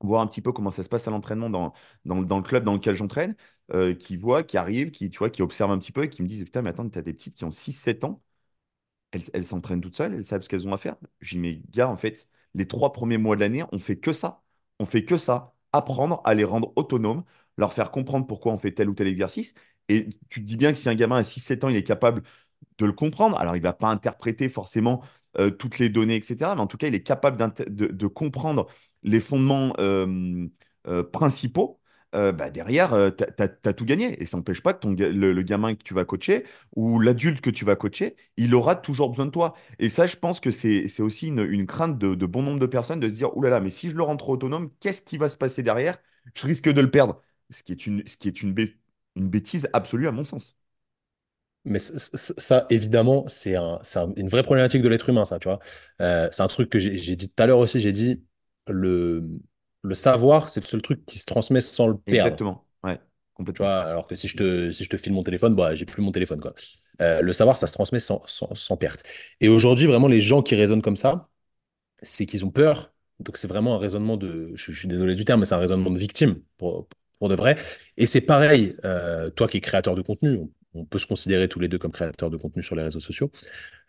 [0.01, 1.73] voir un petit peu comment ça se passe à l'entraînement dans,
[2.05, 3.35] dans, dans le club dans lequel j'entraîne,
[3.99, 6.27] qui voient, qui arrivent, qui, tu vois, qui observent un petit peu et qui me
[6.27, 8.21] disent, putain, mais attends, tu as des petites qui ont six sept ans,
[9.11, 10.97] elles elles s'entraînent toutes seules, elles savent ce qu'elles ont à faire.
[11.21, 14.13] Je dis, mais gars, en fait, les trois premiers mois de l'année, on fait que
[14.13, 14.43] ça.
[14.79, 15.53] On fait que ça.
[15.71, 17.23] Apprendre à les rendre autonomes,
[17.57, 19.53] leur faire comprendre pourquoi on fait tel ou tel exercice.
[19.89, 22.23] Et tu te dis bien que si un gamin six sept ans, il est capable
[22.77, 25.03] de le comprendre, alors il ne va pas interpréter forcément
[25.39, 26.55] euh, toutes les données, etc.
[26.55, 27.37] Mais en tout cas, il est capable
[27.67, 28.67] de, de, comprendre
[29.03, 30.47] les fondements euh,
[30.87, 31.79] euh, principaux
[32.15, 34.21] euh, bah, derrière, euh, tu as, tout gagné.
[34.21, 36.45] Et ça n'empêche pas que le, gamin que tu vas coacher
[36.75, 39.55] ou l'adulte que tu vas coacher, il aura toujours besoin de toi.
[39.79, 43.09] Et ça, je pense que c'est aussi une, crainte de, bon nombre de personnes de
[43.09, 45.37] se dire, oulala, là là, mais si je le rends autonome, qu'est-ce qui va se
[45.37, 45.97] passer derrière?
[46.35, 47.21] Je risque de le perdre.
[47.49, 48.53] Ce qui est une,
[49.15, 50.57] bêtise absolue à mon sens.
[51.65, 55.47] Mais ça, évidemment, c'est un, c'est un- une vraie problématique de l'être humain, ça, tu
[55.47, 55.59] vois.
[56.01, 58.21] Euh, c'est un truc que j'ai dit tout à l'heure aussi, j'ai dit,
[58.67, 59.25] le,
[59.83, 62.39] le savoir, c'est le seul truc qui se transmet sans le perdre.
[62.39, 62.65] Exactement.
[62.83, 62.99] Ouais,
[63.45, 65.85] Tu vois, alors que si je te, si je te file mon téléphone, bah, j'ai
[65.85, 66.53] plus mon téléphone, quoi.
[67.01, 69.03] Euh, le savoir, ça se transmet sans, sans, sans perte.
[69.41, 71.27] Et aujourd'hui, vraiment, les gens qui raisonnent comme ça,
[72.03, 72.93] c'est qu'ils ont peur.
[73.19, 75.59] Donc, c'est vraiment un raisonnement de, je, je suis désolé du terme, mais c'est un
[75.59, 76.87] raisonnement de victime, pour,
[77.19, 77.57] pour de vrai.
[77.97, 80.39] Et c'est pareil, euh, toi qui es créateur de contenu,
[80.73, 83.31] on, peut se considérer tous les deux comme créateurs de contenu sur les réseaux sociaux.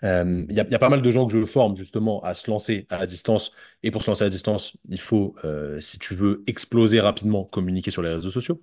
[0.05, 2.23] Euh, Il y a, il y a pas mal de gens que je forme justement
[2.23, 3.53] à se lancer à distance.
[3.83, 7.91] Et pour se lancer à distance, il faut, euh, si tu veux exploser rapidement, communiquer
[7.91, 8.63] sur les réseaux sociaux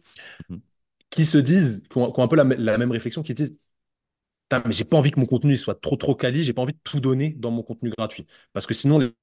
[0.49, 0.61] Mhm.
[1.09, 3.37] qui se disent, qui ont, qui ont un peu la, la même réflexion, qui se
[3.37, 3.57] disent,
[4.65, 6.79] mais j'ai pas envie que mon contenu soit trop trop quali, j'ai pas envie de
[6.83, 8.25] tout donner dans mon contenu gratuit.
[8.53, 9.13] Parce que sinon, les gens vont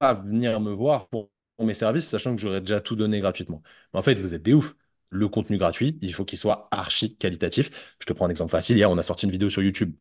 [0.00, 3.62] pas venir me voir pour, mes services, sachant que j'aurais déjà tout donné gratuitement.
[3.94, 4.74] Mais en fait, vous êtes des ouf.
[5.10, 7.94] Le contenu gratuit, il faut qu'il soit archi qualitatif.
[8.00, 8.76] Je te prends un exemple facile.
[8.76, 9.94] Hier, on a sorti une vidéo sur YouTube.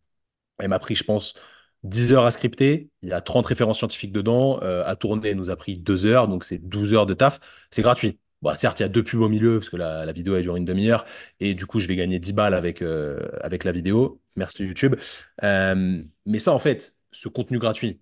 [0.59, 1.35] Elle m'a pris, je pense,
[1.83, 2.89] 10 heures à scripter.
[3.01, 4.59] Il y a 30 références scientifiques dedans.
[4.63, 6.27] Euh, à tourner, elle nous a pris 2 heures.
[6.27, 7.39] Donc, c'est 12 heures de taf.
[7.71, 8.19] C'est gratuit.
[8.41, 10.55] Bon, certes, il y a deux pubs au milieu parce que la, vidéo, elle dure
[10.55, 11.05] une demi-heure.
[11.39, 14.21] Et du coup, je vais gagner 10 balles avec, euh, avec la vidéo.
[14.35, 14.95] Merci YouTube.
[15.43, 18.01] Euh, mais ça, en fait, ce contenu gratuit,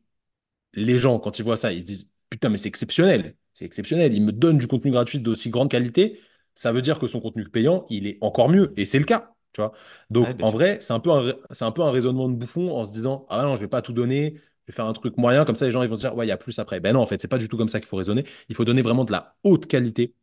[0.73, 3.35] les gens, quand ils voient ça, ils se disent, putain, mais c'est exceptionnel.
[3.53, 4.13] C'est exceptionnel.
[4.13, 6.19] Il me donne du contenu gratuit d'aussi grande qualité.
[6.55, 8.73] Ça veut dire que son contenu payant, il est encore mieux.
[8.77, 9.33] Et c'est le cas.
[9.53, 9.71] Tu vois.
[10.09, 12.85] Donc, en vrai, c'est un peu un, c'est un peu un raisonnement de bouffon en
[12.85, 14.33] se disant, ah non, je vais pas tout donner.
[14.35, 15.45] Je vais faire un truc moyen.
[15.45, 16.79] Comme ça, les gens, ils vont se dire, ouais, il y a plus après.
[16.79, 18.25] Ben non, en fait, c'est pas du tout comme ça qu'il faut raisonner.
[18.49, 20.15] Il faut donner vraiment de la haute qualité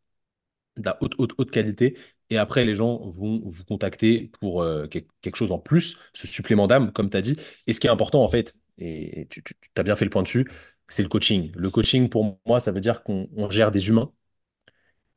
[0.77, 1.97] de la haute, haute, haute qualité.
[2.29, 6.27] Et après, les gens vont vous contacter pour euh, quelque quelque chose en plus, ce
[6.27, 7.35] supplément d'âme, comme tu as dit.
[7.67, 10.23] Et ce qui est important, en fait, et tu, tu as bien fait le point
[10.23, 10.49] dessus,
[10.87, 11.51] c'est le coaching.
[11.55, 14.11] Le coaching, pour moi, ça veut dire qu'on on gère des humains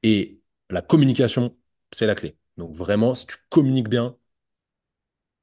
[0.02, 0.40] et
[0.70, 1.56] la communication,
[1.92, 2.36] c'est la clé.
[2.56, 4.16] Donc vraiment, si tu communiques bien,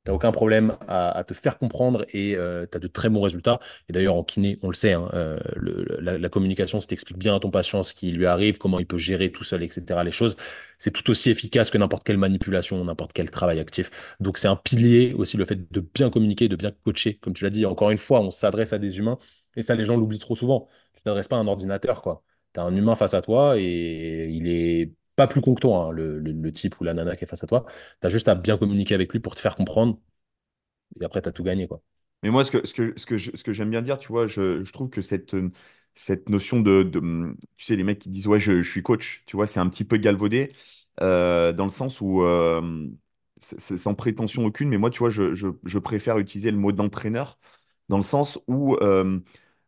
[0.04, 3.60] T'as aucun problème à, te faire comprendre et euh, tu as de très bons résultats.
[3.88, 5.38] Et d'ailleurs, en kiné, on le sait, hein, euh,
[6.00, 8.98] la, communication, si t'expliques bien à ton patient ce qui lui arrive, comment il peut
[8.98, 10.36] gérer tout seul, etc., les choses,
[10.80, 13.92] c'est tout aussi efficace que n'importe quelle manipulation, n'importe quel travail actif.
[14.20, 17.20] Donc, c'est un pilier aussi, le fait de bien communiquer, de bien coacher.
[17.20, 19.20] Comme tu l'as dit, encore une fois, on s'adresse à des humains
[19.56, 20.68] et ça, les gens l'oublient trop souvent.
[20.96, 22.24] Tu t'adresses pas à un ordinateur, quoi.
[22.54, 24.92] Tu as un humain face à toi et il est
[25.22, 27.48] pas plus con que toi, hein, le, type ou la nana qui est face à
[27.48, 27.66] toi.
[28.02, 30.00] Tu as juste à bien communiquer avec lui pour te faire comprendre
[31.00, 31.82] et après, tu as tout gagné, quoi.
[32.24, 34.90] Mais moi, ce que, ce que, ce que j'aime bien dire, tu vois, je, trouve
[34.90, 35.36] que cette,
[35.96, 36.84] cette notion de,
[37.58, 39.86] Tu sais, les mecs qui disent, ouais, je, suis coach, tu vois, c'est un petit
[39.86, 40.52] peu galvaudé,
[41.02, 42.88] euh, dans le sens où, euh,
[43.40, 47.40] c'est sans prétention aucune, mais moi, tu vois, je préfère utiliser le mot d'entraîneur,
[47.90, 49.20] dans le sens où, euh,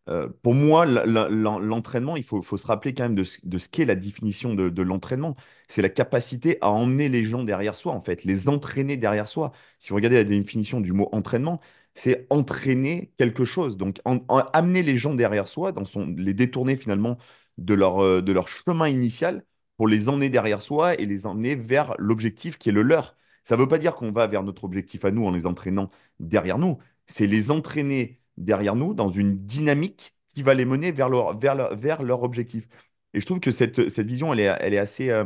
[0.09, 4.53] euh, pour moi, l'entraînement, il faut, se rappeler quand même de ce, qu'est la définition
[4.53, 5.35] de, l'entraînement.
[5.67, 9.51] C'est la capacité à emmener les gens derrière soi, en fait, les entraîner derrière soi.
[9.79, 11.61] Si vous regardez la définition du mot entraînement,
[11.95, 13.77] c'est entraîner quelque chose.
[13.77, 17.17] Donc, en- en- amener les gens derrière soi, dans son, les détourner finalement
[17.57, 19.45] de leur, euh, de leur chemin initial
[19.77, 23.15] pour les emmener derrière soi et les emmener vers l'objectif qui est le leur.
[23.43, 25.89] Ça ne veut pas dire qu'on va vers notre objectif à nous en les entraînant
[26.19, 26.77] derrière nous.
[27.07, 31.55] C'est les entraîner derrière nous dans une dynamique qui va les mener vers leur, vers
[31.55, 32.67] leur, vers objectif.
[33.13, 35.25] Et je trouve que cette, cette vision, elle est, elle est assez, euh,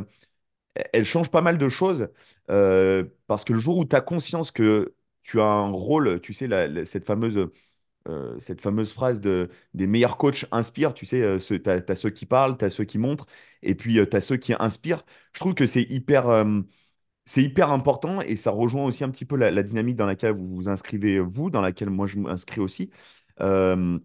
[0.92, 2.08] elle change pas mal de choses
[2.50, 6.32] euh, parce que le jour où tu as conscience que tu as un rôle, tu
[6.32, 7.48] sais, la- cette fameuse,
[8.08, 12.26] euh, cette fameuse phrase de, des meilleurs coachs inspirent, tu sais, tu as, ceux qui
[12.26, 13.26] parlent, tu as ceux qui montrent,
[13.62, 15.04] et puis tu as ceux qui inspirent.
[15.34, 16.44] Je trouve que c'est hyper,
[17.28, 20.46] c'est hyper important et ça rejoint aussi un petit peu la, dynamique dans laquelle vous
[20.48, 22.90] vous inscrivez, vous, dans laquelle moi je m'inscris aussi.
[23.40, 23.98] Euh,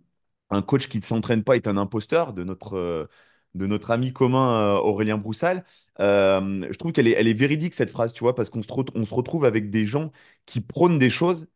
[0.49, 3.07] un coach qui ne s'entraîne pas est un imposteur de notre, euh,
[3.55, 5.65] de notre ami commun euh, Aurélien Broussal.
[5.99, 8.67] Euh, je trouve qu'elle est, elle est véridique cette phrase, tu vois, parce qu'on se,
[8.67, 10.11] se retrouve avec des gens
[10.45, 11.47] qui prônent des choses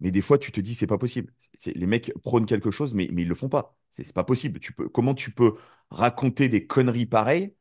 [0.00, 1.32] Mais des fois, tu te dis, c'est pas possible.
[1.66, 3.76] Les mecs prônent quelque chose, mais, mais ils le font pas.
[3.94, 4.60] C'est c'est pas possible.
[4.60, 5.54] Tu peux, comment tu peux
[5.90, 7.54] raconter des conneries pareilles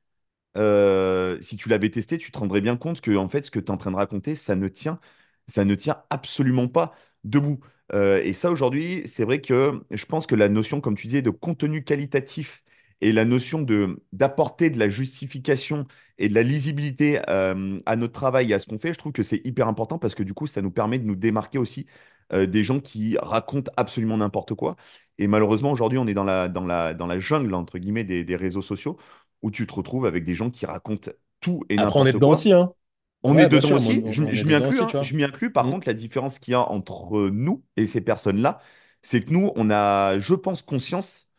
[0.57, 3.59] euh, si tu l'avais testé, tu te rendrais bien compte que en fait, ce que
[3.59, 4.99] tu es en train de raconter, ça ne tient,
[5.47, 6.93] ça ne tient absolument pas
[7.23, 7.59] debout.
[7.93, 11.21] Euh, et ça, aujourd'hui, c'est vrai que je pense que la notion, comme tu disais,
[11.21, 12.63] de contenu qualitatif
[13.01, 15.85] et la notion de d'apporter de la justification
[16.17, 19.11] et de la lisibilité euh, à notre travail et à ce qu'on fait, je trouve
[19.13, 21.85] que c'est hyper important parce que du coup, ça nous permet de nous démarquer aussi
[22.33, 24.75] des gens qui racontent absolument n'importe quoi.
[25.17, 28.23] Et malheureusement, aujourd'hui, on est dans la, dans la, dans la jungle, entre guillemets, des
[28.25, 28.97] des réseaux sociaux
[29.41, 31.11] où tu te retrouves avec des gens qui racontent
[31.41, 32.31] tout et Après, on est n'importe dedans quoi.
[32.31, 32.73] aussi, hein.
[33.23, 34.95] On est Ouais, dedans sûr, aussi, je, on- est je m'y dedans inclus, aussi, hein,
[35.01, 35.51] je m'y inclus.
[35.51, 35.71] Par Mm.
[35.71, 38.59] contre, la différence qu'il y a entre nous et ces personnes-là,
[39.01, 41.31] c'est que nous, on a, je pense, conscience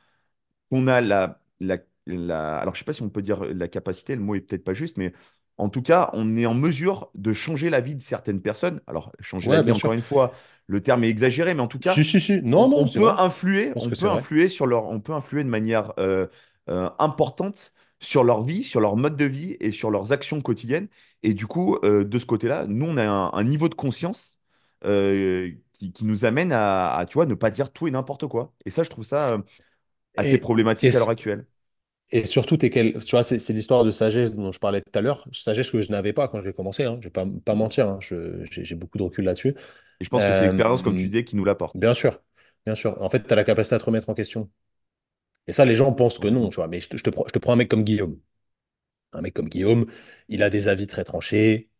[0.70, 4.14] qu'on a la, la, la- alors je sais pas si on peut dire la capacité,
[4.14, 5.12] le mot est peut-être pas juste, mais
[5.56, 8.80] en tout cas, on est en mesure de changer la vie de certaines personnes.
[8.86, 9.92] Alors, changer la vie, encore sûr.
[9.92, 10.32] une fois,
[10.68, 12.40] le terme est exagéré, mais en tout cas, Si, si, si.
[12.42, 13.14] Non, on, non, on peut vrai.
[13.18, 14.22] Influer, on peut vrai.
[14.22, 16.26] influer sur leur, on peut influer de manière euh,
[16.70, 20.88] euh, importante sur leur vie, sur leur mode de vie et sur leurs actions quotidiennes.
[21.22, 24.38] Et du coup, euh, de ce côté-là, nous, on a un, un niveau de conscience
[24.84, 28.26] euh, qui, qui nous amène à, à, tu vois, ne pas dire tout et n'importe
[28.28, 28.52] quoi.
[28.64, 29.38] Et ça, je trouve ça euh,
[30.16, 31.46] assez Et, et, problématique à l'heure actuelle.
[32.10, 32.98] et surtout, t'es quel...
[33.04, 35.26] tu vois, c'est l'histoire de sagesse dont je parlais tout à l'heure.
[35.32, 36.84] Sagesse que je n'avais pas quand j'ai commencé.
[36.84, 36.96] Hein.
[37.00, 37.54] Je vais pas, pas Mm.
[37.54, 37.88] mentir.
[37.88, 37.98] hein.
[38.00, 39.54] J'ai beaucoup de recul là-dessus.
[40.00, 41.76] Et je pense que c'est l'expérience, comme tu disais, qui nous l'apporte.
[41.76, 42.20] bien sûr.
[42.66, 43.00] Bien sûr.
[43.02, 44.50] En fait, tu as la capacité à te remettre en question.
[45.48, 46.68] Et ça, les gens pensent que non, tu vois.
[46.68, 48.20] Mais je te, je te prends, un mec comme Guillaume.
[49.12, 49.86] Un mec comme Guillaume,
[50.28, 51.70] il a des avis très tranchés.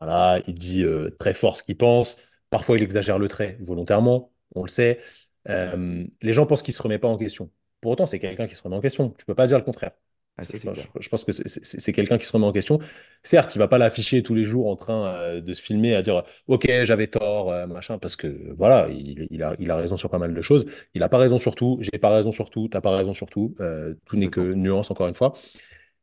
[0.00, 2.18] Voilà, il dit euh, très fort ce qu'il pense.
[2.50, 5.00] Parfois, il exagère le trait volontairement, on le sait.
[5.48, 7.50] Euh, les gens pensent qu'il ne se remet pas en question.
[7.80, 9.10] Pour autant, c'est quelqu'un qui se remet en question.
[9.18, 9.92] Tu peux pas dire le contraire.
[10.38, 10.86] Ah, Je, ça, c'est clair.
[10.94, 12.78] je- je pense que c'est quelqu'un qui se remet en question.
[13.22, 16.02] Certes, il va pas l'afficher tous les jours en train euh, de se filmer à
[16.02, 19.96] dire OK, j'avais tort, euh, machin, parce que voilà, il, il a, il a raison
[19.96, 20.66] sur pas mal de choses.
[20.94, 23.28] Il n'a pas raison sur tout, j'ai pas raison sur tout, t'as pas raison sur
[23.30, 23.54] tout.
[23.60, 25.32] Euh, tout n'est que nuance, encore une fois.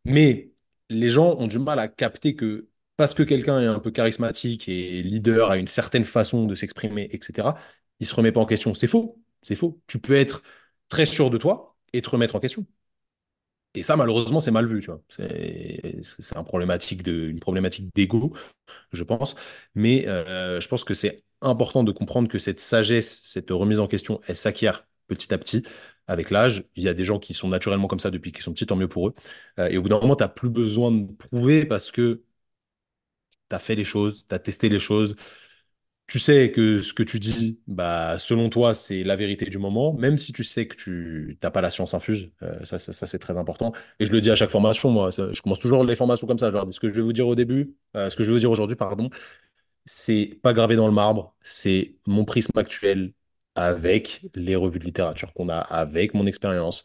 [0.05, 0.51] Mais
[0.89, 4.69] les gens ont du mal à capter que parce que quelqu'un est un peu charismatique
[4.69, 7.55] et leader, a une certaine façon de s'exprimer, etc.,
[7.99, 8.73] il se remet pas en question.
[8.75, 9.19] C'est faux.
[9.41, 9.81] C'est faux.
[9.87, 10.43] Tu peux être
[10.89, 12.65] très sûr de toi et te remettre en question.
[13.75, 14.85] Et ça, malheureusement, c'est mal vu.
[15.09, 18.33] C'est un problématique une problématique d'ego,
[18.91, 19.35] je pense.
[19.75, 23.87] Mais euh, je pense que c'est important de comprendre que cette sagesse, cette remise en
[23.87, 25.63] question, elle s'acquiert petit à petit
[26.07, 26.65] avec l'âge.
[26.75, 28.75] Il y a des gens qui sont naturellement comme ça depuis qu'ils sont petits, tant
[28.75, 29.13] mieux pour eux.
[29.59, 32.23] Euh, et au bout d'un moment, tu n'as plus besoin de prouver parce que
[33.49, 35.15] tu as fait les choses, tu as testé les choses.
[36.07, 39.93] Tu sais que ce que tu dis, bah, selon toi, c'est la vérité du moment,
[39.93, 42.29] même si tu sais que tu n'as pas la science infuse.
[42.43, 43.71] Euh, ça, ça, ça, c'est très important.
[43.99, 45.11] Et je le dis à chaque formation, moi.
[45.11, 46.47] Ça- je commence toujours les formations comme ça.
[46.49, 48.29] Je leur dis ce que je vais vous dire au début, euh, ce que je
[48.29, 49.09] vais vous dire aujourd'hui, pardon
[49.85, 53.13] c'est pas gravé dans le marbre, c'est mon prisme actuel
[53.55, 56.83] avec les revues de littérature qu'on a, avec mon expérience.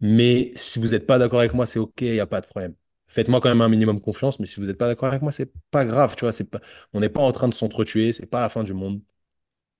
[0.00, 2.46] Mais si vous n'êtes pas d'accord avec moi, c'est OK, il n'y a pas de
[2.46, 2.74] problème.
[3.10, 5.52] Faites-moi quand même un minimum confiance, mais si vous n'êtes pas d'accord avec moi, c'est
[5.72, 6.60] pas grave, tu vois, c'est pas,
[6.94, 9.02] on n'est pas en train de s'entretuer, c'est pas la fin du monde.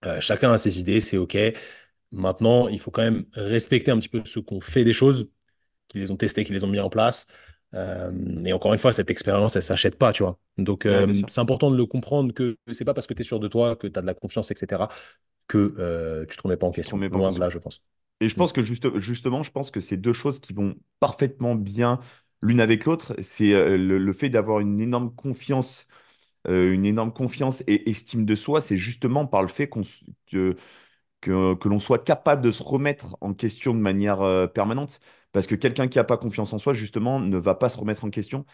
[0.06, 1.36] Euh, chacun a ses idées, c'est OK.
[2.12, 5.30] Maintenant, il faut quand même respecter un petit peu ceux qu'on fait des choses,
[5.88, 7.26] qui les ont testées, qui les ont mis en place.
[7.74, 8.12] Euh,
[8.44, 10.38] et encore une fois, cette expérience, elle s'achète pas, tu vois.
[10.58, 13.24] Donc, Ouais, euh, c'est important de le comprendre que c'est pas parce que tu es
[13.24, 14.88] sûr de toi, que tu as de la confiance, etc.,
[15.48, 16.98] que tu te remets pas en question.
[16.98, 17.82] pas en Loin de là, je pense.
[18.20, 18.38] Et je Mm.
[18.38, 22.00] pense que juste, justement, je pense que c'est deux choses qui vont parfaitement bien
[22.42, 23.14] l'une avec l'autre.
[23.22, 25.86] C'est euh, le, le fait d'avoir une énorme confiance,
[26.48, 28.60] euh, une énorme confiance et estime de soi.
[28.60, 29.82] C'est justement par le fait qu'on,
[30.30, 30.56] que,
[31.20, 35.00] que, que l'on soit capable de se remettre en question de manière euh, permanente.
[35.32, 38.04] Parce que quelqu'un qui n'a pas confiance en soi, justement, ne va pas se remettre
[38.04, 38.46] en question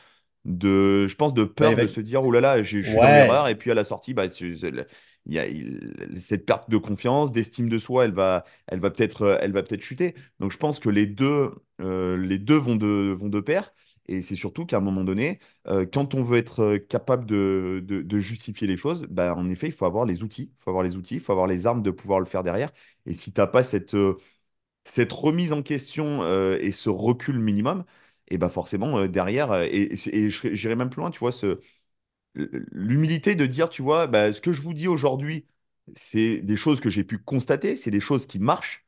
[0.44, 3.12] de, je pense, de Bah, peur de se dire, oh là là, je, suis dans
[3.12, 4.56] l'erreur, et puis à la sortie, bah, tu-
[5.26, 5.44] il y a
[6.20, 9.62] cette perte de confiance, d'estime de soi, elle va, elle va peut-être, euh, elle va
[9.62, 10.14] peut-être chuter.
[10.40, 11.50] Donc je pense que les deux,
[11.80, 13.72] euh, les deux vont de, vont de pair,
[14.06, 18.20] et c'est surtout qu'à un moment donné, euh, quand on veut être capable de, de,
[18.20, 20.96] justifier les choses, bah, en effet, il faut avoir les outils, il faut avoir les
[20.96, 22.70] outils, il faut avoir les armes de pouvoir le faire derrière.
[23.06, 23.96] Et si tu n'as pas cette,
[24.84, 26.22] cette remise en question
[26.58, 27.84] et ce recul minimum,
[28.28, 31.60] et bah forcément, derrière, et, et, et j'irais même plus loin, tu vois, ce,
[32.72, 35.46] l'humilité de dire, tu vois, bah, ce que je vous dis aujourd'hui,
[35.94, 38.86] c'est des choses que j'ai pu constater, c'est des choses qui marchent.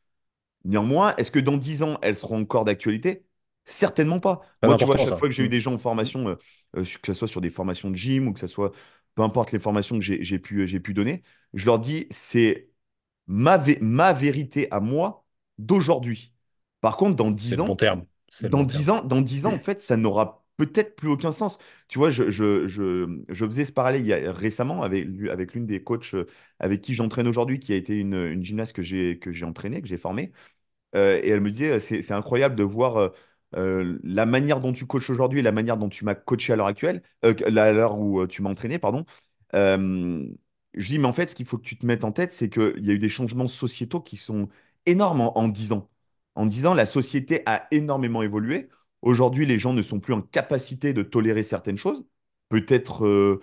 [0.65, 3.25] Néanmoins, est-ce que dans 10 ans, elles seront encore d'actualité?
[3.65, 4.43] Certainement pas.
[4.63, 5.17] Moi, tu vois, chaque ça.
[5.17, 5.51] fois que j'ai eu Mm.
[5.51, 6.37] des gens en formation, euh,
[6.77, 8.73] euh, que ce soit sur des formations de gym ou que ce soit,
[9.15, 11.23] peu importe les formations que j'ai pu, j'ai pu donner,
[11.55, 12.71] je leur dis, c'est
[13.29, 15.27] ma, vé- ma vérité à moi
[15.59, 16.35] d'aujourd'hui.
[16.81, 18.05] Par contre, dans C'est 10 le bon ans, terme.
[18.43, 18.91] Dans bon 10 terme.
[18.91, 21.59] ans, dans 10 ans, en fait, ça n'aura peut-être plus aucun sens.
[21.89, 22.25] Tu vois, je,
[23.33, 25.07] faisais ce parallèle il y a, récemment avec,
[25.55, 26.27] l'une des coachs euh,
[26.59, 30.33] avec qui j'entraîne aujourd'hui, qui a été une, gymnaste que j'ai entraînée, que j'ai formée.
[30.97, 33.13] Euh, et elle me disait, c'est incroyable de voir
[33.57, 36.57] euh, la manière dont tu coaches aujourd'hui et la manière dont tu m'as coaché à
[36.57, 39.05] l'heure actuelle, à l'heure où tu m'as entraîné, pardon.
[40.75, 42.51] Je dis, mais en fait, ce qu'il faut que tu te mettes en tête, c'est
[42.51, 44.49] qu'il y a eu des changements sociétaux qui sont
[44.87, 45.91] énormes en, en 10 ans.
[46.35, 48.69] En 10 ans, la société a énormément évolué.
[49.03, 52.05] Aujourd'hui, les gens ne sont plus en capacité de tolérer certaines choses.
[52.49, 53.41] Peut-être euh,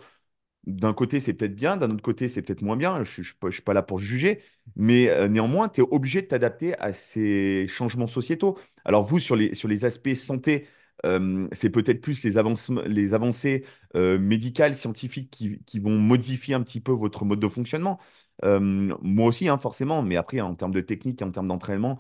[0.67, 3.03] d'un côté, c'est peut-être bien, d'un autre côté, c'est peut-être moins bien.
[3.03, 4.41] Je ne suis, pas là pour juger.
[4.75, 8.57] Mais euh, néanmoins, tu es obligé de t'adapter à ces changements sociétaux.
[8.83, 10.67] Alors, vous, sur les, sur les aspects santé,
[11.05, 16.81] euh, c'est peut-être plus les avancements, les avancées médicales, scientifiques qui, vont modifier un petit
[16.81, 17.99] peu votre mode de fonctionnement.
[18.43, 20.01] Moi aussi, hein, forcément.
[20.03, 21.97] Mais après, en termes de technique, en termes d'entraînement,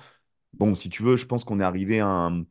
[0.53, 2.45] Bon, si tu veux, je pense qu'on est arrivé à un,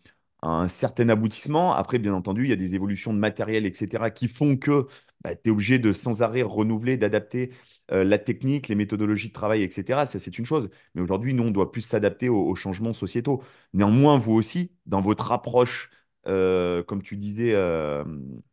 [0.47, 1.75] un certain aboutissement.
[1.75, 4.87] Après, bien entendu, il y a des évolutions de matériel, etc., qui font que
[5.23, 7.51] bah, tu es obligé de sans arrêt renouveler, d'adapter
[7.93, 10.07] euh, la technique, les méthodologies de travail, etc.
[10.07, 10.69] Ça, c'est une chose.
[10.95, 13.43] Mais aujourd'hui, nous, on doit plus s'adapter aux, aux changements sociétaux.
[13.73, 15.91] Néanmoins, vous aussi, dans votre approche,
[16.27, 18.05] euh, comme tu disais, euh,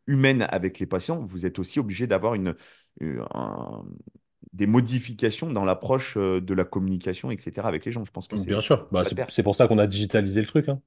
[0.08, 2.56] humaine avec les patients, vous êtes aussi obligé d'avoir une,
[3.00, 3.84] une- un-
[4.54, 8.04] des modifications dans l'approche de la communication, etc., avec les gens.
[8.06, 10.48] Je pense que Bien c'est sûr, ça bah, c'est pour ça qu'on a digitalisé le
[10.48, 10.68] truc.
[10.70, 10.82] hein.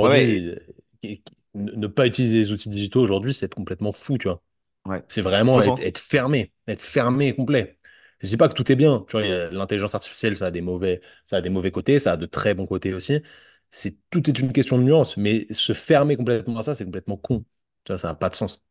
[0.00, 1.18] Ouais, Aujourd'hui,
[1.54, 4.42] ne pas utiliser les outils digitaux aujourd'hui, c'est être complètement fou, tu vois.
[4.86, 7.78] Ouais, C'est vraiment être, fermé, être fermé et complet.
[8.20, 9.04] Je dis pas que tout est bien.
[9.08, 12.18] Tu vois, l'intelligence artificielle, ça a des mauvais, ça a des mauvais côtés, ça a
[12.18, 13.22] de très bons côtés aussi.
[13.70, 17.16] C'est, tout est une question de nuance, mais se fermer complètement à ça, c'est complètement
[17.18, 17.44] con.
[17.84, 18.62] Tu vois, ça n'a pas de sens.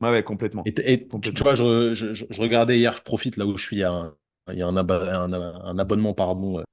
[0.00, 0.62] Ouais, ouais, complètement.
[0.64, 3.56] Et, t- et tu vois, je, je- je- je regardais hier, je profite là où
[3.56, 4.16] je suis, il y a un,
[4.52, 6.64] il y a un, aba- un- un abonnement pardon, euh,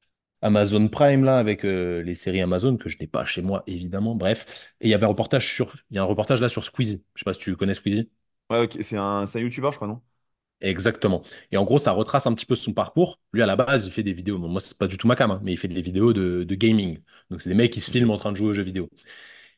[0.41, 4.15] Amazon Prime là avec euh, les séries Amazon que je n'ai pas chez moi évidemment.
[4.15, 6.63] Bref, et il y avait un reportage sur, il y a un reportage là sur
[6.63, 7.03] Squeezie.
[7.15, 8.09] Je sais pas si tu connais Squeezie.
[8.49, 10.01] Ouais, C'est un, un YouTuber, je crois, non?
[10.59, 11.21] Exactement.
[11.51, 13.19] Et en gros, ça retrace un petit peu son parcours.
[13.31, 14.39] Lui, à la base, il fait des vidéos.
[14.39, 16.43] Bon, moi, c'est pas du tout ma cam, hein, mais il fait des vidéos de,
[16.43, 16.99] de gaming.
[17.29, 18.89] Donc, c'est des mecs qui se filment en train de jouer aux jeux vidéo.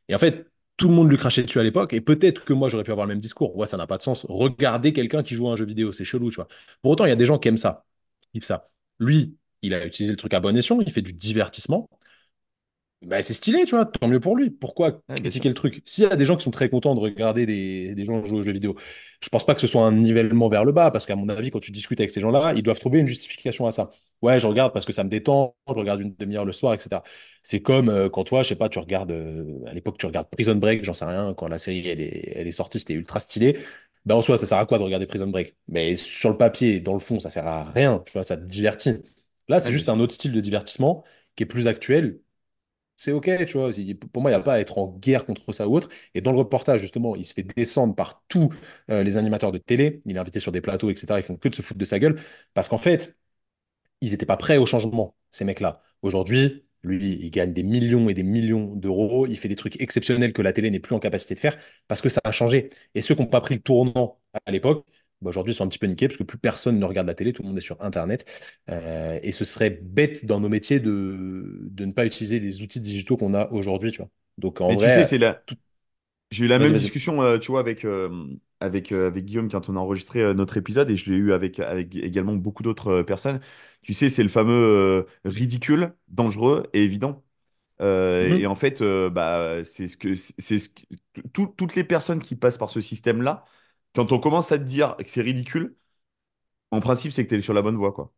[0.10, 0.48] Et en fait,
[0.78, 1.94] tout le monde lui crachait dessus à l'époque.
[1.94, 3.58] Et peut-être que moi, j'aurais pu avoir le même discours.
[3.58, 4.26] Ouais, ça n'a pas de sens.
[4.30, 6.50] Regarder quelqu'un qui joue à un jeu vidéo, c'est chelou, tu vois.
[6.84, 7.86] Pour autant, il y a des gens qui aiment ça,
[8.22, 8.72] qui kiffent ça.
[9.00, 10.80] Lui, il a utilisé le truc à bon escient.
[10.82, 11.90] Il fait du divertissement.
[13.06, 14.50] Bah, c'est stylé, tu vois, tant mieux pour lui.
[14.50, 15.82] Pourquoi critiquer le truc?
[15.86, 18.40] S'il y a des gens qui sont très contents de regarder des, des gens jouer
[18.42, 18.76] aux jeux vidéo,
[19.24, 21.50] je pense pas que ce soit un nivellement vers le bas, parce qu'à mon avis,
[21.50, 23.90] quand tu discutes avec ces gens-là, ils doivent trouver une justification à ça.
[24.22, 27.02] Ouais, je regarde parce que ça me détend, je regarde une demi-heure le soir, etc.
[27.42, 30.30] C'est comme euh, quand toi, je sais pas, tu regardes, euh, à l'époque, tu regardes
[30.30, 33.22] Prison Break, j'en sais rien, quand la série elle est, elle est sortie, c'était ultra
[33.22, 33.60] stylé.
[34.06, 35.56] Ben, en soi, ça sert à quoi de regarder Prison Break?
[35.70, 38.44] Mais sur le papier, dans le fond, ça sert à rien, tu vois, ça te
[38.44, 38.98] divertit.
[39.50, 41.04] Là, c'est bien juste un autre style de divertissement
[41.36, 42.20] qui est plus actuel
[42.98, 43.72] c'est OK, tu vois.
[44.14, 45.90] Pour moi, il n'y a pas à être en guerre contre ça ou autre.
[46.14, 48.50] Et dans le reportage, justement, il se fait descendre par tous
[48.92, 50.02] euh, les animateurs de télé.
[50.06, 51.20] Il est invité sur des plateaux, etc.
[51.20, 52.20] Ils font que de se foutre de sa gueule.
[52.54, 53.16] Parce qu'en fait,
[54.02, 55.82] ils n'étaient pas prêts au changement, ces mecs-là.
[56.02, 59.28] Aujourd'hui, lui, il gagne des millions et des millions d'euros.
[59.28, 61.58] Il fait des trucs exceptionnels que la télé n'est plus en capacité de faire
[61.88, 62.70] parce que ça a changé.
[62.96, 64.86] Et ceux qui n'ont pas pris le tournant à l'époque,
[65.22, 67.34] bah, aujourd'hui, sont un petit peu niqués parce que plus personne ne regarde la télé,
[67.34, 68.26] tout le monde est sur Internet.
[68.70, 72.82] Euh, et ce serait bête dans nos métiers de, de ne pas utiliser les outils
[72.82, 74.10] digitaux qu'on a aujourd'hui, tu vois.
[74.38, 75.44] Donc, en Mais tu sais, vrai, c'est la...
[75.46, 75.56] tout...
[76.32, 78.10] j'ai eu la même discussion, euh, tu vois, avec, euh,
[78.60, 81.60] avec, euh, avec Guillaume quand on a enregistré notre épisode et je l'ai eu avec,
[81.60, 83.42] avec également beaucoup d'autres personnes.
[83.84, 87.24] Tu sais, c'est le fameux ridicule, dangereux et évident.
[87.82, 90.84] Euh, et en fait, bah, c'est ce que, c'est ce que-
[91.34, 93.46] tout- toutes les personnes qui passent par ce système-là,
[93.96, 95.76] quand on commence à te dire que c'est ridicule,
[96.72, 98.14] en principe, c'est que tu es sur la bonne voie, quoi.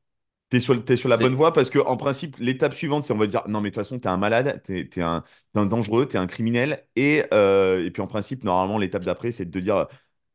[0.49, 3.17] T'es sur, t'es sur la bonne voie parce que, en principe, l'étape suivante, c'est on
[3.17, 5.23] va dire non, mais de toute façon, t'es un malade, t'es, t'es un,
[5.53, 6.87] t'es un dangereux, t'es un criminel.
[6.95, 9.87] Et, euh, et puis, en principe, normalement, l'étape d'après, c'est de te dire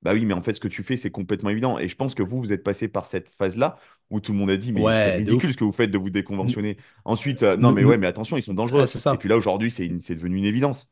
[0.03, 1.79] bah oui, mais en fait, ce que tu fais, c'est complètement évident.
[1.79, 3.77] Et je pense que vous, vous êtes passé par cette phase-là
[4.11, 5.99] où tout le monde a dit mais c'est Ouais, ridicule ce que vous faites de
[5.99, 6.11] vous
[6.43, 6.79] N- déconventionner.
[7.05, 8.87] Ensuite, euh, non, mais ouais, mais attention, ils sont ouais, dangereux.
[8.87, 9.19] c'est Et ça.
[9.19, 10.89] puis là, aujourd'hui, c'est une- c'est devenu une évidence.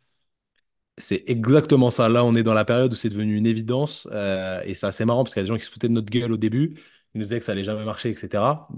[0.96, 2.08] C'est exactement ça.
[2.08, 4.08] Là, on est dans la période où c'est devenu une évidence.
[4.12, 5.92] euh, et c'est assez marrant parce qu'il y a des gens qui se foutaient de
[5.92, 6.74] notre gueule au début.
[7.14, 8.68] Ils nous disaient que ça allait jamais marcher, etc.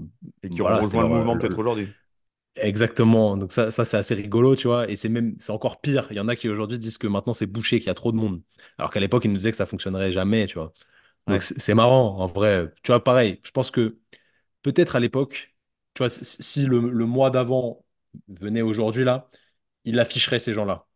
[0.43, 1.95] Et qui Voilà, rejoint le mouvement peut-être aujourd'hui.
[2.55, 3.37] Exactement.
[3.37, 4.89] Donc ça, ça c'est assez rigolo, tu vois.
[4.89, 6.07] Et c'est même, c'est encore pire.
[6.09, 8.11] Il y en a qui aujourd'hui disent que maintenant c'est bouché, qu'il y a trop
[8.11, 8.41] de monde.
[8.79, 10.73] Alors qu'à l'époque, ils nous disaient que ça fonctionnerait jamais, tu vois.
[11.27, 11.43] Donc Ouais.
[11.43, 12.73] c'est marrant, en vrai.
[12.83, 13.39] Tu vois, pareil.
[13.43, 13.99] Je pense que
[14.63, 15.55] peut-être à l'époque,
[15.95, 17.85] tu vois, si si le, le mois d'avant
[18.29, 19.29] venait aujourd'hui là,
[19.85, 20.86] il afficherait ces gens-là.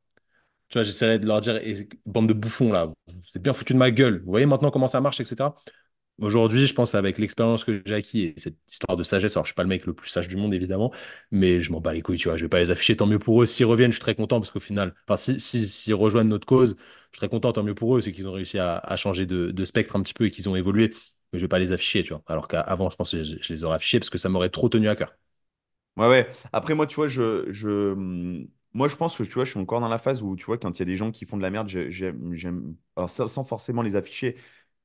[0.71, 1.59] Tu vois, j'essaierais de leur dire,
[2.05, 4.19] bande de bouffons là, vous bien foutu de ma gueule.
[4.23, 5.55] Vous voyez maintenant comment ça marche, etc.
[6.21, 9.49] Aujourd'hui, je pense avec l'expérience que j'ai acquis et cette histoire de sagesse, alors je
[9.49, 10.93] suis pas le mec le plus sage du monde évidemment,
[11.31, 12.37] mais je m'en bats les couilles, tu vois.
[12.37, 13.45] Je vais pas les afficher, tant mieux pour eux.
[13.45, 16.45] S'ils reviennent, je suis très content parce qu'au final, enfin, si, si, s'ils rejoignent notre
[16.47, 18.01] cause, je suis très content, tant mieux pour eux.
[18.01, 20.55] C'est qu'ils ont réussi à, changer de, de spectre un petit peu et qu'ils ont
[20.55, 20.93] évolué,
[21.33, 22.23] mais je vais pas les afficher, tu vois.
[22.27, 24.69] Alors qu'avant, je pense que je, je les aurais affichés parce que ça m'aurait trop
[24.69, 25.13] tenu à cœur.
[25.97, 26.31] Ouais, ouais.
[26.53, 29.59] Après, moi, tu vois, je, je, hum, moi, je pense que tu vois, je suis
[29.59, 31.37] encore dans la phase où, tu vois, quand il y a des gens qui font
[31.37, 34.37] de la merde, j'ai- j'aime, j'aime, alors ça, sans forcément les afficher,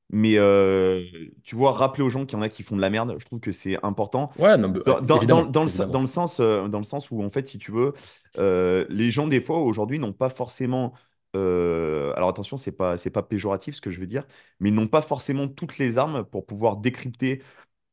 [0.09, 1.03] mais euh,
[1.43, 3.25] tu vois, rappeler aux gens qu'il y en a qui font de la merde, je
[3.25, 4.31] trouve que c'est important.
[4.35, 6.01] Ouais, non, mais, euh, Dans, dans, dans, évidemment, dans le, dans évidemment.
[6.01, 7.93] le sens, euh, dans le sens où, en fait, si tu veux,
[8.37, 10.93] euh, les gens, des fois, aujourd'hui, n'ont pas forcément.
[11.35, 14.25] euh, alors attention, c'est pas, c'est pas péjoratif ce que je veux dire,
[14.59, 17.41] mais ils n'ont pas forcément toutes les armes pour pouvoir décrypter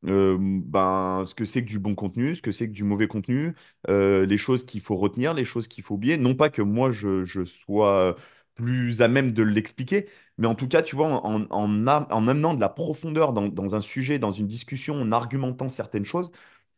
[0.03, 3.55] ben, ce que c'est que du bon contenu, ce que c'est que du mauvais contenu,
[3.87, 6.17] les choses qu'il faut retenir, les choses qu'il faut oublier.
[6.17, 8.15] Non pas que moi, je, je sois
[8.55, 10.07] plus à même de l'expliquer,
[10.37, 13.81] mais en tout cas, tu vois, en, en, amenant de la profondeur dans, dans un
[13.81, 16.31] sujet, dans une discussion, en argumentant certaines choses,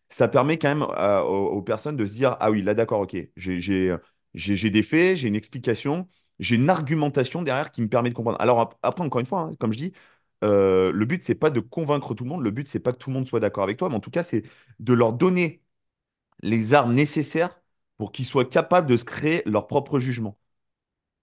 [0.09, 4.69] ça permet quand même aux, personnes de se dire, ah oui, là d'accord, ok, j'ai
[4.69, 6.07] des faits, j'ai une explication,
[6.39, 8.39] j'ai une argumentation derrière qui me permet de comprendre.
[8.41, 9.93] Alors ap- après, encore une fois, hein, comme je dis,
[10.43, 12.97] euh, le but, c'est pas de convaincre tout le monde, le but, c'est pas que
[12.97, 14.43] tout le monde soit d'accord avec toi, mais en tout cas, c'est
[14.79, 15.63] de leur donner
[16.43, 17.59] les armes nécessaires
[17.97, 20.37] pour qu'ils soient capables de se créer leur propre jugement.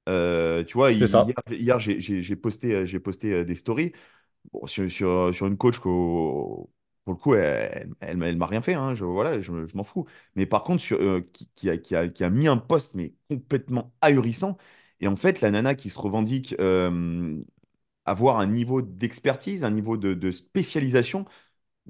[0.08, 3.92] Euh, tu vois, hier, j'ai posté, j'ai posté euh, des stories
[4.52, 6.70] bon, sur, sur, sur une coach qu'au-
[7.04, 8.74] pour le coup, elle, elle, elle m'a rien fait.
[8.74, 10.06] hein, je, voilà, je, je m'en fous.
[10.36, 12.94] Mais par contre, sur, euh, qui, qui a, qui a, qui a mis un post
[12.94, 14.56] mais complètement ahurissant.
[15.00, 17.42] Et en fait, la nana qui se revendique euh,
[18.04, 21.24] avoir un niveau d'expertise, un niveau de, de spécialisation,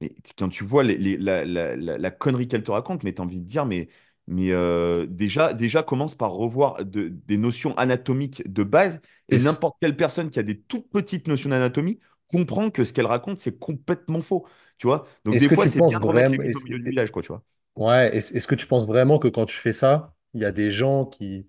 [0.00, 3.14] mais quand tu vois les- les- la, la- la- la connerie qu'elle te raconte, mais
[3.14, 3.88] tu as envie de dire, mais,
[4.26, 9.76] mais euh, déjà, déjà commence par revoir de- des notions anatomiques de base, et n'importe
[9.80, 13.58] quelle personne qui a des toutes petites notions d'anatomie comprend que ce qu'elle raconte, c'est
[13.58, 14.46] complètement faux.
[14.78, 15.06] Tu vois?
[15.24, 17.22] Donc des fois, c'est bien de remettre vraiment, l'église au est-ce, milieu du village, quoi,
[17.22, 17.42] tu vois?
[17.76, 20.70] ouais, est-ce que tu penses vraiment que quand tu fais ça, il y a des
[20.70, 21.48] gens qui,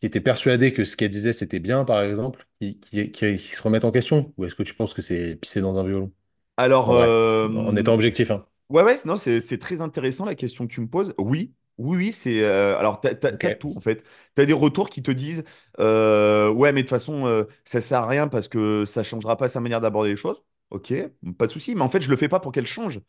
[0.00, 3.38] qui étaient persuadés que ce qu'elle disait c'était bien, par exemple, qui, qui, qui- qui
[3.56, 4.32] se remettent en question?
[4.38, 6.12] Ou est-ce que tu penses que c'est pisser dans un violon?
[6.56, 8.46] Alors, En vrai, euh, en étant objectif, hein.
[8.68, 11.12] Ouais, ouais, non, c'est très intéressant la question que tu me poses.
[11.18, 12.44] Oui, oui, oui, c'est.
[12.44, 13.14] euh, alors, t'as,
[13.56, 14.04] tout, en fait.
[14.34, 15.42] T'as des retours qui te disent
[15.80, 19.36] euh, Ouais, mais de toute façon, euh, ça sert à rien parce que ça changera
[19.36, 20.44] pas sa manière d'aborder les choses.
[20.70, 20.92] Ok,
[21.36, 21.74] pas de souci.
[21.74, 23.00] Mais en fait, je le fais pas pour qu'elle change.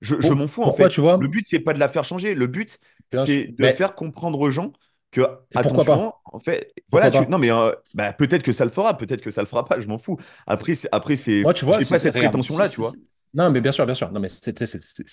[0.00, 0.88] Je, m'en fous, en fait.
[0.88, 1.28] tu Le vois?
[1.28, 2.34] but, c'est pas de la faire changer.
[2.34, 2.78] Le but,
[3.12, 4.72] c'est de Mais faire comprendre aux gens
[5.14, 5.22] que,
[5.60, 6.20] pourquoi attention, pas?
[6.24, 7.26] en fait, voilà, tu.
[7.28, 9.80] Non, mais euh, bah, peut-être que ça le fera, peut-être que ça le fera pas,
[9.80, 10.18] je m'en fous.
[10.46, 11.42] Après, c'est, après, c'est.
[11.42, 12.98] Moi, tu vois, pas cette regarde, c'est- prétention-là, tu vois.
[13.34, 14.10] non, mais bien sûr, bien sûr.
[14.12, 14.52] Non, mais c'est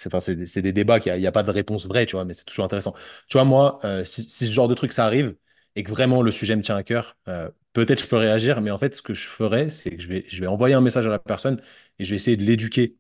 [0.08, 2.26] enfin, des c'est des débats qu'il n'y a, il pas de réponse vraie, tu vois,
[2.26, 2.94] mais c'est toujours intéressant.
[3.28, 5.36] Tu vois, moi, euh, si, si ce genre de truc ça arrive
[5.76, 8.72] et que vraiment le sujet me tient à cœur, euh, peut-être je peux réagir, mais
[8.72, 11.06] en fait, ce que je ferais, c'est que je vais, je vais envoyer un message
[11.08, 11.62] à la personne
[12.00, 12.98] et je vais essayer de l'éduquer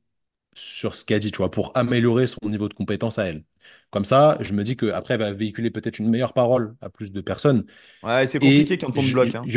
[0.55, 3.43] sur ce qu'elle dit, tu vois, pour améliorer son niveau de compétence à elle.
[3.91, 7.11] Comme ça, je me dis qu'après, elle va véhiculer peut-être une meilleure parole à plus
[7.11, 7.65] de personnes
[8.03, 9.51] Ouais, c'est compliqué quand on bloque, il hein.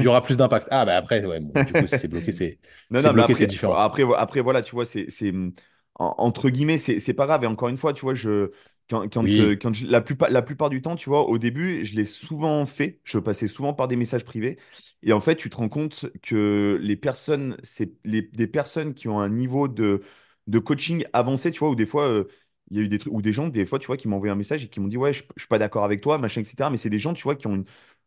[0.00, 0.68] y, aura plus d'impact.
[0.70, 2.32] Ah, bah après, ouais, bon, du coup, si c'est bloqué,
[3.34, 3.74] c'est différent.
[3.74, 7.44] après, après voilà, tu vois, c'est, c'est, en- entre guillemets, c'est c'est pas grave.
[7.44, 8.50] Et encore une fois, tu vois, je,
[8.88, 11.38] quand, quand, euh, Oui, quand je- la plupart, la plupart du temps, tu vois, au
[11.38, 13.00] début, je l'ai souvent fait.
[13.04, 14.58] Je passais souvent par des messages privés.
[15.02, 19.08] Et en fait, tu te rends compte que les personnes, c'est les, des personnes qui
[19.08, 20.02] ont un niveau de,
[20.46, 22.24] de coaching avancé, tu vois, ou des fois, euh,
[22.70, 24.16] il y a eu des trucs, ou des gens, des fois, tu vois, qui m'ont
[24.16, 26.18] envoyé un message et qui m'ont dit, ouais, je, je suis pas d'accord avec toi,
[26.18, 26.70] machin, etc.
[26.70, 27.64] Mais c'est des gens, tu vois, qui ont une,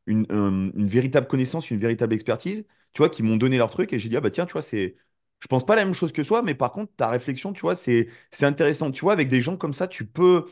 [0.07, 3.93] une, euh, une véritable connaissance, une véritable expertise tu vois, qui m'ont donné leur truc
[3.93, 4.95] et j'ai dit, ah bah tiens, tu vois, c'est.
[5.41, 7.75] Je pense pas la même chose que toi, mais par contre, ta réflexion, tu vois,
[7.75, 8.91] c'est c'est intéressant.
[8.91, 10.45] Tu vois, avec des gens comme ça, tu peux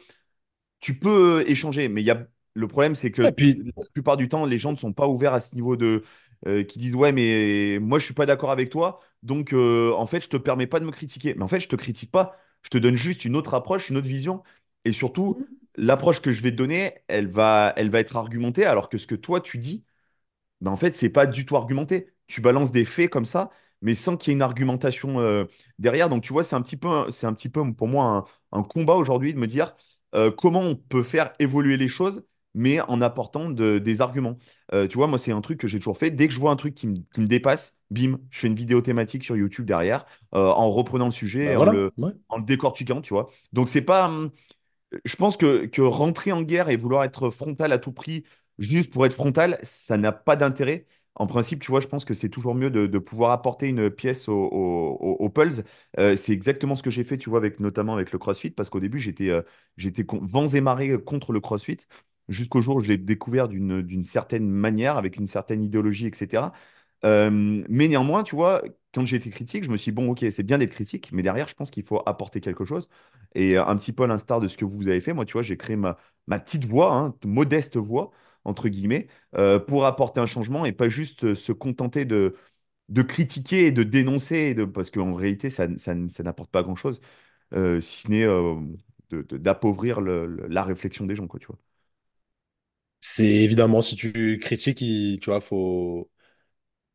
[0.79, 1.89] tu peux échanger.
[1.89, 4.71] Mais il y a le problème, c'est que puis, la plupart du temps, les gens
[4.71, 6.03] ne sont pas ouverts à ce niveau de
[6.47, 10.05] euh, qui disent, ouais, mais moi, je suis pas d'accord avec toi, donc euh, en
[10.07, 11.33] fait, je te permets pas de me critiquer.
[11.35, 13.97] Mais en fait, je te critique pas, je te donne juste une autre approche, une
[13.97, 14.43] autre vision.
[14.85, 15.45] Et surtout,
[15.75, 19.07] l'approche que je vais te donner, elle va, elle va être argumentée, alors que ce
[19.07, 19.83] que toi, tu dis,
[20.61, 22.13] ben, en fait, c'est pas du tout argumenté.
[22.27, 23.51] Tu balances des faits comme ça,
[23.81, 25.45] mais sans qu'il y ait une argumentation euh,
[25.79, 26.09] derrière.
[26.09, 28.63] Donc, tu vois, c'est un petit peu, c'est un petit peu pour moi un, un
[28.63, 29.75] combat aujourd'hui de me dire
[30.17, 34.37] euh, comment on peut faire évoluer les choses, mais en apportant de- des arguments.
[34.73, 36.11] Euh, tu vois, moi, c'est un truc que j'ai toujours fait.
[36.11, 38.55] Dès que je vois un truc qui me, qui me dépasse, bim, je fais une
[38.55, 42.13] vidéo thématique sur YouTube derrière, euh, en reprenant le sujet bah et en le, ouais.
[42.29, 43.29] en le décortiquant, tu vois.
[43.53, 44.07] Donc, c'est pas.
[44.07, 44.31] hum,
[45.05, 48.23] je pense que, que rentrer en guerre et vouloir être frontal à tout prix,
[48.57, 50.87] juste pour être frontal, ça n'a pas d'intérêt.
[51.19, 54.29] En principe, tu vois, je pense que c'est toujours mieux de, pouvoir apporter une pièce
[54.29, 55.63] au, au, Pulse.
[55.99, 58.69] Euh, c'est exactement ce que j'ai fait, tu vois, avec, notamment avec le CrossFit, parce
[58.69, 59.41] qu'au début, j'étais euh,
[60.21, 61.79] vents et marées contre le CrossFit,
[62.29, 66.51] jusqu'au jour où je l'ai découvert d'une certaine manière, avec une certaine idéologie, etc.
[67.05, 68.63] Euh, mais néanmoins, tu vois,
[68.93, 71.21] quand j'ai été critique, je me suis dit, bon, ok, c'est bien d'être critique, mais
[71.23, 72.89] derrière, je pense qu'il faut apporter quelque chose.
[73.35, 75.33] Et euh, un petit peu à l'instar de ce que vous avez fait, moi, tu
[75.33, 78.11] vois, j'ai créé ma, ma petite voix, hein, modeste voix,
[78.47, 79.07] entre guillemets,
[79.37, 82.35] euh, pour apporter un changement et pas juste euh, se contenter de,
[82.89, 86.63] de critiquer et de dénoncer, et de, parce qu'en réalité, ça, ça, ça n'apporte pas
[86.63, 87.01] grand-chose,
[87.53, 88.55] euh, si ce n'est euh,
[89.11, 91.59] d'appauvrir la réflexion des gens, quoi, tu vois.
[93.01, 96.09] C'est évidemment, si tu critiques, il- tu vois, faut,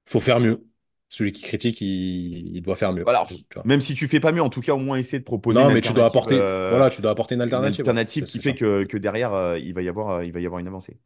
[0.07, 0.67] faut faire mieux.
[1.09, 3.07] Celui qui critique, il, il doit faire mieux.
[3.07, 3.65] Alors, Tu vois.
[3.65, 5.69] même si tu fais pas mieux, en tout cas, au moins essayer de proposer une
[5.69, 7.87] Non, mais tu dois apporter, euh, voilà, tu dois apporter une une alternative.
[7.89, 7.97] ouais.
[7.97, 10.47] alternative qui fait que, que derrière, euh, il va y avoir, euh, il va y
[10.47, 10.99] avoir une avancée.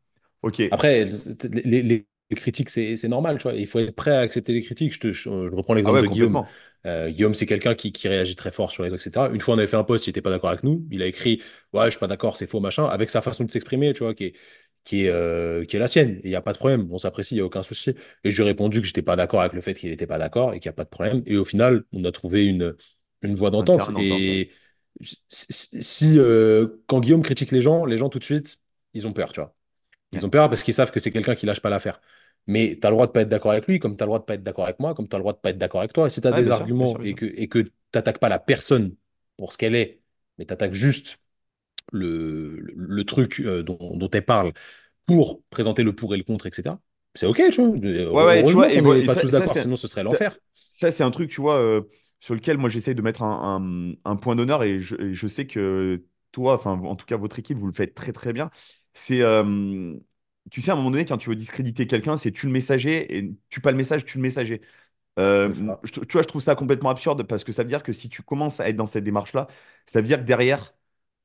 [0.70, 3.54] Après, les, les- les critiques, c'est normal, tu vois.
[3.54, 4.92] Il faut être prêt à accepter les critiques.
[4.94, 6.42] Je, te- je- je reprends ah l'exemple ouais, de Guillaume.
[6.84, 9.30] Euh, Guillaume, c'est quelqu'un qui, qui réagit très fort sur les réseaux, etc.
[9.30, 10.84] Une fois, on avait fait un post, il n'était pas d'accord avec nous.
[10.90, 11.40] Il a écrit,
[11.72, 14.14] ouais, je suis pas d'accord, c'est faux, machin, avec sa façon de s'exprimer, tu vois,
[14.14, 14.34] qui est,
[14.84, 16.20] qui est, euh, qui est la sienne.
[16.24, 16.88] Il n'y a pas de problème.
[16.90, 17.90] On s'apprécie, il n'y a aucun souci.
[18.24, 20.18] Et je lui ai répondu que j'étais pas d'accord avec le fait qu'il n'était pas
[20.18, 21.22] d'accord et qu'il n'y a pas de problème.
[21.26, 22.74] Et au final, on a trouvé une,
[23.22, 23.90] une voie d'entente.
[23.96, 24.50] Et
[25.00, 25.18] si,
[25.50, 28.58] si- si, euh, quand Guillaume critique les gens, les gens tout de suite,
[28.94, 29.55] ils ont peur, tu vois.
[30.16, 32.00] Ils ont peur parce qu'ils savent que c'est quelqu'un qui lâche pas l'affaire.
[32.46, 34.08] Mais tu as le droit de pas être d'accord avec lui, comme tu as le
[34.08, 35.58] droit de pas être d'accord avec moi, comme tu as le droit de pas être
[35.58, 36.10] d'accord avec toi.
[36.10, 37.16] Si tu as Ouais, des bien sûr, bien sûr, arguments bien et sûr.
[37.16, 38.94] que et que t'attaques pas la personne
[39.36, 40.00] pour ce qu'elle est,
[40.38, 41.18] mais tu attaques juste
[41.92, 44.52] le, le, le truc euh, dont, dont elle parle
[45.06, 46.80] pour présenter le pour et le contre, etc.
[47.14, 47.76] C'est OK, tu vois.
[48.12, 50.18] Ouais, ouais, tu vois, et, n'est et pas ça, tous d'accord, sinon ce serait ça,
[50.18, 50.38] l'enfer.
[50.54, 51.82] ça, c'est un truc, tu vois, euh,
[52.20, 55.26] sur lequel moi j'essaye de mettre un, un- un point d'honneur et je, et je
[55.26, 58.50] sais que toi, enfin, en tout cas, votre équipe, vous le faites très, très bien.
[58.98, 59.94] C'est, euh,
[60.50, 63.18] tu sais, à un moment donné, quand tu veux discréditer quelqu'un, c'est tu le messager
[63.18, 64.62] et tu pas le message, tu le messager.
[65.38, 65.84] C'est Euh, ça.
[65.84, 68.08] je- tu vois, je trouve ça complètement absurde parce que ça veut dire que si
[68.10, 69.48] tu commences à être dans cette démarche-là,
[69.86, 70.74] ça veut dire que derrière,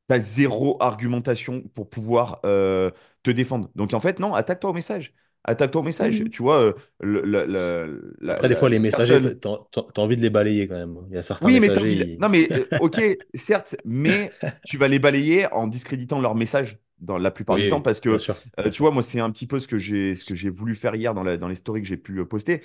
[0.09, 2.91] tu as zéro argumentation pour pouvoir euh,
[3.23, 3.69] te défendre.
[3.75, 5.13] Donc en fait, non, attaque-toi au message.
[5.45, 6.23] Attaque-toi au message.
[6.23, 6.31] Mhm.
[6.31, 9.31] Tu vois, euh, le- le- le- la, Après, des la- fois, les la messagers, t'as
[9.31, 9.41] personne.
[9.71, 10.97] t'as- t'as envie de les balayer quand même.
[11.09, 13.01] Il y a certains Oui, mais t'as messagers, envie de- ils- Non, mais euh, ok,
[13.33, 17.81] certes, mais tu vas les balayer en discréditant leur message dans la plupart du temps
[17.81, 18.21] parce que,
[18.59, 20.75] euh, tu vois, moi, c'est un petit peu ce que j'ai ce que j'ai voulu
[20.75, 22.61] faire hier dans, la- dans les stories que j'ai pu euh, poster.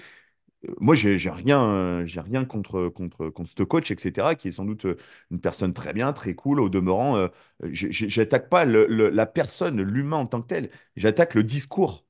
[0.68, 4.64] Euh, Moi, j'ai rien, j'ai rien contre, contre, contre ce coach, etc., qui est sans
[4.64, 4.86] doute
[5.30, 6.60] une personne très bien, très cool.
[6.60, 7.28] Au demeurant, euh,
[7.70, 10.70] j'attaque pas le- le- la personne, l'humain en tant que tel.
[10.96, 12.04] J'attaque le discours.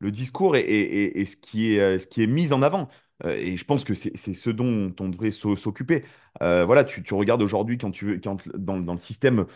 [0.00, 2.88] Le discours et, et- et- et ce qui est, ce qui est mis en avant.
[3.26, 6.04] Et je pense que c'est ce dont on devrait s'o- s'occuper.
[6.42, 9.46] Euh, voilà, tu, tu regardes aujourd'hui, quand tu veux, quand, dans, dans le système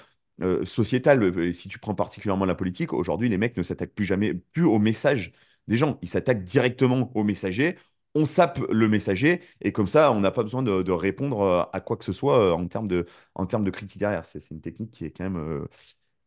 [0.43, 4.05] euh, sociétal, euh, si tu prends particulièrement la politique, aujourd'hui, les mecs ne s'attaquent plus
[4.05, 5.33] jamais plus au message
[5.69, 5.99] des gens.
[6.03, 7.77] Ils s'attaquent directement au messager
[8.15, 11.63] on sape le messager et comme ça, on n'a pas besoin de, de répondre euh,
[11.73, 14.25] à quoi que ce soit euh, en termes de, en termes de critique derrière.
[14.25, 15.67] C'est une technique qui est quand même, euh,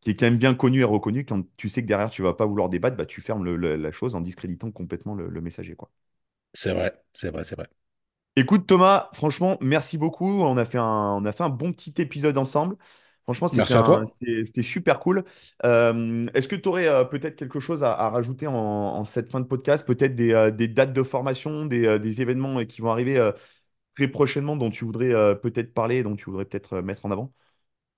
[0.01, 1.25] qui est quand même bien connue et reconnue.
[1.25, 3.75] Quand tu sais que derrière, tu vas pas vouloir débattre, bah, tu fermes le- le-
[3.77, 5.91] la chose en discréditant complètement le, le messager, quoi.
[6.53, 7.69] C'est vrai, c'est vrai, c'est vrai.
[8.37, 10.25] Écoute, Thomas, franchement, merci beaucoup.
[10.27, 12.77] On a fait un, on a fait un bon petit épisode ensemble.
[13.23, 15.23] Franchement, c'était super cool.
[15.63, 19.39] Euh, est-ce que tu aurais peut-être quelque chose à, à rajouter en, en cette fin
[19.39, 19.85] de podcast?
[19.85, 23.17] Peut-être des, euh, des dates de formation, des, euh, des événements euh, qui vont arriver
[23.17, 23.31] euh,
[23.95, 27.11] très prochainement dont tu voudrais euh, peut-être parler, dont tu voudrais peut-être euh, mettre en
[27.11, 27.31] avant?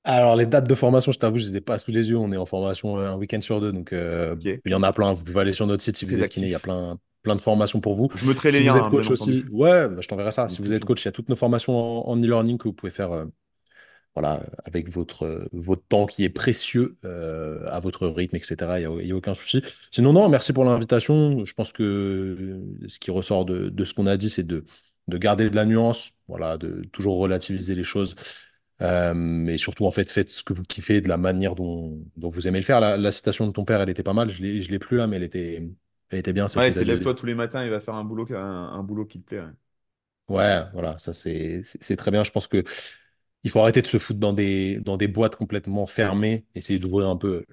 [0.03, 2.17] Alors, les dates de formation, je t'avoue, je ne les ai pas sous les yeux.
[2.17, 3.71] On est en formation euh, un week-end sur deux.
[3.71, 5.13] Donc, euh, il y en a plein.
[5.13, 6.47] Vous pouvez aller sur notre site si vous êtes kiné.
[6.47, 8.09] Il y a plein, plein de formations pour vous.
[8.15, 10.27] Je mettrai les Si liens, vous êtes hein, coach aussi, entendu, ouais, bah, je t'enverrai
[10.27, 10.49] en ça.
[10.49, 12.91] Si vous êtes coach, il y a toutes nos formations en, e-learning que vous pouvez
[12.91, 13.25] faire euh,
[14.15, 18.55] voilà, avec votre, euh, votre temps qui est précieux euh, à votre rythme, etc.
[18.79, 19.63] Il n'y a, aucun souci.
[19.91, 21.45] Sinon, non, merci pour l'invitation.
[21.45, 24.65] Je pense que euh, ce qui ressort de, de ce qu'on a dit, c'est de,
[25.07, 28.15] de garder de la nuance, voilà, de toujours relativiser les choses.
[28.81, 32.29] Euh, mais surtout, en fait, faites ce que vous kiffez de la manière dont, dont
[32.29, 32.79] vous aimez le faire.
[32.79, 34.29] La, la citation de ton père, elle était pas mal.
[34.29, 35.63] Je l'ai, je l'ai plus là, mais elle était,
[36.09, 38.35] elle était bien, Ouais, c'est lève-toi tous les matins, il va faire un boulot, un,
[38.73, 39.39] un boulot qui te plaît.
[39.39, 39.47] ouais.
[40.29, 41.61] Ouais, voilà, ça c'est
[41.97, 42.23] très bien.
[42.23, 42.63] Je pense que
[43.43, 47.09] il faut arrêter de se foutre dans des, dans des boîtes complètement fermées, essayer d'ouvrir
[47.09, 47.45] un peu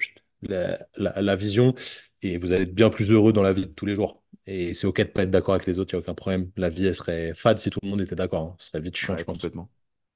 [0.43, 1.75] la, la, la vision
[2.23, 4.23] et vous allez être bien plus heureux dans la vie de tous les jours.
[4.47, 6.51] Et c'est OK de pas être d'accord avec les autres, il n'y a aucun problème.
[6.57, 8.43] La vie, elle serait fade si tout le monde était d'accord.
[8.43, 8.57] hein.
[8.59, 9.49] Ce serait vite chiant, Ouais, je pense.
[9.49, 9.71] complètement.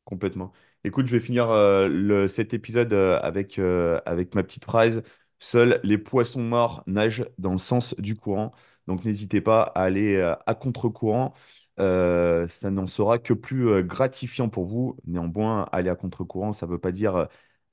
[0.05, 0.53] Complètement.
[0.85, 5.03] Écoute, je vais finir euh, le- cet épisode euh, avec, euh, avec ma petite phrase.
[5.39, 8.53] Seuls les poissons morts nagent dans le sens du courant.
[8.87, 11.35] Donc n'hésitez pas à aller à contre-courant.
[11.81, 14.97] Euh, ça n'en sera que plus euh, gratifiant pour vous.
[15.07, 17.27] Néanmoins, aller à contre-courant, ça ne veut pas dire euh,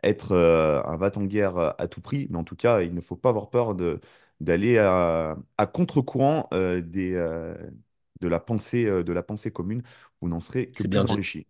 [0.03, 2.27] être un va-t-en-guerre à tout prix.
[2.31, 3.99] Mais en tout cas, il ne faut pas avoir peur de,
[4.39, 7.11] d'aller à, à contre-courant des,
[8.21, 9.83] de la pensée, de la pensée commune.
[10.21, 11.47] Vous n'en serez que bien plus enrichi.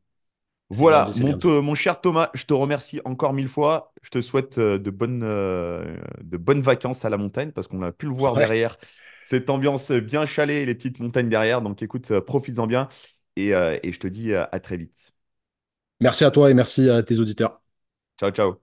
[0.81, 3.93] Bien Voilà, dit, mon, cher Thomas, je te remercie encore mille fois.
[4.03, 8.05] Je te souhaite de bonnes, de bonnes vacances à la montagne parce qu'on a pu
[8.07, 8.37] le voir Ouais.
[8.37, 8.77] derrière.
[9.31, 11.61] Cette ambiance bien chalée et les petites montagnes derrière.
[11.61, 12.89] Donc écoute, euh, profites-en bien
[13.35, 15.13] et, euh, et je te dis euh, à très vite.
[16.01, 17.61] Merci à toi et merci à tes auditeurs.
[18.17, 18.61] Ciao, ciao.